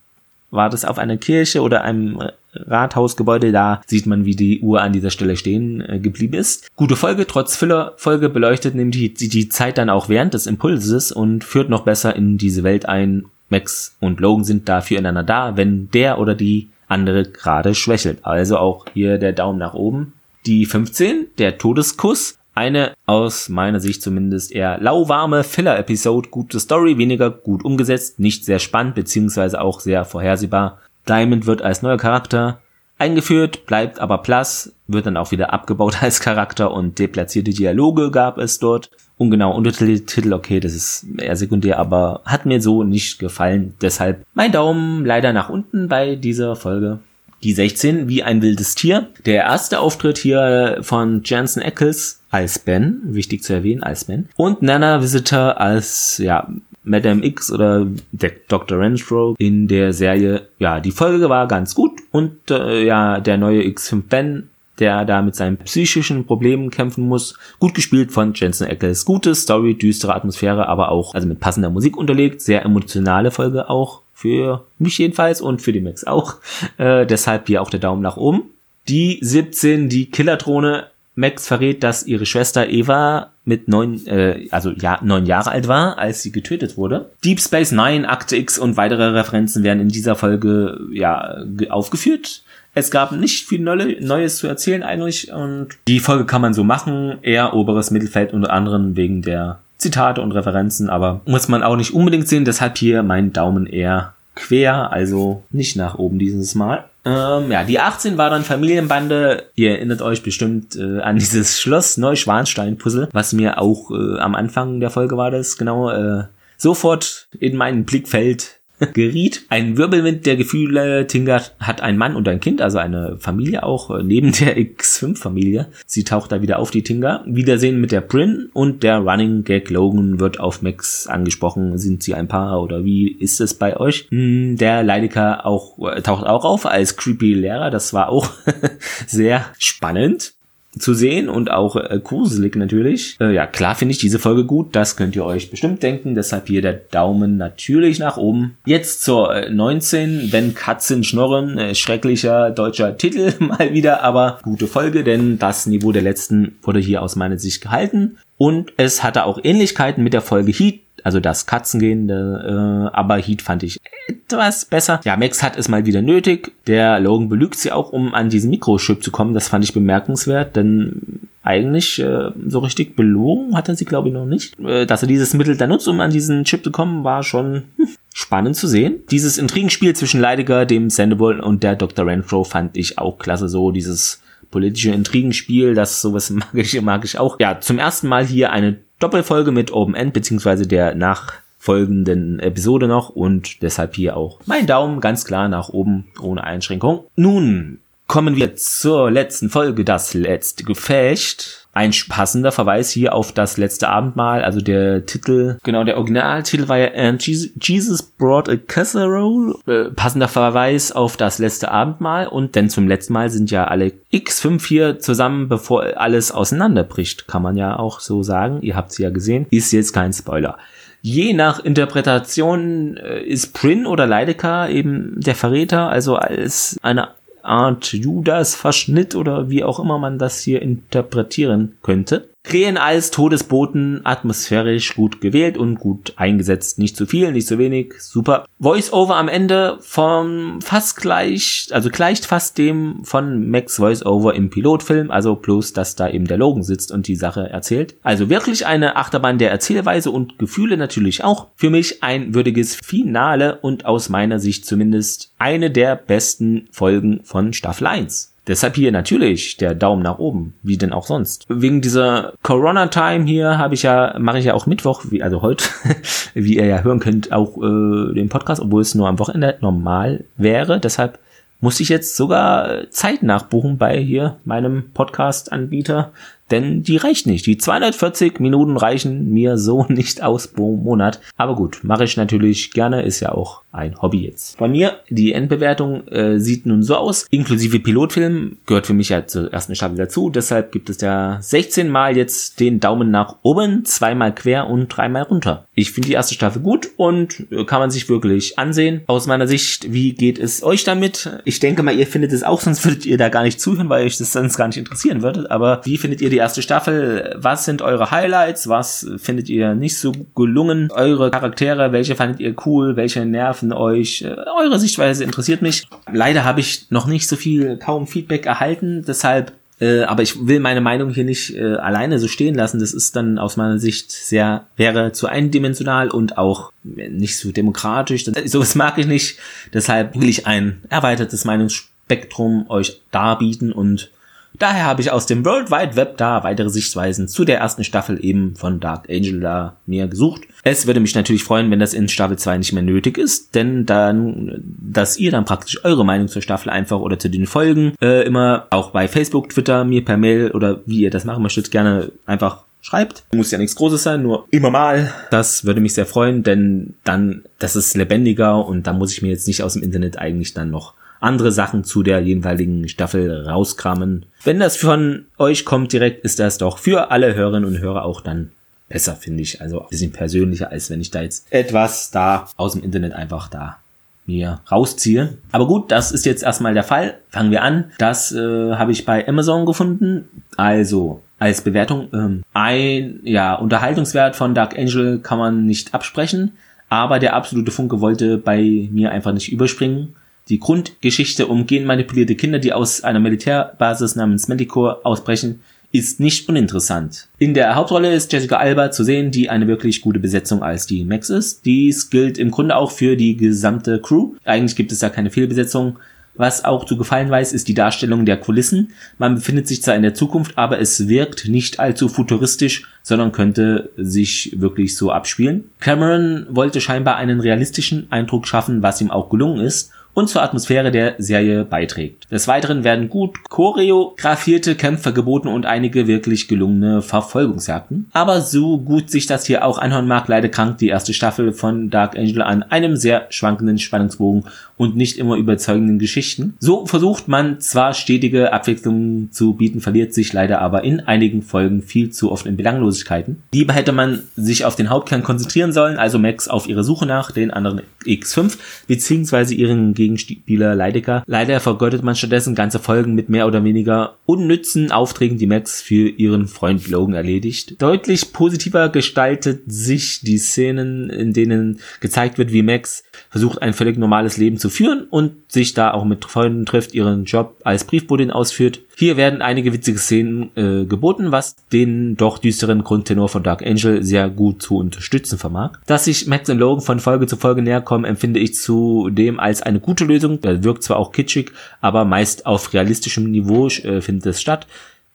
war 0.50 0.70
das 0.70 0.84
auf 0.84 0.98
einer 0.98 1.16
Kirche 1.16 1.60
oder 1.60 1.82
einem 1.82 2.22
Rathausgebäude. 2.66 3.52
Da 3.52 3.80
sieht 3.86 4.06
man, 4.06 4.24
wie 4.24 4.36
die 4.36 4.60
Uhr 4.60 4.82
an 4.82 4.92
dieser 4.92 5.10
Stelle 5.10 5.36
stehen 5.36 5.80
äh, 5.80 5.98
geblieben 5.98 6.34
ist. 6.34 6.68
Gute 6.76 6.96
Folge, 6.96 7.26
trotz 7.26 7.56
Füllerfolge 7.56 8.28
beleuchtet 8.28 8.74
nämlich 8.74 9.14
die, 9.14 9.28
die 9.28 9.48
Zeit 9.48 9.78
dann 9.78 9.90
auch 9.90 10.08
während 10.08 10.34
des 10.34 10.46
Impulses 10.46 11.12
und 11.12 11.44
führt 11.44 11.68
noch 11.68 11.84
besser 11.84 12.14
in 12.16 12.38
diese 12.38 12.62
Welt 12.62 12.86
ein. 12.86 13.26
Max 13.48 13.96
und 14.00 14.18
Logan 14.18 14.42
sind 14.44 14.68
da 14.68 14.80
füreinander 14.80 15.22
da, 15.22 15.56
wenn 15.56 15.88
der 15.92 16.18
oder 16.18 16.34
die 16.34 16.68
andere 16.88 17.24
gerade 17.24 17.74
schwächelt. 17.74 18.18
Also 18.22 18.58
auch 18.58 18.86
hier 18.92 19.18
der 19.18 19.32
Daumen 19.32 19.58
nach 19.58 19.74
oben. 19.74 20.14
Die 20.46 20.66
15, 20.66 21.26
der 21.38 21.58
Todeskuss. 21.58 22.38
Eine 22.54 22.94
aus 23.04 23.50
meiner 23.50 23.80
Sicht 23.80 24.00
zumindest 24.00 24.50
eher 24.50 24.78
lauwarme 24.78 25.44
Filler-Episode, 25.44 26.30
gute 26.30 26.58
Story, 26.58 26.96
weniger 26.96 27.30
gut 27.30 27.62
umgesetzt, 27.62 28.18
nicht 28.18 28.46
sehr 28.46 28.60
spannend, 28.60 28.94
beziehungsweise 28.94 29.60
auch 29.60 29.80
sehr 29.80 30.06
vorhersehbar. 30.06 30.80
Diamond 31.08 31.46
wird 31.46 31.62
als 31.62 31.82
neuer 31.82 31.96
Charakter 31.96 32.60
eingeführt, 32.98 33.66
bleibt 33.66 33.98
aber 34.00 34.18
Plus, 34.18 34.72
wird 34.86 35.06
dann 35.06 35.16
auch 35.16 35.30
wieder 35.30 35.52
abgebaut 35.52 35.98
als 36.02 36.20
Charakter 36.20 36.70
und 36.72 36.98
deplatzierte 36.98 37.52
Dialoge 37.52 38.10
gab 38.10 38.38
es 38.38 38.58
dort. 38.58 38.90
Ungenau 39.18 39.54
Untertitel, 39.56 40.34
okay, 40.34 40.60
das 40.60 40.74
ist 40.74 41.06
eher 41.16 41.36
sekundär, 41.36 41.78
aber 41.78 42.20
hat 42.26 42.44
mir 42.44 42.60
so 42.60 42.84
nicht 42.84 43.18
gefallen. 43.18 43.74
Deshalb 43.80 44.26
mein 44.34 44.52
Daumen 44.52 45.06
leider 45.06 45.32
nach 45.32 45.48
unten 45.48 45.88
bei 45.88 46.16
dieser 46.16 46.54
Folge. 46.54 46.98
Die 47.42 47.52
16, 47.52 48.08
wie 48.08 48.22
ein 48.22 48.42
wildes 48.42 48.74
Tier. 48.74 49.08
Der 49.24 49.44
erste 49.44 49.80
Auftritt 49.80 50.18
hier 50.18 50.78
von 50.82 51.22
Jansen 51.24 51.62
Eccles 51.62 52.22
als 52.36 52.58
Ben, 52.58 53.00
wichtig 53.02 53.42
zu 53.42 53.54
erwähnen, 53.54 53.82
als 53.82 54.04
Ben. 54.04 54.28
Und 54.36 54.60
Nana 54.60 55.00
Visitor 55.00 55.58
als, 55.58 56.18
ja, 56.18 56.46
Madame 56.84 57.24
X 57.24 57.50
oder 57.50 57.86
der 58.12 58.32
Dr. 58.46 58.78
Renfro 58.78 59.34
in 59.38 59.68
der 59.68 59.94
Serie. 59.94 60.46
Ja, 60.58 60.80
die 60.80 60.90
Folge 60.92 61.30
war 61.30 61.48
ganz 61.48 61.74
gut 61.74 61.92
und 62.12 62.50
äh, 62.50 62.84
ja, 62.84 63.20
der 63.20 63.38
neue 63.38 63.62
X5 63.62 64.02
Ben, 64.08 64.50
der 64.78 65.06
da 65.06 65.22
mit 65.22 65.34
seinen 65.34 65.56
psychischen 65.56 66.26
Problemen 66.26 66.68
kämpfen 66.70 67.08
muss. 67.08 67.38
Gut 67.58 67.74
gespielt 67.74 68.12
von 68.12 68.34
Jensen 68.34 68.68
Ackles. 68.68 69.06
Gute 69.06 69.34
Story, 69.34 69.74
düstere 69.74 70.14
Atmosphäre, 70.14 70.68
aber 70.68 70.90
auch 70.90 71.14
also 71.14 71.26
mit 71.26 71.40
passender 71.40 71.70
Musik 71.70 71.96
unterlegt. 71.96 72.42
Sehr 72.42 72.66
emotionale 72.66 73.30
Folge 73.30 73.70
auch 73.70 74.02
für 74.12 74.66
mich 74.78 74.98
jedenfalls 74.98 75.40
und 75.40 75.62
für 75.62 75.72
die 75.72 75.80
Max 75.80 76.04
auch. 76.04 76.34
Äh, 76.76 77.06
deshalb 77.06 77.46
hier 77.46 77.62
auch 77.62 77.70
der 77.70 77.80
Daumen 77.80 78.02
nach 78.02 78.18
oben. 78.18 78.42
Die 78.88 79.18
17, 79.22 79.88
die 79.88 80.10
Killerdrohne 80.10 80.88
Max 81.16 81.48
verrät, 81.48 81.82
dass 81.82 82.06
ihre 82.06 82.26
Schwester 82.26 82.68
Eva 82.68 83.30
mit 83.44 83.68
neun, 83.68 84.06
äh, 84.06 84.46
also 84.50 84.70
ja, 84.70 85.00
neun 85.02 85.26
Jahre 85.26 85.50
alt 85.50 85.66
war, 85.66 85.98
als 85.98 86.22
sie 86.22 86.30
getötet 86.30 86.76
wurde. 86.76 87.10
Deep 87.24 87.40
Space 87.40 87.72
Nine, 87.72 88.08
Akte 88.08 88.36
X 88.36 88.58
und 88.58 88.76
weitere 88.76 89.04
Referenzen 89.06 89.64
werden 89.64 89.80
in 89.80 89.88
dieser 89.88 90.14
Folge 90.14 90.78
ja 90.92 91.42
aufgeführt. 91.70 92.42
Es 92.74 92.90
gab 92.90 93.12
nicht 93.12 93.48
viel 93.48 93.60
Neues 93.60 94.36
zu 94.36 94.46
erzählen 94.46 94.82
eigentlich 94.82 95.32
und 95.32 95.68
die 95.88 96.00
Folge 96.00 96.26
kann 96.26 96.42
man 96.42 96.52
so 96.52 96.62
machen, 96.62 97.16
eher 97.22 97.54
oberes 97.54 97.90
Mittelfeld 97.90 98.34
unter 98.34 98.52
anderem 98.52 98.96
wegen 98.96 99.22
der 99.22 99.60
Zitate 99.78 100.20
und 100.20 100.32
Referenzen, 100.32 100.90
aber 100.90 101.22
muss 101.24 101.48
man 101.48 101.62
auch 101.62 101.76
nicht 101.76 101.94
unbedingt 101.94 102.28
sehen, 102.28 102.44
deshalb 102.44 102.76
hier 102.76 103.02
mein 103.02 103.32
Daumen 103.32 103.66
eher 103.66 104.12
quer, 104.34 104.92
also 104.92 105.42
nicht 105.50 105.76
nach 105.76 105.96
oben 105.96 106.18
dieses 106.18 106.54
Mal. 106.54 106.84
Ähm, 107.06 107.52
ja, 107.52 107.62
die 107.62 107.78
18 107.78 108.18
war 108.18 108.30
dann 108.30 108.42
Familienbande. 108.42 109.50
Ihr 109.54 109.70
erinnert 109.70 110.02
euch 110.02 110.24
bestimmt 110.24 110.74
äh, 110.74 111.00
an 111.00 111.16
dieses 111.16 111.60
Schloss 111.60 111.98
Neuschwanstein-Puzzle, 111.98 113.08
was 113.12 113.32
mir 113.32 113.60
auch 113.60 113.92
äh, 113.92 114.18
am 114.18 114.34
Anfang 114.34 114.80
der 114.80 114.90
Folge 114.90 115.16
war 115.16 115.30
das 115.30 115.56
genau 115.56 115.88
äh, 115.88 116.24
sofort 116.56 117.28
in 117.38 117.56
mein 117.56 117.84
Blickfeld 117.84 118.58
geriet. 118.94 119.44
Ein 119.48 119.76
Wirbelwind 119.76 120.26
der 120.26 120.36
Gefühle. 120.36 121.06
Tinga 121.06 121.42
hat 121.58 121.80
einen 121.80 121.98
Mann 121.98 122.16
und 122.16 122.28
ein 122.28 122.40
Kind, 122.40 122.60
also 122.60 122.78
eine 122.78 123.16
Familie 123.18 123.62
auch, 123.62 123.90
äh, 123.90 124.02
neben 124.02 124.32
der 124.32 124.56
X5-Familie. 124.58 125.68
Sie 125.86 126.04
taucht 126.04 126.32
da 126.32 126.42
wieder 126.42 126.58
auf, 126.58 126.70
die 126.70 126.82
Tinga. 126.82 127.24
Wiedersehen 127.26 127.80
mit 127.80 127.92
der 127.92 128.00
Prin 128.00 128.50
und 128.52 128.82
der 128.82 128.98
Running 128.98 129.44
Gag 129.44 129.70
Logan 129.70 130.20
wird 130.20 130.40
auf 130.40 130.62
Max 130.62 131.06
angesprochen. 131.06 131.78
Sind 131.78 132.02
sie 132.02 132.14
ein 132.14 132.28
Paar 132.28 132.62
oder 132.62 132.84
wie 132.84 133.10
ist 133.10 133.40
es 133.40 133.54
bei 133.54 133.76
euch? 133.76 134.06
Hm, 134.10 134.56
der 134.56 134.82
Leidiker 134.82 135.46
auch, 135.46 135.78
äh, 135.90 136.02
taucht 136.02 136.26
auch 136.26 136.44
auf 136.44 136.66
als 136.66 136.96
creepy 136.96 137.34
Lehrer. 137.34 137.70
Das 137.70 137.92
war 137.92 138.08
auch 138.08 138.30
sehr 139.06 139.46
spannend 139.58 140.35
zu 140.78 140.94
sehen 140.94 141.28
und 141.28 141.50
auch 141.50 141.76
äh, 141.76 142.00
gruselig 142.02 142.56
natürlich. 142.56 143.16
Äh, 143.20 143.34
ja, 143.34 143.46
klar 143.46 143.74
finde 143.74 143.92
ich 143.92 143.98
diese 143.98 144.18
Folge 144.18 144.44
gut, 144.44 144.76
das 144.76 144.96
könnt 144.96 145.16
ihr 145.16 145.24
euch 145.24 145.50
bestimmt 145.50 145.82
denken, 145.82 146.14
deshalb 146.14 146.48
hier 146.48 146.62
der 146.62 146.74
Daumen 146.74 147.36
natürlich 147.36 147.98
nach 147.98 148.16
oben. 148.16 148.56
Jetzt 148.66 149.02
zur 149.02 149.34
äh, 149.34 149.50
19, 149.50 150.32
wenn 150.32 150.54
Katzen 150.54 151.04
schnorren, 151.04 151.58
äh, 151.58 151.74
schrecklicher 151.74 152.50
deutscher 152.50 152.96
Titel 152.96 153.32
mal 153.38 153.72
wieder, 153.72 154.02
aber 154.02 154.38
gute 154.42 154.66
Folge, 154.66 155.04
denn 155.04 155.38
das 155.38 155.66
Niveau 155.66 155.92
der 155.92 156.02
letzten 156.02 156.56
wurde 156.62 156.80
hier 156.80 157.02
aus 157.02 157.16
meiner 157.16 157.38
Sicht 157.38 157.62
gehalten. 157.62 158.18
Und 158.38 158.72
es 158.76 159.02
hatte 159.02 159.24
auch 159.24 159.38
Ähnlichkeiten 159.42 160.04
mit 160.04 160.12
der 160.12 160.20
Folge 160.20 160.52
Heat, 160.52 160.80
also 161.06 161.20
das 161.20 161.46
Katzengehende, 161.46 162.90
äh, 162.90 162.96
aber 162.96 163.18
Heat 163.18 163.40
fand 163.40 163.62
ich 163.62 163.80
etwas 164.08 164.64
besser. 164.64 165.00
Ja, 165.04 165.16
Max 165.16 165.40
hat 165.40 165.56
es 165.56 165.68
mal 165.68 165.86
wieder 165.86 166.02
nötig. 166.02 166.50
Der 166.66 166.98
Logan 166.98 167.28
belügt 167.28 167.54
sie 167.54 167.70
auch, 167.70 167.92
um 167.92 168.12
an 168.12 168.28
diesen 168.28 168.50
Mikrochip 168.50 169.04
zu 169.04 169.12
kommen. 169.12 169.32
Das 169.32 169.46
fand 169.46 169.62
ich 169.62 169.72
bemerkenswert, 169.72 170.56
denn 170.56 171.20
eigentlich 171.44 172.00
äh, 172.00 172.32
so 172.48 172.58
richtig 172.58 172.96
belogen 172.96 173.56
hat 173.56 173.68
er 173.68 173.76
sie, 173.76 173.84
glaube 173.84 174.08
ich, 174.08 174.14
noch 174.14 174.26
nicht. 174.26 174.58
Äh, 174.58 174.84
dass 174.84 175.02
er 175.02 175.06
dieses 175.06 175.32
Mittel 175.32 175.56
dann 175.56 175.68
nutzt, 175.68 175.86
um 175.86 176.00
an 176.00 176.10
diesen 176.10 176.42
Chip 176.42 176.64
zu 176.64 176.72
kommen, 176.72 177.04
war 177.04 177.22
schon 177.22 177.62
hm, 177.76 177.86
spannend 178.12 178.56
zu 178.56 178.66
sehen. 178.66 178.96
Dieses 179.08 179.38
Intrigenspiel 179.38 179.94
zwischen 179.94 180.20
Leidiger, 180.20 180.66
dem 180.66 180.90
Sandoval 180.90 181.38
und 181.38 181.62
der 181.62 181.76
Dr. 181.76 182.04
Renfro 182.04 182.42
fand 182.42 182.76
ich 182.76 182.98
auch 182.98 183.18
klasse. 183.18 183.48
So 183.48 183.70
dieses 183.70 184.20
politische 184.50 184.90
Intrigenspiel, 184.90 185.74
das 185.74 186.02
sowas 186.02 186.30
mag 186.30 186.48
ich, 186.54 186.82
mag 186.82 187.04
ich 187.04 187.16
auch. 187.16 187.38
Ja, 187.38 187.60
zum 187.60 187.78
ersten 187.78 188.08
Mal 188.08 188.26
hier 188.26 188.50
eine 188.50 188.78
Doppelfolge 188.98 189.52
mit 189.52 189.72
Open 189.72 189.94
End, 189.94 190.12
beziehungsweise 190.12 190.66
der 190.66 190.94
nachfolgenden 190.94 192.38
Episode 192.40 192.88
noch 192.88 193.10
und 193.10 193.62
deshalb 193.62 193.94
hier 193.94 194.16
auch 194.16 194.40
mein 194.46 194.66
Daumen 194.66 195.00
ganz 195.00 195.24
klar 195.24 195.48
nach 195.48 195.68
oben 195.68 196.08
ohne 196.20 196.44
Einschränkung. 196.44 197.04
Nun 197.16 197.80
kommen 198.06 198.36
wir 198.36 198.56
zur 198.56 199.10
letzten 199.10 199.50
Folge, 199.50 199.84
das 199.84 200.14
letzte 200.14 200.64
Gefecht. 200.64 201.66
Ein 201.72 201.92
passender 202.08 202.52
Verweis 202.52 202.90
hier 202.90 203.14
auf 203.14 203.32
das 203.32 203.58
letzte 203.58 203.90
Abendmahl, 203.90 204.42
also 204.42 204.62
der 204.62 205.04
Titel, 205.04 205.58
genau, 205.62 205.84
der 205.84 205.98
Originaltitel 205.98 206.68
war 206.68 206.78
ja 206.78 206.94
And 206.94 207.26
Jesus 207.26 208.02
brought 208.02 208.48
a 208.48 208.56
casserole, 208.56 209.56
äh, 209.66 209.90
passender 209.90 210.28
Verweis 210.28 210.90
auf 210.90 211.18
das 211.18 211.38
letzte 211.38 211.70
Abendmahl 211.70 212.28
und 212.28 212.54
denn 212.54 212.70
zum 212.70 212.88
letzten 212.88 213.12
Mal 213.12 213.28
sind 213.28 213.50
ja 213.50 213.66
alle 213.66 213.92
X5 214.10 214.66
hier 214.66 215.00
zusammen, 215.00 215.50
bevor 215.50 215.98
alles 215.98 216.32
auseinanderbricht, 216.32 217.28
kann 217.28 217.42
man 217.42 217.58
ja 217.58 217.78
auch 217.78 218.00
so 218.00 218.22
sagen, 218.22 218.62
ihr 218.62 218.74
habt 218.74 218.92
sie 218.92 219.02
ja 219.02 219.10
gesehen, 219.10 219.44
ist 219.50 219.72
jetzt 219.72 219.92
kein 219.92 220.14
Spoiler. 220.14 220.56
Je 221.02 221.34
nach 221.34 221.58
Interpretation 221.58 222.96
äh, 222.96 223.20
ist 223.20 223.52
Prin 223.52 223.84
oder 223.84 224.06
Leidecker 224.06 224.70
eben 224.70 225.20
der 225.20 225.34
Verräter, 225.34 225.90
also 225.90 226.16
als 226.16 226.78
eine 226.80 227.10
Art 227.46 227.92
Judas-Verschnitt 227.92 229.14
oder 229.14 229.48
wie 229.50 229.64
auch 229.64 229.78
immer 229.78 229.98
man 229.98 230.18
das 230.18 230.40
hier 230.40 230.62
interpretieren 230.62 231.76
könnte. 231.82 232.28
Krähen 232.46 232.76
als 232.76 233.10
Todesboten 233.10 234.02
atmosphärisch 234.04 234.94
gut 234.94 235.20
gewählt 235.20 235.58
und 235.58 235.80
gut 235.80 236.12
eingesetzt. 236.14 236.78
Nicht 236.78 236.96
zu 236.96 237.04
viel, 237.04 237.32
nicht 237.32 237.48
zu 237.48 237.58
wenig. 237.58 237.94
Super. 237.98 238.46
Voice-Over 238.60 239.16
am 239.16 239.26
Ende 239.26 239.78
vom 239.80 240.60
fast 240.60 240.96
gleich, 240.96 241.66
also 241.72 241.90
gleicht 241.90 242.24
fast 242.24 242.56
dem 242.56 243.00
von 243.02 243.50
Max 243.50 243.78
Voice-Over 243.78 244.34
im 244.34 244.48
Pilotfilm. 244.50 245.10
Also 245.10 245.34
bloß, 245.34 245.72
dass 245.72 245.96
da 245.96 246.08
eben 246.08 246.26
der 246.26 246.38
Logan 246.38 246.62
sitzt 246.62 246.92
und 246.92 247.08
die 247.08 247.16
Sache 247.16 247.50
erzählt. 247.50 247.96
Also 248.04 248.30
wirklich 248.30 248.64
eine 248.64 248.94
Achterbahn 248.94 249.38
der 249.38 249.50
Erzählweise 249.50 250.12
und 250.12 250.38
Gefühle 250.38 250.76
natürlich 250.76 251.24
auch. 251.24 251.48
Für 251.56 251.70
mich 251.70 252.04
ein 252.04 252.32
würdiges 252.32 252.76
Finale 252.76 253.58
und 253.60 253.86
aus 253.86 254.08
meiner 254.08 254.38
Sicht 254.38 254.66
zumindest 254.66 255.32
eine 255.38 255.72
der 255.72 255.96
besten 255.96 256.68
Folgen 256.70 257.20
von 257.24 257.52
Staffel 257.52 257.88
1. 257.88 258.35
Deshalb 258.46 258.76
hier 258.76 258.92
natürlich 258.92 259.56
der 259.56 259.74
Daumen 259.74 260.02
nach 260.02 260.18
oben, 260.18 260.54
wie 260.62 260.76
denn 260.76 260.92
auch 260.92 261.06
sonst. 261.06 261.46
Wegen 261.48 261.80
dieser 261.80 262.34
Corona-Time 262.42 263.24
hier 263.24 263.58
habe 263.58 263.74
ich 263.74 263.82
ja, 263.82 264.14
mache 264.18 264.38
ich 264.38 264.44
ja 264.44 264.54
auch 264.54 264.66
Mittwoch, 264.66 265.04
wie, 265.10 265.22
also 265.22 265.42
heute, 265.42 265.64
wie 266.34 266.56
ihr 266.56 266.66
ja 266.66 266.82
hören 266.82 267.00
könnt, 267.00 267.32
auch 267.32 267.56
äh, 267.58 268.14
den 268.14 268.28
Podcast, 268.28 268.60
obwohl 268.60 268.82
es 268.82 268.94
nur 268.94 269.08
am 269.08 269.18
Wochenende 269.18 269.56
normal 269.60 270.24
wäre. 270.36 270.78
Deshalb 270.78 271.18
musste 271.60 271.82
ich 271.82 271.88
jetzt 271.88 272.16
sogar 272.16 272.90
Zeit 272.90 273.22
nachbuchen 273.22 273.78
bei 273.78 273.98
hier 273.98 274.36
meinem 274.44 274.90
Podcast-Anbieter, 274.92 276.12
denn 276.50 276.82
die 276.82 276.96
reicht 276.96 277.26
nicht. 277.26 277.46
Die 277.46 277.58
240 277.58 278.40
Minuten 278.40 278.76
reichen 278.76 279.32
mir 279.32 279.58
so 279.58 279.84
nicht 279.88 280.22
aus 280.22 280.48
pro 280.48 280.76
Monat. 280.76 281.20
Aber 281.36 281.54
gut, 281.54 281.80
mache 281.82 282.04
ich 282.04 282.16
natürlich 282.16 282.72
gerne, 282.72 283.02
ist 283.02 283.20
ja 283.20 283.32
auch 283.32 283.62
ein 283.72 284.00
Hobby 284.00 284.24
jetzt. 284.24 284.56
Von 284.56 284.72
mir, 284.72 285.00
die 285.10 285.32
Endbewertung 285.32 286.08
äh, 286.08 286.40
sieht 286.40 286.66
nun 286.66 286.82
so 286.82 286.96
aus, 286.96 287.26
inklusive 287.30 287.78
Pilotfilm, 287.78 288.56
gehört 288.66 288.86
für 288.86 288.94
mich 288.94 289.10
ja 289.10 289.26
zur 289.26 289.52
ersten 289.52 289.74
Staffel 289.74 289.98
dazu, 289.98 290.30
deshalb 290.30 290.72
gibt 290.72 290.88
es 290.88 291.00
ja 291.02 291.38
16 291.40 291.90
Mal 291.90 292.16
jetzt 292.16 292.58
den 292.58 292.80
Daumen 292.80 293.10
nach 293.10 293.36
oben, 293.42 293.84
zweimal 293.84 294.34
quer 294.34 294.68
und 294.68 294.88
dreimal 294.88 295.22
runter. 295.22 295.66
Ich 295.74 295.92
finde 295.92 296.08
die 296.08 296.14
erste 296.14 296.34
Staffel 296.34 296.62
gut 296.62 296.88
und 296.96 297.46
äh, 297.50 297.64
kann 297.64 297.80
man 297.80 297.90
sich 297.90 298.08
wirklich 298.08 298.58
ansehen. 298.58 299.02
Aus 299.06 299.26
meiner 299.26 299.46
Sicht, 299.46 299.92
wie 299.92 300.14
geht 300.14 300.38
es 300.38 300.62
euch 300.62 300.84
damit? 300.84 301.30
Ich 301.44 301.60
denke 301.60 301.82
mal, 301.82 301.94
ihr 301.94 302.06
findet 302.06 302.32
es 302.32 302.42
auch, 302.42 302.62
sonst 302.62 302.84
würdet 302.84 303.04
ihr 303.04 303.18
da 303.18 303.28
gar 303.28 303.42
nicht 303.42 303.60
zuhören, 303.60 303.90
weil 303.90 304.06
euch 304.06 304.16
das 304.16 304.32
sonst 304.32 304.56
gar 304.56 304.68
nicht 304.68 304.78
interessieren 304.78 305.22
würde. 305.22 305.50
Aber 305.50 305.82
wie 305.84 305.98
findet 305.98 306.22
ihr 306.22 306.30
die 306.30 306.35
erste 306.36 306.62
Staffel? 306.62 307.34
Was 307.36 307.64
sind 307.64 307.82
eure 307.82 308.10
Highlights? 308.10 308.68
Was 308.68 309.06
findet 309.18 309.48
ihr 309.48 309.74
nicht 309.74 309.98
so 309.98 310.12
gelungen? 310.34 310.90
Eure 310.90 311.30
Charaktere, 311.30 311.92
welche 311.92 312.14
fandet 312.14 312.40
ihr 312.40 312.54
cool? 312.64 312.96
Welche 312.96 313.24
nerven 313.24 313.72
euch? 313.72 314.22
Äh, 314.22 314.34
eure 314.60 314.78
Sichtweise 314.78 315.24
interessiert 315.24 315.62
mich. 315.62 315.86
Leider 316.12 316.44
habe 316.44 316.60
ich 316.60 316.90
noch 316.90 317.06
nicht 317.06 317.28
so 317.28 317.36
viel, 317.36 317.76
kaum 317.76 318.06
Feedback 318.06 318.46
erhalten. 318.46 319.04
Deshalb 319.06 319.52
äh, 319.78 320.04
aber 320.04 320.22
ich 320.22 320.46
will 320.46 320.60
meine 320.60 320.80
Meinung 320.80 321.10
hier 321.10 321.24
nicht 321.24 321.54
äh, 321.54 321.74
alleine 321.74 322.18
so 322.18 322.28
stehen 322.28 322.54
lassen. 322.54 322.80
Das 322.80 322.94
ist 322.94 323.14
dann 323.14 323.38
aus 323.38 323.56
meiner 323.56 323.78
Sicht 323.78 324.10
sehr, 324.10 324.66
wäre 324.76 325.12
zu 325.12 325.26
eindimensional 325.26 326.10
und 326.10 326.38
auch 326.38 326.72
nicht 326.82 327.38
so 327.38 327.52
demokratisch. 327.52 328.24
Das, 328.24 328.50
sowas 328.50 328.74
mag 328.74 328.96
ich 328.96 329.06
nicht. 329.06 329.38
Deshalb 329.74 330.18
will 330.18 330.28
ich 330.28 330.46
ein 330.46 330.80
erweitertes 330.88 331.44
Meinungsspektrum 331.44 332.66
euch 332.70 333.02
darbieten 333.10 333.70
und 333.70 334.10
Daher 334.58 334.84
habe 334.84 335.02
ich 335.02 335.10
aus 335.10 335.26
dem 335.26 335.44
World 335.44 335.70
Wide 335.70 335.96
Web 335.96 336.16
da 336.16 336.42
weitere 336.44 336.70
Sichtweisen 336.70 337.28
zu 337.28 337.44
der 337.44 337.58
ersten 337.58 337.84
Staffel 337.84 338.24
eben 338.24 338.56
von 338.56 338.80
Dark 338.80 339.08
Angel 339.10 339.40
da 339.40 339.76
mir 339.86 340.08
gesucht. 340.08 340.42
Es 340.62 340.86
würde 340.86 341.00
mich 341.00 341.14
natürlich 341.14 341.44
freuen, 341.44 341.70
wenn 341.70 341.78
das 341.78 341.94
in 341.94 342.08
Staffel 342.08 342.38
2 342.38 342.58
nicht 342.58 342.72
mehr 342.72 342.82
nötig 342.82 343.18
ist, 343.18 343.54
denn 343.54 343.86
dann, 343.86 344.62
dass 344.64 345.18
ihr 345.18 345.30
dann 345.30 345.44
praktisch 345.44 345.84
eure 345.84 346.04
Meinung 346.04 346.28
zur 346.28 346.42
Staffel 346.42 346.70
einfach 346.70 347.00
oder 347.00 347.18
zu 347.18 347.28
den 347.28 347.46
Folgen 347.46 347.94
äh, 348.00 348.24
immer 348.24 348.66
auch 348.70 348.90
bei 348.90 349.08
Facebook, 349.08 349.50
Twitter, 349.50 349.84
mir 349.84 350.04
per 350.04 350.16
Mail 350.16 350.50
oder 350.52 350.80
wie 350.86 351.00
ihr 351.00 351.10
das 351.10 351.24
machen 351.24 351.42
möchtet, 351.42 351.70
gerne 351.70 352.10
einfach 352.24 352.64
schreibt. 352.80 353.24
Muss 353.34 353.50
ja 353.50 353.58
nichts 353.58 353.74
Großes 353.74 354.02
sein, 354.02 354.22
nur 354.22 354.46
immer 354.50 354.70
mal. 354.70 355.12
Das 355.30 355.64
würde 355.64 355.80
mich 355.80 355.94
sehr 355.94 356.06
freuen, 356.06 356.42
denn 356.42 356.94
dann, 357.04 357.44
das 357.58 357.76
ist 357.76 357.96
lebendiger 357.96 358.64
und 358.64 358.86
da 358.86 358.92
muss 358.92 359.12
ich 359.12 359.22
mir 359.22 359.28
jetzt 359.28 359.48
nicht 359.48 359.62
aus 359.62 359.74
dem 359.74 359.82
Internet 359.82 360.18
eigentlich 360.18 360.54
dann 360.54 360.70
noch 360.70 360.94
andere 361.26 361.52
Sachen 361.52 361.84
zu 361.84 362.02
der 362.02 362.20
jeweiligen 362.20 362.88
Staffel 362.88 363.46
rauskramen. 363.46 364.26
Wenn 364.44 364.58
das 364.58 364.76
von 364.76 365.26
euch 365.38 365.64
kommt 365.64 365.92
direkt, 365.92 366.24
ist 366.24 366.38
das 366.38 366.58
doch 366.58 366.78
für 366.78 367.10
alle 367.10 367.34
Hörerinnen 367.34 367.68
und 367.68 367.78
Hörer 367.78 368.04
auch 368.04 368.20
dann 368.20 368.52
besser, 368.88 369.16
finde 369.16 369.42
ich. 369.42 369.60
Also 369.60 369.82
ein 369.82 369.88
bisschen 369.90 370.12
persönlicher, 370.12 370.70
als 370.70 370.88
wenn 370.90 371.00
ich 371.00 371.10
da 371.10 371.22
jetzt 371.22 371.46
etwas 371.50 372.10
da 372.10 372.48
aus 372.56 372.72
dem 372.72 372.82
Internet 372.82 373.12
einfach 373.12 373.48
da 373.48 373.78
mir 374.26 374.60
rausziehe. 374.70 375.38
Aber 375.52 375.66
gut, 375.66 375.92
das 375.92 376.12
ist 376.12 376.26
jetzt 376.26 376.42
erstmal 376.42 376.74
der 376.74 376.82
Fall. 376.82 377.18
Fangen 377.30 377.50
wir 377.50 377.62
an. 377.62 377.92
Das 377.98 378.32
äh, 378.32 378.74
habe 378.74 378.92
ich 378.92 379.04
bei 379.04 379.26
Amazon 379.26 379.66
gefunden. 379.66 380.28
Also 380.56 381.22
als 381.38 381.60
Bewertung 381.60 382.08
ähm, 382.12 382.42
ein 382.52 383.20
ja 383.22 383.54
Unterhaltungswert 383.54 384.36
von 384.36 384.54
Dark 384.54 384.78
Angel 384.78 385.20
kann 385.20 385.38
man 385.38 385.66
nicht 385.66 385.94
absprechen, 385.94 386.52
aber 386.88 387.18
der 387.18 387.34
absolute 387.34 387.70
Funke 387.70 388.00
wollte 388.00 388.38
bei 388.38 388.88
mir 388.90 389.12
einfach 389.12 389.32
nicht 389.32 389.52
überspringen. 389.52 390.14
Die 390.48 390.60
Grundgeschichte 390.60 391.48
um 391.48 391.66
genmanipulierte 391.66 392.36
Kinder, 392.36 392.60
die 392.60 392.72
aus 392.72 393.02
einer 393.02 393.18
Militärbasis 393.18 394.14
namens 394.14 394.46
Manticore 394.46 395.04
ausbrechen, 395.04 395.60
ist 395.90 396.20
nicht 396.20 396.48
uninteressant. 396.48 397.28
In 397.38 397.54
der 397.54 397.74
Hauptrolle 397.74 398.14
ist 398.14 398.32
Jessica 398.32 398.56
Alba 398.56 398.92
zu 398.92 399.02
sehen, 399.02 399.32
die 399.32 399.50
eine 399.50 399.66
wirklich 399.66 400.02
gute 400.02 400.20
Besetzung 400.20 400.62
als 400.62 400.86
die 400.86 401.04
Max 401.04 401.30
ist. 401.30 401.64
Dies 401.64 402.10
gilt 402.10 402.38
im 402.38 402.52
Grunde 402.52 402.76
auch 402.76 402.92
für 402.92 403.16
die 403.16 403.36
gesamte 403.36 404.00
Crew. 404.00 404.34
Eigentlich 404.44 404.76
gibt 404.76 404.92
es 404.92 405.00
da 405.00 405.08
keine 405.08 405.30
Fehlbesetzung. 405.30 405.98
Was 406.36 406.64
auch 406.64 406.84
zu 406.84 406.96
gefallen 406.98 407.30
weiß, 407.30 407.52
ist 407.52 407.66
die 407.66 407.74
Darstellung 407.74 408.26
der 408.26 408.36
Kulissen. 408.36 408.92
Man 409.18 409.36
befindet 409.36 409.66
sich 409.66 409.82
zwar 409.82 409.96
in 409.96 410.02
der 410.02 410.14
Zukunft, 410.14 410.58
aber 410.58 410.78
es 410.78 411.08
wirkt 411.08 411.48
nicht 411.48 411.80
allzu 411.80 412.08
futuristisch, 412.08 412.86
sondern 413.02 413.32
könnte 413.32 413.90
sich 413.96 414.54
wirklich 414.60 414.96
so 414.96 415.10
abspielen. 415.10 415.64
Cameron 415.80 416.46
wollte 416.50 416.82
scheinbar 416.82 417.16
einen 417.16 417.40
realistischen 417.40 418.06
Eindruck 418.10 418.46
schaffen, 418.46 418.82
was 418.82 419.00
ihm 419.00 419.10
auch 419.10 419.30
gelungen 419.30 419.60
ist 419.60 419.92
und 420.16 420.28
zur 420.30 420.42
Atmosphäre 420.42 420.90
der 420.90 421.14
Serie 421.18 421.66
beiträgt. 421.66 422.32
Des 422.32 422.48
Weiteren 422.48 422.84
werden 422.84 423.10
gut 423.10 423.36
choreografierte 423.50 424.74
Kämpfe 424.74 425.12
geboten 425.12 425.46
und 425.46 425.66
einige 425.66 426.06
wirklich 426.06 426.48
gelungene 426.48 427.02
Verfolgungsjagden. 427.02 428.08
Aber 428.14 428.40
so 428.40 428.78
gut 428.78 429.10
sich 429.10 429.26
das 429.26 429.44
hier 429.44 429.62
auch 429.62 429.76
anhören 429.76 430.08
mag, 430.08 430.26
leider 430.26 430.48
krankt 430.48 430.80
die 430.80 430.88
erste 430.88 431.12
Staffel 431.12 431.52
von 431.52 431.90
Dark 431.90 432.16
Angel 432.16 432.40
an 432.40 432.62
einem 432.62 432.96
sehr 432.96 433.26
schwankenden 433.28 433.78
Spannungsbogen 433.78 434.44
und 434.76 434.96
nicht 434.96 435.18
immer 435.18 435.36
überzeugenden 435.36 435.98
Geschichten. 435.98 436.54
So 436.58 436.86
versucht 436.86 437.28
man 437.28 437.60
zwar 437.60 437.94
stetige 437.94 438.52
Abwechslungen 438.52 439.32
zu 439.32 439.54
bieten, 439.54 439.80
verliert 439.80 440.14
sich 440.14 440.32
leider 440.32 440.60
aber 440.60 440.84
in 440.84 441.00
einigen 441.00 441.42
Folgen 441.42 441.82
viel 441.82 442.10
zu 442.10 442.32
oft 442.32 442.46
in 442.46 442.56
Belanglosigkeiten. 442.56 443.42
Lieber 443.52 443.72
hätte 443.72 443.92
man 443.92 444.22
sich 444.36 444.64
auf 444.64 444.76
den 444.76 444.90
Hauptkern 444.90 445.22
konzentrieren 445.22 445.72
sollen, 445.72 445.96
also 445.96 446.18
Max 446.18 446.48
auf 446.48 446.68
ihre 446.68 446.84
Suche 446.84 447.06
nach 447.06 447.32
den 447.32 447.50
anderen 447.50 447.82
X5, 448.04 448.56
beziehungsweise 448.86 449.54
ihren 449.54 449.94
Gegenspieler 449.94 450.74
Leidecker. 450.74 451.22
Leider 451.26 451.60
vergeudet 451.60 452.02
man 452.02 452.14
stattdessen 452.14 452.54
ganze 452.54 452.78
Folgen 452.78 453.14
mit 453.14 453.28
mehr 453.28 453.46
oder 453.46 453.64
weniger 453.64 454.16
unnützen 454.26 454.92
Aufträgen, 454.92 455.38
die 455.38 455.46
Max 455.46 455.80
für 455.80 456.08
ihren 456.08 456.46
Freund 456.46 456.86
Logan 456.88 457.14
erledigt. 457.14 457.80
Deutlich 457.80 458.32
positiver 458.32 458.88
gestaltet 458.88 459.62
sich 459.66 460.20
die 460.20 460.38
Szenen, 460.38 461.10
in 461.10 461.32
denen 461.32 461.80
gezeigt 462.00 462.38
wird, 462.38 462.52
wie 462.52 462.62
Max 462.62 463.04
versucht, 463.30 463.62
ein 463.62 463.74
völlig 463.74 463.98
normales 463.98 464.36
Leben 464.36 464.58
zu 464.58 464.65
führen 464.70 465.06
und 465.10 465.32
sich 465.48 465.74
da 465.74 465.92
auch 465.92 466.04
mit 466.04 466.24
Freunden 466.24 466.66
trifft, 466.66 466.94
ihren 466.94 467.24
Job 467.24 467.56
als 467.64 467.84
Briefbotin 467.84 468.30
ausführt. 468.30 468.80
Hier 468.96 469.16
werden 469.16 469.42
einige 469.42 469.72
witzige 469.72 469.98
Szenen 469.98 470.50
äh, 470.56 470.84
geboten, 470.84 471.32
was 471.32 471.56
den 471.72 472.16
doch 472.16 472.38
düsteren 472.38 472.84
Grundtenor 472.84 473.28
von 473.28 473.42
Dark 473.42 473.64
Angel 473.64 474.02
sehr 474.02 474.30
gut 474.30 474.62
zu 474.62 474.76
unterstützen 474.76 475.38
vermag. 475.38 475.72
Dass 475.86 476.06
sich 476.06 476.26
Max 476.26 476.48
und 476.48 476.58
Logan 476.58 476.84
von 476.84 477.00
Folge 477.00 477.26
zu 477.26 477.36
Folge 477.36 477.62
näher 477.62 477.80
kommen, 477.80 478.04
empfinde 478.04 478.40
ich 478.40 478.54
zudem 478.54 479.38
als 479.38 479.62
eine 479.62 479.80
gute 479.80 480.04
Lösung. 480.04 480.38
Er 480.42 480.64
wirkt 480.64 480.82
zwar 480.82 480.96
auch 480.96 481.12
kitschig, 481.12 481.52
aber 481.80 482.04
meist 482.04 482.46
auf 482.46 482.72
realistischem 482.72 483.30
Niveau 483.30 483.66
äh, 483.68 484.00
findet 484.00 484.26
es 484.26 484.40
statt. 484.40 484.66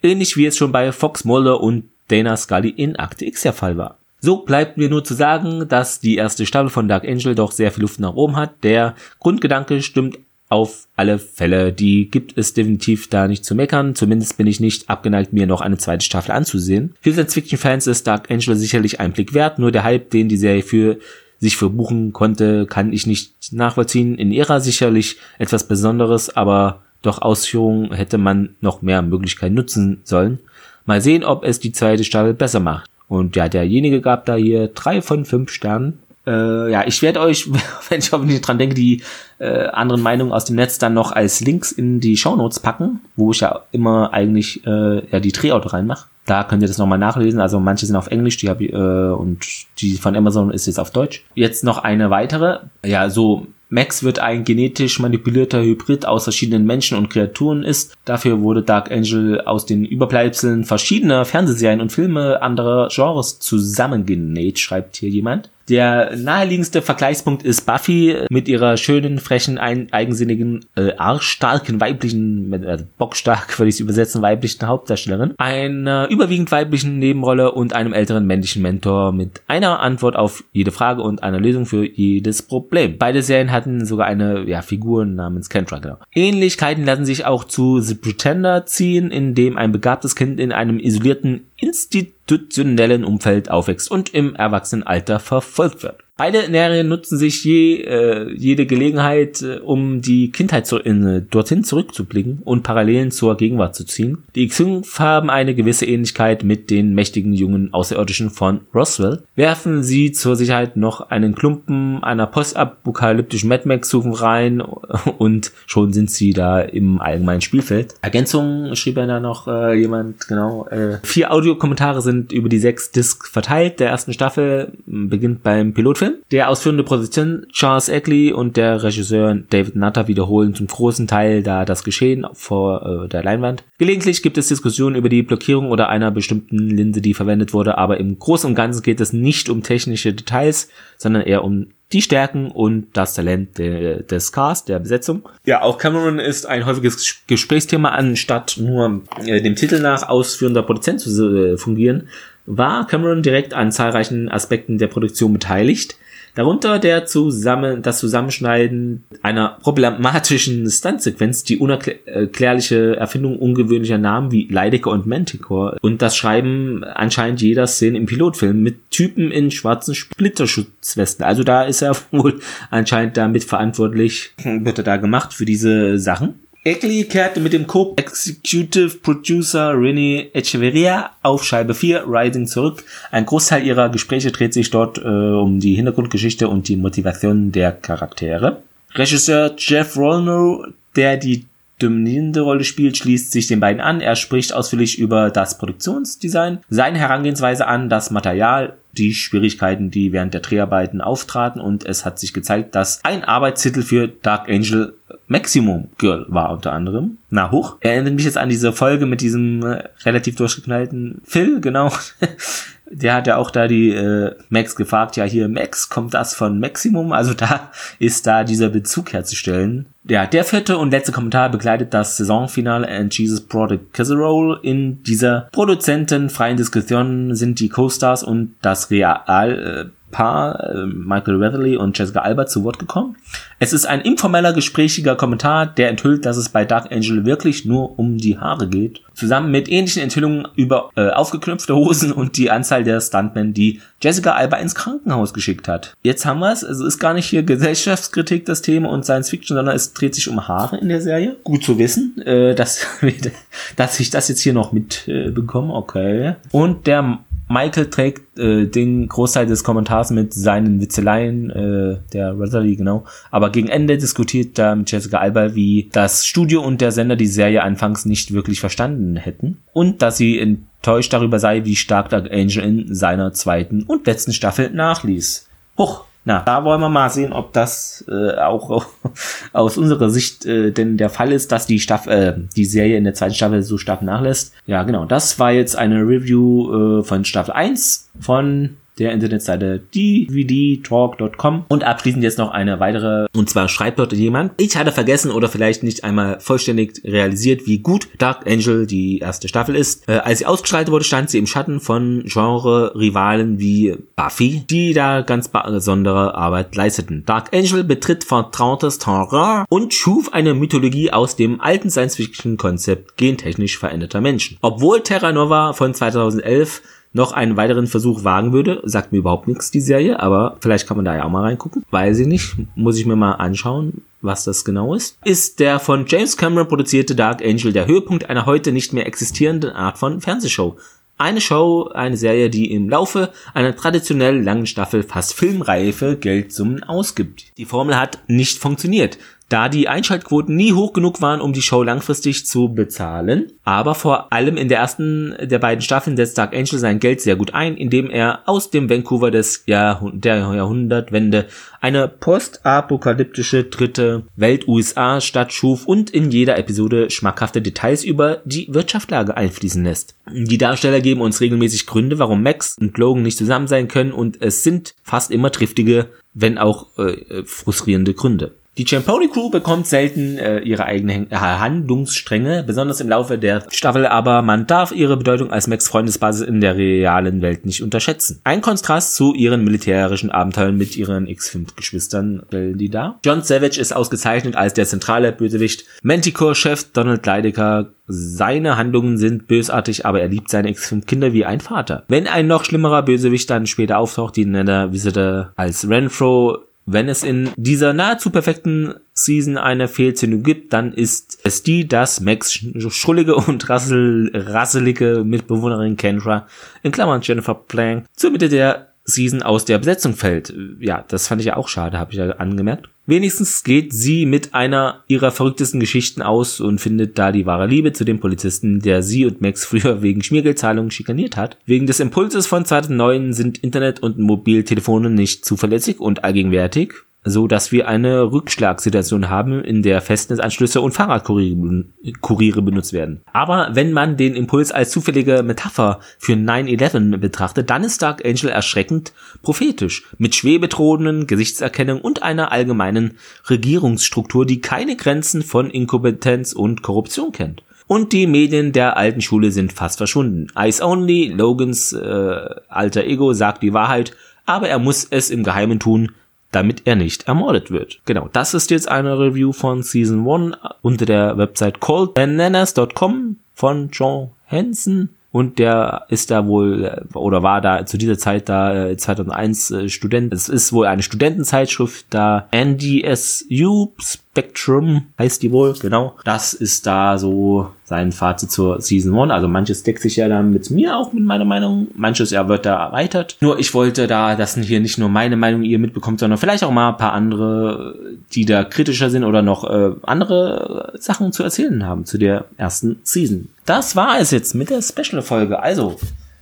Ähnlich 0.03 0.37
wie 0.37 0.45
es 0.45 0.57
schon 0.57 0.71
bei 0.71 0.91
Fox 0.91 1.25
Mulder 1.25 1.61
und 1.61 1.85
Dana 2.07 2.35
Scully 2.35 2.69
in 2.69 2.97
Akte 2.97 3.25
X 3.25 3.41
der 3.43 3.53
Fall 3.53 3.77
war. 3.77 3.97
So 4.23 4.37
bleibt 4.37 4.77
mir 4.77 4.87
nur 4.87 5.03
zu 5.03 5.15
sagen, 5.15 5.67
dass 5.67 5.99
die 5.99 6.15
erste 6.15 6.45
Staffel 6.45 6.69
von 6.69 6.87
Dark 6.87 7.07
Angel 7.07 7.33
doch 7.33 7.51
sehr 7.51 7.71
viel 7.71 7.81
Luft 7.81 7.99
nach 7.99 8.13
oben 8.13 8.35
hat. 8.35 8.63
Der 8.63 8.95
Grundgedanke 9.19 9.81
stimmt 9.81 10.19
auf 10.47 10.87
alle 10.95 11.17
Fälle. 11.17 11.73
Die 11.73 12.11
gibt 12.11 12.37
es 12.37 12.53
definitiv 12.53 13.09
da 13.09 13.27
nicht 13.27 13.43
zu 13.43 13.55
meckern. 13.55 13.95
Zumindest 13.95 14.37
bin 14.37 14.45
ich 14.45 14.59
nicht 14.59 14.89
abgeneigt, 14.89 15.33
mir 15.33 15.47
noch 15.47 15.61
eine 15.61 15.77
zweite 15.77 16.05
Staffel 16.05 16.33
anzusehen. 16.33 16.93
Für 17.01 17.13
Science-Fiction-Fans 17.13 17.87
ist 17.87 18.05
Dark 18.05 18.29
Angel 18.29 18.55
sicherlich 18.55 18.99
ein 18.99 19.13
Blick 19.13 19.33
wert. 19.33 19.57
Nur 19.57 19.71
der 19.71 19.83
Hype, 19.83 20.11
den 20.11 20.29
die 20.29 20.37
Serie 20.37 20.61
für 20.61 20.99
sich 21.39 21.57
verbuchen 21.57 22.13
konnte, 22.13 22.67
kann 22.67 22.93
ich 22.93 23.07
nicht 23.07 23.33
nachvollziehen. 23.53 24.19
In 24.19 24.31
ihrer 24.31 24.61
sicherlich 24.61 25.17
etwas 25.39 25.67
Besonderes, 25.67 26.29
aber 26.29 26.83
doch 27.01 27.23
Ausführungen 27.23 27.91
hätte 27.93 28.19
man 28.19 28.55
noch 28.61 28.83
mehr 28.83 29.01
Möglichkeiten 29.01 29.55
nutzen 29.55 30.01
sollen. 30.03 30.39
Mal 30.85 31.01
sehen, 31.01 31.23
ob 31.23 31.43
es 31.43 31.59
die 31.59 31.71
zweite 31.71 32.03
Staffel 32.03 32.35
besser 32.35 32.59
macht. 32.59 32.90
Und 33.11 33.35
ja, 33.35 33.49
derjenige 33.49 33.99
gab 33.99 34.25
da 34.25 34.35
hier 34.35 34.69
drei 34.69 35.01
von 35.01 35.25
fünf 35.25 35.51
Sternen. 35.51 35.99
Äh, 36.25 36.71
ja, 36.71 36.87
ich 36.87 37.01
werde 37.01 37.19
euch, 37.19 37.45
wenn 37.89 37.99
ich 37.99 38.13
hoffentlich 38.13 38.39
dran 38.39 38.57
denke, 38.57 38.73
die 38.73 39.03
äh, 39.37 39.65
anderen 39.67 40.01
Meinungen 40.01 40.31
aus 40.31 40.45
dem 40.45 40.55
Netz 40.55 40.77
dann 40.77 40.93
noch 40.93 41.11
als 41.11 41.41
Links 41.41 41.73
in 41.73 41.99
die 41.99 42.15
Shownotes 42.15 42.61
packen, 42.61 43.01
wo 43.17 43.31
ich 43.31 43.41
ja 43.41 43.63
immer 43.73 44.13
eigentlich 44.13 44.65
äh, 44.65 45.05
ja 45.11 45.19
die 45.19 45.33
Drehauto 45.33 45.67
reinmache. 45.67 46.07
Da 46.25 46.45
könnt 46.45 46.61
ihr 46.61 46.69
das 46.69 46.77
nochmal 46.77 46.99
nachlesen. 46.99 47.41
Also 47.41 47.59
manche 47.59 47.85
sind 47.85 47.97
auf 47.97 48.07
Englisch, 48.07 48.37
die 48.37 48.47
hab 48.47 48.61
ich, 48.61 48.71
äh, 48.71 48.77
und 48.77 49.45
die 49.79 49.97
von 49.97 50.15
Amazon 50.15 50.49
ist 50.49 50.67
jetzt 50.67 50.79
auf 50.79 50.91
Deutsch. 50.91 51.25
Jetzt 51.35 51.65
noch 51.65 51.79
eine 51.79 52.11
weitere. 52.11 52.59
Ja, 52.85 53.09
so 53.09 53.47
Max 53.73 54.03
wird 54.03 54.19
ein 54.19 54.43
genetisch 54.43 54.99
manipulierter 54.99 55.63
Hybrid 55.63 56.05
aus 56.05 56.25
verschiedenen 56.25 56.65
Menschen 56.65 56.97
und 56.97 57.09
Kreaturen 57.09 57.63
ist. 57.63 57.95
Dafür 58.03 58.41
wurde 58.41 58.63
Dark 58.63 58.91
Angel 58.91 59.39
aus 59.39 59.65
den 59.65 59.85
Überbleibseln 59.85 60.65
verschiedener 60.65 61.23
Fernsehserien 61.23 61.79
und 61.79 61.89
Filme 61.89 62.41
anderer 62.41 62.89
Genres 62.91 63.39
zusammengenäht, 63.39 64.59
schreibt 64.59 64.97
hier 64.97 65.07
jemand. 65.09 65.49
Der 65.69 66.15
naheliegendste 66.15 66.81
Vergleichspunkt 66.81 67.43
ist 67.43 67.65
Buffy 67.65 68.15
mit 68.29 68.47
ihrer 68.47 68.77
schönen, 68.77 69.19
frechen, 69.19 69.57
ein, 69.57 69.91
eigensinnigen, 69.91 70.65
äh, 70.75 70.93
arschstarken 70.97 71.79
weiblichen, 71.79 72.51
äh, 72.53 72.83
bockstark 72.97 73.57
würde 73.59 73.69
ich 73.69 73.75
es 73.75 73.79
übersetzen, 73.79 74.21
weiblichen 74.21 74.67
Hauptdarstellerin, 74.67 75.33
einer 75.37 76.09
überwiegend 76.09 76.51
weiblichen 76.51 76.99
Nebenrolle 76.99 77.51
und 77.51 77.73
einem 77.73 77.93
älteren 77.93 78.25
männlichen 78.25 78.61
Mentor 78.61 79.11
mit 79.11 79.41
einer 79.47 79.79
Antwort 79.79 80.15
auf 80.15 80.43
jede 80.51 80.71
Frage 80.71 81.01
und 81.01 81.23
einer 81.23 81.39
Lösung 81.39 81.65
für 81.65 81.85
jedes 81.85 82.41
Problem. 82.41 82.97
Beide 82.97 83.21
Serien 83.21 83.51
hatten 83.51 83.85
sogar 83.85 84.07
eine 84.07 84.43
ja, 84.47 84.61
Figur 84.61 85.05
namens 85.05 85.49
Kendra. 85.49 85.79
Genau. 85.79 85.97
Ähnlichkeiten 86.13 86.85
lassen 86.85 87.05
sich 87.05 87.25
auch 87.25 87.43
zu 87.43 87.79
The 87.79 87.95
Pretender 87.95 88.65
ziehen, 88.65 89.11
in 89.11 89.35
dem 89.35 89.57
ein 89.57 89.71
begabtes 89.71 90.15
Kind 90.15 90.39
in 90.39 90.51
einem 90.51 90.79
isolierten 90.79 91.50
institutionellen 91.61 93.05
Umfeld 93.05 93.49
aufwächst 93.49 93.89
und 93.89 94.13
im 94.13 94.35
Erwachsenenalter 94.35 95.19
verfolgt 95.19 95.83
wird. 95.83 96.00
Beide 96.17 96.45
Serien 96.51 96.87
nutzen 96.87 97.17
sich 97.17 97.43
je, 97.43 97.81
äh, 97.81 98.31
jede 98.35 98.65
Gelegenheit, 98.67 99.41
äh, 99.41 99.57
um 99.57 100.01
die 100.01 100.29
Kindheit 100.31 100.67
zu, 100.67 100.77
in, 100.77 101.25
dorthin 101.31 101.63
zurückzublicken 101.63 102.41
und 102.43 102.63
Parallelen 102.63 103.09
zur 103.09 103.37
Gegenwart 103.37 103.75
zu 103.75 103.85
ziehen. 103.85 104.23
Die 104.35 104.43
X-5 104.43 104.99
haben 104.99 105.29
eine 105.29 105.55
gewisse 105.55 105.85
Ähnlichkeit 105.85 106.43
mit 106.43 106.69
den 106.69 106.93
mächtigen 106.93 107.33
jungen 107.33 107.73
Außerirdischen 107.73 108.29
von 108.29 108.61
Roswell. 108.75 109.23
Werfen 109.35 109.81
sie 109.81 110.11
zur 110.11 110.35
Sicherheit 110.35 110.77
noch 110.77 111.09
einen 111.09 111.33
Klumpen 111.33 112.03
einer 112.03 112.27
postapokalyptischen 112.27 113.49
Mad 113.49 113.67
Max-Suchen 113.67 114.13
rein 114.13 114.61
und 115.17 115.51
schon 115.65 115.91
sind 115.91 116.11
sie 116.11 116.33
da 116.33 116.61
im 116.61 117.01
allgemeinen 117.01 117.41
Spielfeld. 117.41 117.95
Ergänzung 118.01 118.75
schrieb 118.75 118.97
ja 118.97 119.07
da 119.07 119.19
noch 119.19 119.47
äh, 119.47 119.73
jemand, 119.73 120.27
genau. 120.27 120.67
Äh, 120.67 120.99
vier 121.03 121.31
Audiokommentare 121.31 122.01
sind 122.01 122.31
über 122.31 122.49
die 122.49 122.59
sechs 122.59 122.91
Discs 122.91 123.29
verteilt. 123.29 123.79
Der 123.79 123.89
ersten 123.89 124.13
Staffel 124.13 124.73
beginnt 124.85 125.41
beim 125.41 125.73
Pilotfilm 126.01 126.23
der 126.31 126.49
ausführende 126.49 126.83
Produzent 126.83 127.51
Charles 127.51 127.89
Eckley 127.89 128.33
und 128.33 128.57
der 128.57 128.83
Regisseur 128.83 129.35
David 129.49 129.75
Nutter 129.75 130.07
wiederholen 130.07 130.55
zum 130.55 130.67
großen 130.67 131.07
Teil 131.07 131.43
da 131.43 131.65
das 131.65 131.83
Geschehen 131.83 132.25
vor 132.33 133.03
äh, 133.05 133.07
der 133.07 133.23
Leinwand. 133.23 133.63
Gelegentlich 133.77 134.23
gibt 134.23 134.37
es 134.37 134.47
Diskussionen 134.47 134.95
über 134.95 135.09
die 135.09 135.23
Blockierung 135.23 135.69
oder 135.69 135.89
einer 135.89 136.11
bestimmten 136.11 136.57
Linse, 136.57 137.01
die 137.01 137.13
verwendet 137.13 137.53
wurde, 137.53 137.77
aber 137.77 137.99
im 137.99 138.17
Großen 138.17 138.49
und 138.49 138.55
Ganzen 138.55 138.81
geht 138.81 139.01
es 139.01 139.13
nicht 139.13 139.49
um 139.49 139.63
technische 139.63 140.13
Details, 140.13 140.69
sondern 140.97 141.23
eher 141.23 141.43
um 141.43 141.67
die 141.91 142.01
Stärken 142.01 142.51
und 142.51 142.87
das 142.93 143.15
Talent 143.15 143.57
de, 143.57 144.03
des 144.03 144.31
Cast, 144.31 144.69
der 144.69 144.79
Besetzung. 144.79 145.27
Ja, 145.45 145.61
auch 145.61 145.77
Cameron 145.77 146.19
ist 146.19 146.45
ein 146.45 146.65
häufiges 146.65 147.23
Gesprächsthema, 147.27 147.89
anstatt 147.89 148.55
nur 148.57 149.01
äh, 149.25 149.41
dem 149.41 149.55
Titel 149.55 149.79
nach 149.79 150.07
ausführender 150.07 150.63
Produzent 150.63 151.01
zu 151.01 151.35
äh, 151.35 151.57
fungieren, 151.57 152.07
war 152.45 152.87
Cameron 152.87 153.23
direkt 153.23 153.53
an 153.53 153.71
zahlreichen 153.71 154.29
Aspekten 154.29 154.77
der 154.77 154.87
Produktion 154.87 155.33
beteiligt. 155.33 155.97
Darunter 156.35 156.79
der 156.79 157.05
zusammen, 157.05 157.81
das 157.81 157.99
Zusammenschneiden 157.99 159.03
einer 159.21 159.57
problematischen 159.61 160.69
Stuntsequenz, 160.69 161.43
die 161.43 161.57
unerklärliche 161.57 162.95
Erfindung 162.95 163.37
ungewöhnlicher 163.37 163.97
Namen 163.97 164.31
wie 164.31 164.47
Leidecker 164.47 164.91
und 164.91 165.05
Manticore 165.05 165.77
und 165.81 166.01
das 166.01 166.15
Schreiben 166.15 166.85
anscheinend 166.85 167.41
jeder 167.41 167.67
Szene 167.67 167.97
im 167.97 168.05
Pilotfilm 168.05 168.63
mit 168.63 168.91
Typen 168.91 169.29
in 169.29 169.51
schwarzen 169.51 169.93
Splitterschutzwesten. 169.93 171.25
Also 171.25 171.43
da 171.43 171.63
ist 171.63 171.81
er 171.81 171.97
wohl 172.11 172.39
anscheinend 172.69 173.17
damit 173.17 173.43
verantwortlich, 173.43 174.31
wird 174.43 174.77
er 174.77 174.83
da 174.85 174.97
gemacht 174.97 175.33
für 175.33 175.45
diese 175.45 175.99
Sachen. 175.99 176.35
Eckley 176.63 177.05
kehrte 177.05 177.39
mit 177.39 177.53
dem 177.53 177.65
Co-Executive 177.65 178.99
Producer 178.99 179.71
René 179.73 180.27
Echeverria 180.31 181.09
auf 181.23 181.43
Scheibe 181.43 181.73
4 181.73 182.03
Rising 182.05 182.45
zurück. 182.45 182.83
Ein 183.09 183.25
Großteil 183.25 183.65
ihrer 183.65 183.89
Gespräche 183.89 184.31
dreht 184.31 184.53
sich 184.53 184.69
dort 184.69 184.99
äh, 184.99 185.07
um 185.07 185.59
die 185.59 185.73
Hintergrundgeschichte 185.73 186.47
und 186.47 186.67
die 186.67 186.75
Motivation 186.75 187.51
der 187.51 187.71
Charaktere. 187.71 188.61
Regisseur 188.93 189.55
Jeff 189.57 189.97
Rolno, 189.97 190.65
der 190.95 191.17
die 191.17 191.47
dominierende 191.79 192.41
Rolle 192.41 192.63
spielt, 192.63 192.95
schließt 192.95 193.31
sich 193.31 193.47
den 193.47 193.59
beiden 193.59 193.81
an. 193.81 193.99
Er 193.99 194.15
spricht 194.15 194.53
ausführlich 194.53 194.99
über 194.99 195.31
das 195.31 195.57
Produktionsdesign, 195.57 196.59
seine 196.69 196.99
Herangehensweise 196.99 197.65
an 197.65 197.89
das 197.89 198.11
Material, 198.11 198.77
die 198.93 199.13
Schwierigkeiten, 199.13 199.91
die 199.91 200.11
während 200.11 200.33
der 200.33 200.41
Dreharbeiten 200.41 201.01
auftraten 201.01 201.61
und 201.61 201.85
es 201.85 202.05
hat 202.05 202.19
sich 202.19 202.33
gezeigt, 202.33 202.75
dass 202.75 203.03
ein 203.03 203.23
Arbeitstitel 203.23 203.81
für 203.83 204.07
Dark 204.07 204.49
Angel 204.49 204.93
Maximum 205.27 205.89
Girl 205.97 206.25
war 206.27 206.51
unter 206.51 206.73
anderem. 206.73 207.17
Na 207.29 207.51
hoch. 207.51 207.77
Erinnert 207.79 208.15
mich 208.15 208.25
jetzt 208.25 208.37
an 208.37 208.49
diese 208.49 208.73
Folge 208.73 209.05
mit 209.05 209.21
diesem 209.21 209.63
äh, 209.65 209.83
relativ 210.03 210.35
durchgeknallten 210.35 211.21
Phil, 211.23 211.61
genau. 211.61 211.91
Der 212.93 213.15
hat 213.15 213.27
ja 213.27 213.37
auch 213.37 213.51
da 213.51 213.67
die 213.67 213.89
äh, 213.89 214.35
Max 214.49 214.75
gefragt, 214.75 215.15
ja 215.15 215.23
hier 215.23 215.47
Max, 215.47 215.89
kommt 215.89 216.13
das 216.13 216.35
von 216.35 216.59
Maximum? 216.59 217.13
Also 217.13 217.33
da 217.33 217.71
ist 217.99 218.27
da 218.27 218.43
dieser 218.43 218.69
Bezug 218.69 219.13
herzustellen. 219.13 219.87
Ja, 220.03 220.25
der 220.25 220.43
vierte 220.43 220.77
und 220.77 220.91
letzte 220.91 221.11
Kommentar 221.11 221.49
begleitet 221.49 221.93
das 221.93 222.17
Saisonfinale 222.17 222.87
and 222.87 223.15
Jesus 223.17 223.39
brought 223.39 223.71
a 223.71 223.77
Casserole. 223.93 224.59
In 224.63 225.03
dieser 225.03 225.47
produzentenfreien 225.51 226.57
Diskussion 226.57 227.35
sind 227.35 227.59
die 227.59 227.69
Co-Stars 227.69 228.23
und 228.23 228.55
das 228.61 228.89
Real 228.89 229.51
äh, 229.51 229.85
Paar 230.11 230.59
äh, 230.63 230.85
Michael 230.85 231.39
Weatherly 231.39 231.77
und 231.77 231.97
Jessica 231.97 232.19
Albert 232.19 232.51
zu 232.51 232.63
Wort 232.63 232.79
gekommen. 232.79 233.15
Es 233.59 233.73
ist 233.73 233.85
ein 233.85 234.01
informeller, 234.01 234.53
gesprächiger 234.53 235.15
Kommentar, 235.15 235.65
der 235.65 235.89
enthüllt, 235.89 236.25
dass 236.25 236.37
es 236.37 236.49
bei 236.49 236.65
Dark 236.65 236.91
Angel 236.91 237.25
wirklich 237.25 237.65
nur 237.65 237.97
um 237.97 238.17
die 238.17 238.37
Haare 238.37 238.67
geht. 238.67 239.01
Zusammen 239.13 239.51
mit 239.51 239.69
ähnlichen 239.69 240.01
Enthüllungen 240.01 240.47
über 240.55 240.89
äh, 240.95 241.09
aufgeknöpfte 241.09 241.75
Hosen 241.75 242.11
und 242.11 242.37
die 242.37 242.49
Anzahl 242.49 242.83
der 242.83 242.99
Stuntmen, 243.01 243.53
die 243.53 243.79
Jessica 244.01 244.31
Alba 244.31 244.57
ins 244.57 244.73
Krankenhaus 244.73 245.33
geschickt 245.33 245.67
hat. 245.67 245.93
Jetzt 246.01 246.25
haben 246.25 246.39
wir 246.39 246.51
es. 246.51 246.63
Also 246.63 246.85
ist 246.85 246.97
gar 246.97 247.13
nicht 247.13 247.27
hier 247.27 247.43
Gesellschaftskritik 247.43 248.45
das 248.45 248.61
Thema 248.61 248.89
und 248.89 249.03
Science 249.03 249.29
Fiction, 249.29 249.55
sondern 249.55 249.75
es 249.75 249.93
dreht 249.93 250.15
sich 250.15 250.27
um 250.27 250.47
Haare 250.47 250.77
in 250.77 250.89
der 250.89 251.01
Serie. 251.01 251.37
Gut 251.43 251.63
zu 251.63 251.77
wissen, 251.77 252.19
äh, 252.25 252.55
dass, 252.55 252.85
dass 253.75 253.99
ich 253.99 254.09
das 254.09 254.27
jetzt 254.27 254.41
hier 254.41 254.53
noch 254.53 254.71
mitbekomme. 254.71 255.73
Äh, 255.73 255.75
okay. 255.75 256.35
Und 256.51 256.87
der 256.87 257.19
Michael 257.51 257.89
trägt 257.89 258.39
äh, 258.39 258.65
den 258.65 259.07
Großteil 259.07 259.45
des 259.45 259.63
Kommentars 259.63 260.11
mit 260.11 260.33
seinen 260.33 260.79
Witzeleien, 260.79 261.49
äh, 261.49 261.97
der 262.13 262.31
Rotherly, 262.31 262.75
genau. 262.75 263.03
Aber 263.29 263.51
gegen 263.51 263.67
Ende 263.67 263.97
diskutiert 263.97 264.57
da 264.57 264.75
mit 264.75 264.91
Jessica 264.91 265.17
Alba, 265.17 265.53
wie 265.55 265.89
das 265.91 266.25
Studio 266.25 266.61
und 266.61 266.81
der 266.81 266.91
Sender 266.91 267.15
die 267.15 267.27
Serie 267.27 267.63
anfangs 267.63 268.05
nicht 268.05 268.33
wirklich 268.33 268.59
verstanden 268.59 269.17
hätten 269.17 269.57
und 269.73 270.01
dass 270.01 270.17
sie 270.17 270.39
enttäuscht 270.39 271.13
darüber 271.13 271.39
sei, 271.39 271.65
wie 271.65 271.75
stark 271.75 272.09
Dark 272.09 272.31
Angel 272.31 272.63
in 272.63 272.95
seiner 272.95 273.33
zweiten 273.33 273.83
und 273.83 274.07
letzten 274.07 274.33
Staffel 274.33 274.69
nachließ. 274.71 275.47
Hoch, 275.77 276.05
Na, 276.23 276.41
da 276.41 276.63
wollen 276.63 276.81
wir 276.81 276.89
mal 276.89 277.09
sehen, 277.09 277.33
ob 277.33 277.51
das 277.53 278.05
äh, 278.07 278.37
auch 278.37 278.85
aus 279.53 279.77
unserer 279.77 280.09
Sicht 280.09 280.45
äh, 280.45 280.71
denn 280.71 280.97
der 280.97 281.09
Fall 281.09 281.31
ist, 281.31 281.51
dass 281.51 281.65
die 281.65 281.79
Staffel, 281.79 282.13
äh, 282.13 282.33
die 282.55 282.65
Serie 282.65 282.97
in 282.97 283.03
der 283.03 283.15
zweiten 283.15 283.33
Staffel 283.33 283.63
so 283.63 283.77
stark 283.77 284.03
nachlässt. 284.03 284.53
Ja, 284.67 284.83
genau. 284.83 285.05
Das 285.05 285.39
war 285.39 285.51
jetzt 285.51 285.75
eine 285.75 286.01
Review 286.01 286.99
äh, 286.99 287.03
von 287.03 287.25
Staffel 287.25 287.53
1 287.53 288.09
von 288.19 288.77
der 288.99 289.11
Internetseite 289.11 289.81
dvdtalk.com. 289.93 291.65
Und 291.69 291.83
abschließend 291.83 292.23
jetzt 292.23 292.37
noch 292.37 292.51
eine 292.51 292.79
weitere, 292.79 293.27
und 293.35 293.49
zwar 293.49 293.67
schreibt 293.67 293.99
dort 293.99 294.13
jemand, 294.13 294.53
ich 294.57 294.75
hatte 294.75 294.91
vergessen 294.91 295.31
oder 295.31 295.49
vielleicht 295.49 295.83
nicht 295.83 296.03
einmal 296.03 296.39
vollständig 296.39 297.01
realisiert, 297.03 297.65
wie 297.65 297.79
gut 297.79 298.07
Dark 298.17 298.47
Angel 298.47 298.85
die 298.85 299.19
erste 299.19 299.47
Staffel 299.47 299.75
ist. 299.75 300.07
Äh, 300.07 300.13
als 300.17 300.39
sie 300.39 300.45
ausgestrahlt 300.45 300.91
wurde, 300.91 301.05
stand 301.05 301.29
sie 301.29 301.37
im 301.37 301.47
Schatten 301.47 301.79
von 301.79 302.23
Genre-Rivalen 302.25 303.59
wie 303.59 303.95
Buffy, 304.15 304.63
die 304.69 304.93
da 304.93 305.21
ganz 305.21 305.47
besondere 305.47 306.35
Arbeit 306.35 306.75
leisteten. 306.75 307.23
Dark 307.25 307.53
Angel 307.53 307.83
betritt 307.83 308.23
vertrautes 308.23 308.99
Terrain 308.99 309.65
und 309.69 309.93
schuf 309.93 310.33
eine 310.33 310.53
Mythologie 310.53 311.11
aus 311.11 311.35
dem 311.35 311.61
alten 311.61 311.89
Science-Fiction-Konzept 311.89 313.17
gentechnisch 313.17 313.77
veränderter 313.77 314.21
Menschen. 314.21 314.57
Obwohl 314.61 315.01
Terra 315.01 315.31
Nova 315.31 315.73
von 315.73 315.93
2011 315.93 316.81
noch 317.13 317.33
einen 317.33 317.57
weiteren 317.57 317.87
Versuch 317.87 318.23
wagen 318.23 318.53
würde. 318.53 318.81
Sagt 318.83 319.11
mir 319.11 319.19
überhaupt 319.19 319.47
nichts, 319.47 319.71
die 319.71 319.81
Serie, 319.81 320.19
aber 320.19 320.57
vielleicht 320.61 320.87
kann 320.87 320.97
man 320.97 321.05
da 321.05 321.15
ja 321.15 321.25
auch 321.25 321.29
mal 321.29 321.43
reingucken. 321.43 321.83
Weiß 321.91 322.19
ich 322.19 322.27
nicht. 322.27 322.55
Muss 322.75 322.97
ich 322.97 323.05
mir 323.05 323.15
mal 323.15 323.33
anschauen, 323.33 324.03
was 324.21 324.43
das 324.43 324.63
genau 324.63 324.93
ist. 324.93 325.17
Ist 325.25 325.59
der 325.59 325.79
von 325.79 326.05
James 326.07 326.37
Cameron 326.37 326.67
produzierte 326.67 327.15
Dark 327.15 327.41
Angel 327.43 327.73
der 327.73 327.87
Höhepunkt 327.87 328.29
einer 328.29 328.45
heute 328.45 328.71
nicht 328.71 328.93
mehr 328.93 329.07
existierenden 329.07 329.71
Art 329.71 329.97
von 329.97 330.21
Fernsehshow. 330.21 330.77
Eine 331.17 331.41
Show, 331.41 331.91
eine 331.93 332.17
Serie, 332.17 332.49
die 332.49 332.71
im 332.71 332.89
Laufe 332.89 333.31
einer 333.53 333.75
traditionell 333.75 334.41
langen 334.41 334.65
Staffel 334.65 335.03
fast 335.03 335.35
filmreife 335.35 336.17
Geldsummen 336.17 336.83
ausgibt. 336.83 337.55
Die 337.57 337.65
Formel 337.65 337.95
hat 337.95 338.19
nicht 338.27 338.57
funktioniert 338.57 339.19
da 339.51 339.67
die 339.67 339.89
Einschaltquoten 339.89 340.55
nie 340.55 340.71
hoch 340.71 340.93
genug 340.93 341.21
waren, 341.21 341.41
um 341.41 341.51
die 341.51 341.61
Show 341.61 341.83
langfristig 341.83 342.45
zu 342.45 342.69
bezahlen. 342.69 343.51
Aber 343.65 343.95
vor 343.95 344.31
allem 344.31 344.55
in 344.55 344.69
der 344.69 344.79
ersten 344.79 345.35
der 345.41 345.59
beiden 345.59 345.81
Staffeln 345.81 346.15
setzt 346.15 346.37
Dark 346.37 346.53
Angel 346.55 346.79
sein 346.79 346.99
Geld 346.99 347.19
sehr 347.19 347.35
gut 347.35 347.53
ein, 347.53 347.75
indem 347.75 348.09
er 348.09 348.39
aus 348.45 348.69
dem 348.69 348.89
Vancouver 348.89 349.29
des 349.29 349.63
Jahr 349.65 350.09
der 350.13 350.37
Jahrhundertwende 350.37 351.47
eine 351.81 352.07
postapokalyptische 352.07 353.65
dritte 353.65 354.23
Welt-USA-Stadt 354.37 355.51
schuf 355.51 355.85
und 355.85 356.11
in 356.11 356.31
jeder 356.31 356.57
Episode 356.57 357.09
schmackhafte 357.09 357.61
Details 357.61 358.03
über 358.03 358.41
die 358.45 358.73
Wirtschaftslage 358.73 359.35
einfließen 359.35 359.83
lässt. 359.83 360.15
Die 360.31 360.57
Darsteller 360.57 361.01
geben 361.01 361.21
uns 361.21 361.41
regelmäßig 361.41 361.87
Gründe, 361.87 362.19
warum 362.19 362.41
Max 362.41 362.77
und 362.79 362.97
Logan 362.97 363.23
nicht 363.23 363.37
zusammen 363.37 363.67
sein 363.67 363.89
können 363.89 364.13
und 364.13 364.41
es 364.41 364.63
sind 364.63 364.95
fast 365.03 365.29
immer 365.31 365.51
triftige, 365.51 366.07
wenn 366.33 366.57
auch 366.57 366.97
äh, 366.97 367.43
frustrierende 367.43 368.13
Gründe. 368.13 368.53
Die 368.81 368.87
Champoni 368.87 369.27
Crew 369.27 369.51
bekommt 369.51 369.85
selten 369.85 370.39
äh, 370.39 370.57
ihre 370.61 370.85
eigenen 370.85 371.29
äh, 371.31 371.35
Handlungsstränge, 371.35 372.63
besonders 372.63 372.99
im 372.99 373.09
Laufe 373.09 373.37
der 373.37 373.63
Staffel, 373.69 374.07
aber 374.07 374.41
man 374.41 374.65
darf 374.65 374.91
ihre 374.91 375.17
Bedeutung 375.17 375.51
als 375.51 375.67
Max 375.67 375.87
Freundesbasis 375.87 376.47
in 376.47 376.61
der 376.61 376.75
realen 376.75 377.43
Welt 377.43 377.63
nicht 377.63 377.83
unterschätzen. 377.83 378.39
Ein 378.43 378.61
Kontrast 378.61 379.13
zu 379.13 379.35
ihren 379.35 379.63
militärischen 379.63 380.31
Abenteuern 380.31 380.77
mit 380.77 380.97
ihren 380.97 381.27
X5-Geschwistern 381.27 382.41
stellen 382.47 382.79
die 382.79 382.89
dar. 382.89 383.19
John 383.23 383.43
Savage 383.43 383.79
ist 383.79 383.95
ausgezeichnet 383.95 384.55
als 384.55 384.73
der 384.73 384.87
zentrale 384.87 385.31
Bösewicht. 385.31 385.85
Manticore-Chef 386.01 386.85
Donald 386.91 387.23
Leidecker 387.23 387.91
seine 388.07 388.77
Handlungen 388.77 389.19
sind 389.19 389.45
bösartig, 389.47 390.07
aber 390.07 390.21
er 390.21 390.27
liebt 390.27 390.49
seine 390.49 390.71
X5-Kinder 390.71 391.33
wie 391.33 391.45
ein 391.45 391.61
Vater. 391.61 392.03
Wenn 392.07 392.25
ein 392.25 392.47
noch 392.47 392.65
schlimmerer 392.65 393.03
Bösewicht 393.03 393.47
dann 393.51 393.67
später 393.67 393.99
auftaucht, 393.99 394.35
die 394.35 394.45
nennt 394.45 394.69
er 394.69 394.91
Visitor 394.91 395.51
als 395.55 395.87
Renfro, 395.87 396.57
wenn 396.85 397.09
es 397.09 397.23
in 397.23 397.51
dieser 397.55 397.93
nahezu 397.93 398.31
perfekten 398.31 398.95
Season 399.13 399.57
eine 399.57 399.87
Fehlzündung 399.87 400.43
gibt, 400.43 400.73
dann 400.73 400.93
ist 400.93 401.39
es 401.43 401.63
die, 401.63 401.87
dass 401.87 402.21
Max 402.21 402.53
schrullige 402.53 403.35
und 403.35 403.69
rassel, 403.69 404.31
rasselige 404.33 405.23
Mitbewohnerin 405.23 405.97
Kendra, 405.97 406.47
in 406.83 406.91
Klammern 406.91 407.21
Jennifer 407.21 407.55
Plank, 407.55 408.05
zur 408.15 408.31
Mitte 408.31 408.49
der 408.49 408.90
Season 409.03 409.41
aus 409.41 409.65
der 409.65 409.79
Besetzung 409.79 410.13
fällt. 410.13 410.53
Ja, 410.79 411.03
das 411.07 411.27
fand 411.27 411.41
ich 411.41 411.47
ja 411.47 411.57
auch 411.57 411.67
schade, 411.67 411.97
habe 411.97 412.11
ich 412.11 412.17
ja 412.17 412.29
angemerkt. 412.31 412.89
Wenigstens 413.07 413.63
geht 413.63 413.93
sie 413.93 414.25
mit 414.25 414.53
einer 414.53 415.03
ihrer 415.07 415.31
verrücktesten 415.31 415.79
Geschichten 415.79 416.21
aus 416.21 416.61
und 416.61 416.79
findet 416.79 417.17
da 417.17 417.31
die 417.31 417.45
wahre 417.45 417.65
Liebe 417.65 417.93
zu 417.93 418.05
dem 418.05 418.19
Polizisten, 418.19 418.79
der 418.79 419.01
sie 419.01 419.25
und 419.25 419.41
Max 419.41 419.65
früher 419.71 420.01
wegen 420.01 420.23
Schmiergeldzahlungen 420.23 420.91
schikaniert 420.91 421.35
hat. 421.35 421.57
Wegen 421.65 421.87
des 421.87 421.99
Impulses 421.99 422.47
von 422.47 422.63
2009 422.63 423.33
sind 423.33 423.57
Internet 423.57 424.01
und 424.01 424.19
Mobiltelefone 424.19 425.09
nicht 425.09 425.45
zuverlässig 425.45 425.99
und 425.99 426.23
allgegenwärtig 426.23 426.93
so 427.23 427.47
dass 427.47 427.71
wir 427.71 427.87
eine 427.87 428.31
Rückschlagssituation 428.31 429.29
haben, 429.29 429.63
in 429.63 429.83
der 429.83 430.01
Festnetzanschlüsse 430.01 430.81
und 430.81 430.93
Fahrradkuriere 430.93 432.61
benutzt 432.61 432.93
werden. 432.93 433.21
Aber 433.31 433.69
wenn 433.73 433.93
man 433.93 434.17
den 434.17 434.35
Impuls 434.35 434.71
als 434.71 434.89
zufällige 434.89 435.43
Metapher 435.43 435.99
für 436.17 436.33
9-11 436.33 437.17
betrachtet, 437.17 437.69
dann 437.69 437.83
ist 437.83 438.01
Dark 438.01 438.25
Angel 438.25 438.49
erschreckend 438.49 439.13
prophetisch, 439.43 440.03
mit 440.17 440.35
Schwebedrohnen, 440.35 441.27
Gesichtserkennung 441.27 442.01
und 442.01 442.23
einer 442.23 442.51
allgemeinen 442.51 443.17
Regierungsstruktur, 443.49 444.45
die 444.45 444.61
keine 444.61 444.95
Grenzen 444.95 445.43
von 445.43 445.69
Inkompetenz 445.69 446.53
und 446.53 446.81
Korruption 446.81 447.31
kennt. 447.31 447.63
Und 447.85 448.13
die 448.13 448.25
Medien 448.25 448.71
der 448.71 448.97
alten 448.97 449.21
Schule 449.21 449.51
sind 449.51 449.73
fast 449.73 449.97
verschwunden. 449.97 450.47
Ice 450.57 450.83
Only, 450.83 451.27
Logans 451.27 451.93
äh, 451.93 452.45
alter 452.69 453.03
Ego, 453.03 453.33
sagt 453.33 453.61
die 453.63 453.73
Wahrheit, 453.73 454.15
aber 454.45 454.69
er 454.69 454.79
muss 454.79 455.05
es 455.09 455.29
im 455.29 455.43
Geheimen 455.43 455.79
tun, 455.79 456.13
damit 456.51 456.83
er 456.85 456.95
nicht 456.95 457.27
ermordet 457.27 457.71
wird. 457.71 457.99
Genau, 458.05 458.29
das 458.31 458.53
ist 458.53 458.71
jetzt 458.71 458.89
eine 458.89 459.17
Review 459.17 459.51
von 459.53 459.83
Season 459.83 460.27
1 460.27 460.57
unter 460.81 461.05
der 461.05 461.37
Website 461.37 461.79
coldbananas.com 461.79 463.37
von 463.53 463.89
John 463.91 464.31
Hansen 464.47 465.09
und 465.31 465.59
der 465.59 466.05
ist 466.09 466.29
da 466.29 466.45
wohl 466.45 466.83
äh, 466.83 467.17
oder 467.17 467.41
war 467.41 467.61
da 467.61 467.85
zu 467.85 467.97
dieser 467.97 468.17
Zeit 468.17 468.49
da 468.49 468.97
2001 468.97 469.71
äh, 469.71 469.77
äh, 469.77 469.89
Student. 469.89 470.33
Es 470.33 470.49
ist 470.49 470.73
wohl 470.73 470.87
eine 470.87 471.03
Studentenzeitschrift 471.03 472.05
da 472.09 472.49
NDSU 472.51 473.93
Spectrum 474.31 475.07
heißt 475.19 475.43
die 475.43 475.51
wohl, 475.51 475.73
genau. 475.73 476.15
Das 476.23 476.53
ist 476.53 476.87
da 476.87 477.17
so 477.17 477.69
sein 477.83 478.13
Fazit 478.13 478.49
zur 478.49 478.79
Season 478.79 479.13
1. 479.17 479.29
Also 479.31 479.49
manches 479.49 479.83
deckt 479.83 480.01
sich 480.01 480.15
ja 480.15 480.29
dann 480.29 480.51
mit 480.51 480.71
mir 480.71 480.95
auch 480.95 481.11
mit 481.11 481.25
meiner 481.25 481.43
Meinung. 481.43 481.87
Manches 481.95 482.31
ja 482.31 482.47
wird 482.47 482.65
da 482.65 482.85
erweitert. 482.85 483.35
Nur 483.41 483.59
ich 483.59 483.73
wollte 483.73 484.07
da, 484.07 484.35
dass 484.35 484.55
hier 484.55 484.79
nicht 484.79 484.97
nur 484.97 485.09
meine 485.09 485.35
Meinung 485.35 485.63
ihr 485.63 485.79
mitbekommt, 485.79 486.21
sondern 486.21 486.39
vielleicht 486.39 486.63
auch 486.63 486.71
mal 486.71 486.91
ein 486.91 486.97
paar 486.97 487.11
andere, 487.11 487.95
die 488.33 488.45
da 488.45 488.63
kritischer 488.63 489.09
sind 489.09 489.25
oder 489.25 489.41
noch 489.41 489.69
äh, 489.69 489.91
andere 490.03 490.93
Sachen 490.97 491.33
zu 491.33 491.43
erzählen 491.43 491.85
haben 491.85 492.05
zu 492.05 492.17
der 492.17 492.45
ersten 492.55 493.01
Season. 493.03 493.49
Das 493.65 493.97
war 493.97 494.17
es 494.19 494.31
jetzt 494.31 494.55
mit 494.55 494.69
der 494.69 494.81
Special-Folge. 494.81 495.61
Also, 495.61 495.97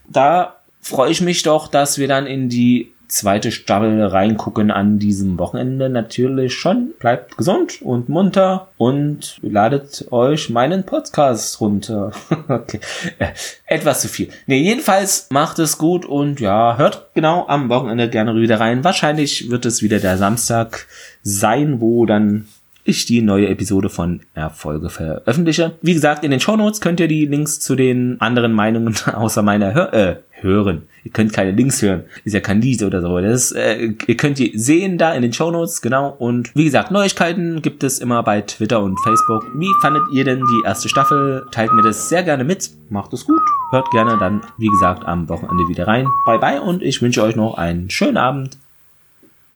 da 0.08 0.58
freue 0.80 1.10
ich 1.10 1.22
mich 1.22 1.42
doch, 1.42 1.68
dass 1.68 1.98
wir 1.98 2.08
dann 2.08 2.28
in 2.28 2.50
die 2.50 2.92
zweite 3.10 3.52
Staffel 3.52 4.02
reingucken 4.04 4.72
an 4.72 5.00
diesem 5.00 5.38
Wochenende. 5.38 5.90
Natürlich 5.90 6.54
schon. 6.54 6.94
Bleibt 7.00 7.38
gesund 7.38 7.82
und 7.82 8.08
munter 8.08 8.70
und 8.78 9.40
ladet 9.42 10.08
euch 10.12 10.50
meinen 10.50 10.86
Podcast 10.86 11.60
runter. 11.60 12.12
okay. 12.48 12.80
Äh, 13.18 13.30
etwas 13.66 14.02
zu 14.02 14.08
viel. 14.08 14.30
Nee, 14.48 14.62
jedenfalls 14.62 15.28
macht 15.32 15.60
es 15.60 15.78
gut 15.78 16.06
und 16.06 16.40
ja, 16.40 16.78
hört 16.78 17.10
genau 17.14 17.48
am 17.48 17.70
Wochenende 17.70 18.10
gerne 18.10 18.36
wieder 18.36 18.60
rein. 18.60 18.84
Wahrscheinlich 18.84 19.50
wird 19.50 19.66
es 19.66 19.82
wieder 19.82 20.00
der 20.00 20.18
Samstag 20.18 20.88
sein, 21.24 21.82
wo 21.82 22.06
dann 22.06 22.48
ich 22.84 23.06
die 23.06 23.22
neue 23.22 23.48
Episode 23.50 23.90
von 23.90 24.22
Erfolge 24.34 24.90
veröffentliche. 24.90 25.74
Wie 25.82 25.94
gesagt, 25.94 26.24
in 26.24 26.32
den 26.32 26.40
Show 26.40 26.56
Notes 26.56 26.82
könnt 26.82 27.00
ihr 27.00 27.08
die 27.08 27.26
Links 27.26 27.60
zu 27.60 27.76
den 27.76 28.20
anderen 28.20 28.54
Meinungen 28.54 28.96
außer 29.14 29.42
meiner 29.42 29.74
hör 29.74 29.94
äh, 29.94 30.16
hören. 30.32 30.84
Ihr 31.04 31.12
könnt 31.12 31.34
keine 31.34 31.52
Links 31.52 31.82
hören. 31.82 32.04
Ist 32.24 32.34
ja 32.34 32.40
kein 32.40 32.62
Lied 32.62 32.84
oder 32.84 33.02
so. 33.02 33.20
Das, 33.20 33.52
äh, 33.52 33.94
ihr 34.06 34.18
könnt 34.18 34.38
die 34.38 34.58
sehen 34.58 34.98
da 34.98 35.14
in 35.14 35.22
den 35.22 35.34
Show 35.34 35.52
Notes, 35.52 35.82
genau. 35.82 36.16
Und 36.18 36.56
wie 36.56 36.66
gesagt, 36.66 36.92
Neuigkeiten 36.92 37.62
gibt 37.62 37.84
es 37.84 38.00
immer 38.00 38.24
bei 38.24 38.42
Twitter 38.42 38.82
und 38.82 39.00
Facebook. 39.00 39.46
Wie 39.56 39.72
fandet 39.82 40.04
ihr 40.12 40.24
denn 40.24 40.40
die 40.40 40.66
erste 40.66 40.90
Staffel? 40.90 41.46
Teilt 41.52 41.74
mir 41.74 41.82
das 41.82 42.10
sehr 42.10 42.24
gerne 42.24 42.44
mit. 42.44 42.70
Macht 42.90 43.14
es 43.14 43.26
gut. 43.26 43.42
Hört 43.72 43.90
gerne 43.92 44.18
dann, 44.20 44.42
wie 44.58 44.68
gesagt, 44.68 45.06
am 45.06 45.30
Wochenende 45.30 45.68
wieder 45.68 45.88
rein. 45.88 46.08
Bye 46.26 46.40
bye 46.40 46.62
und 46.62 46.82
ich 46.82 47.02
wünsche 47.02 47.24
euch 47.24 47.36
noch 47.36 47.56
einen 47.56 47.90
schönen 47.90 48.18
Abend. 48.18 48.58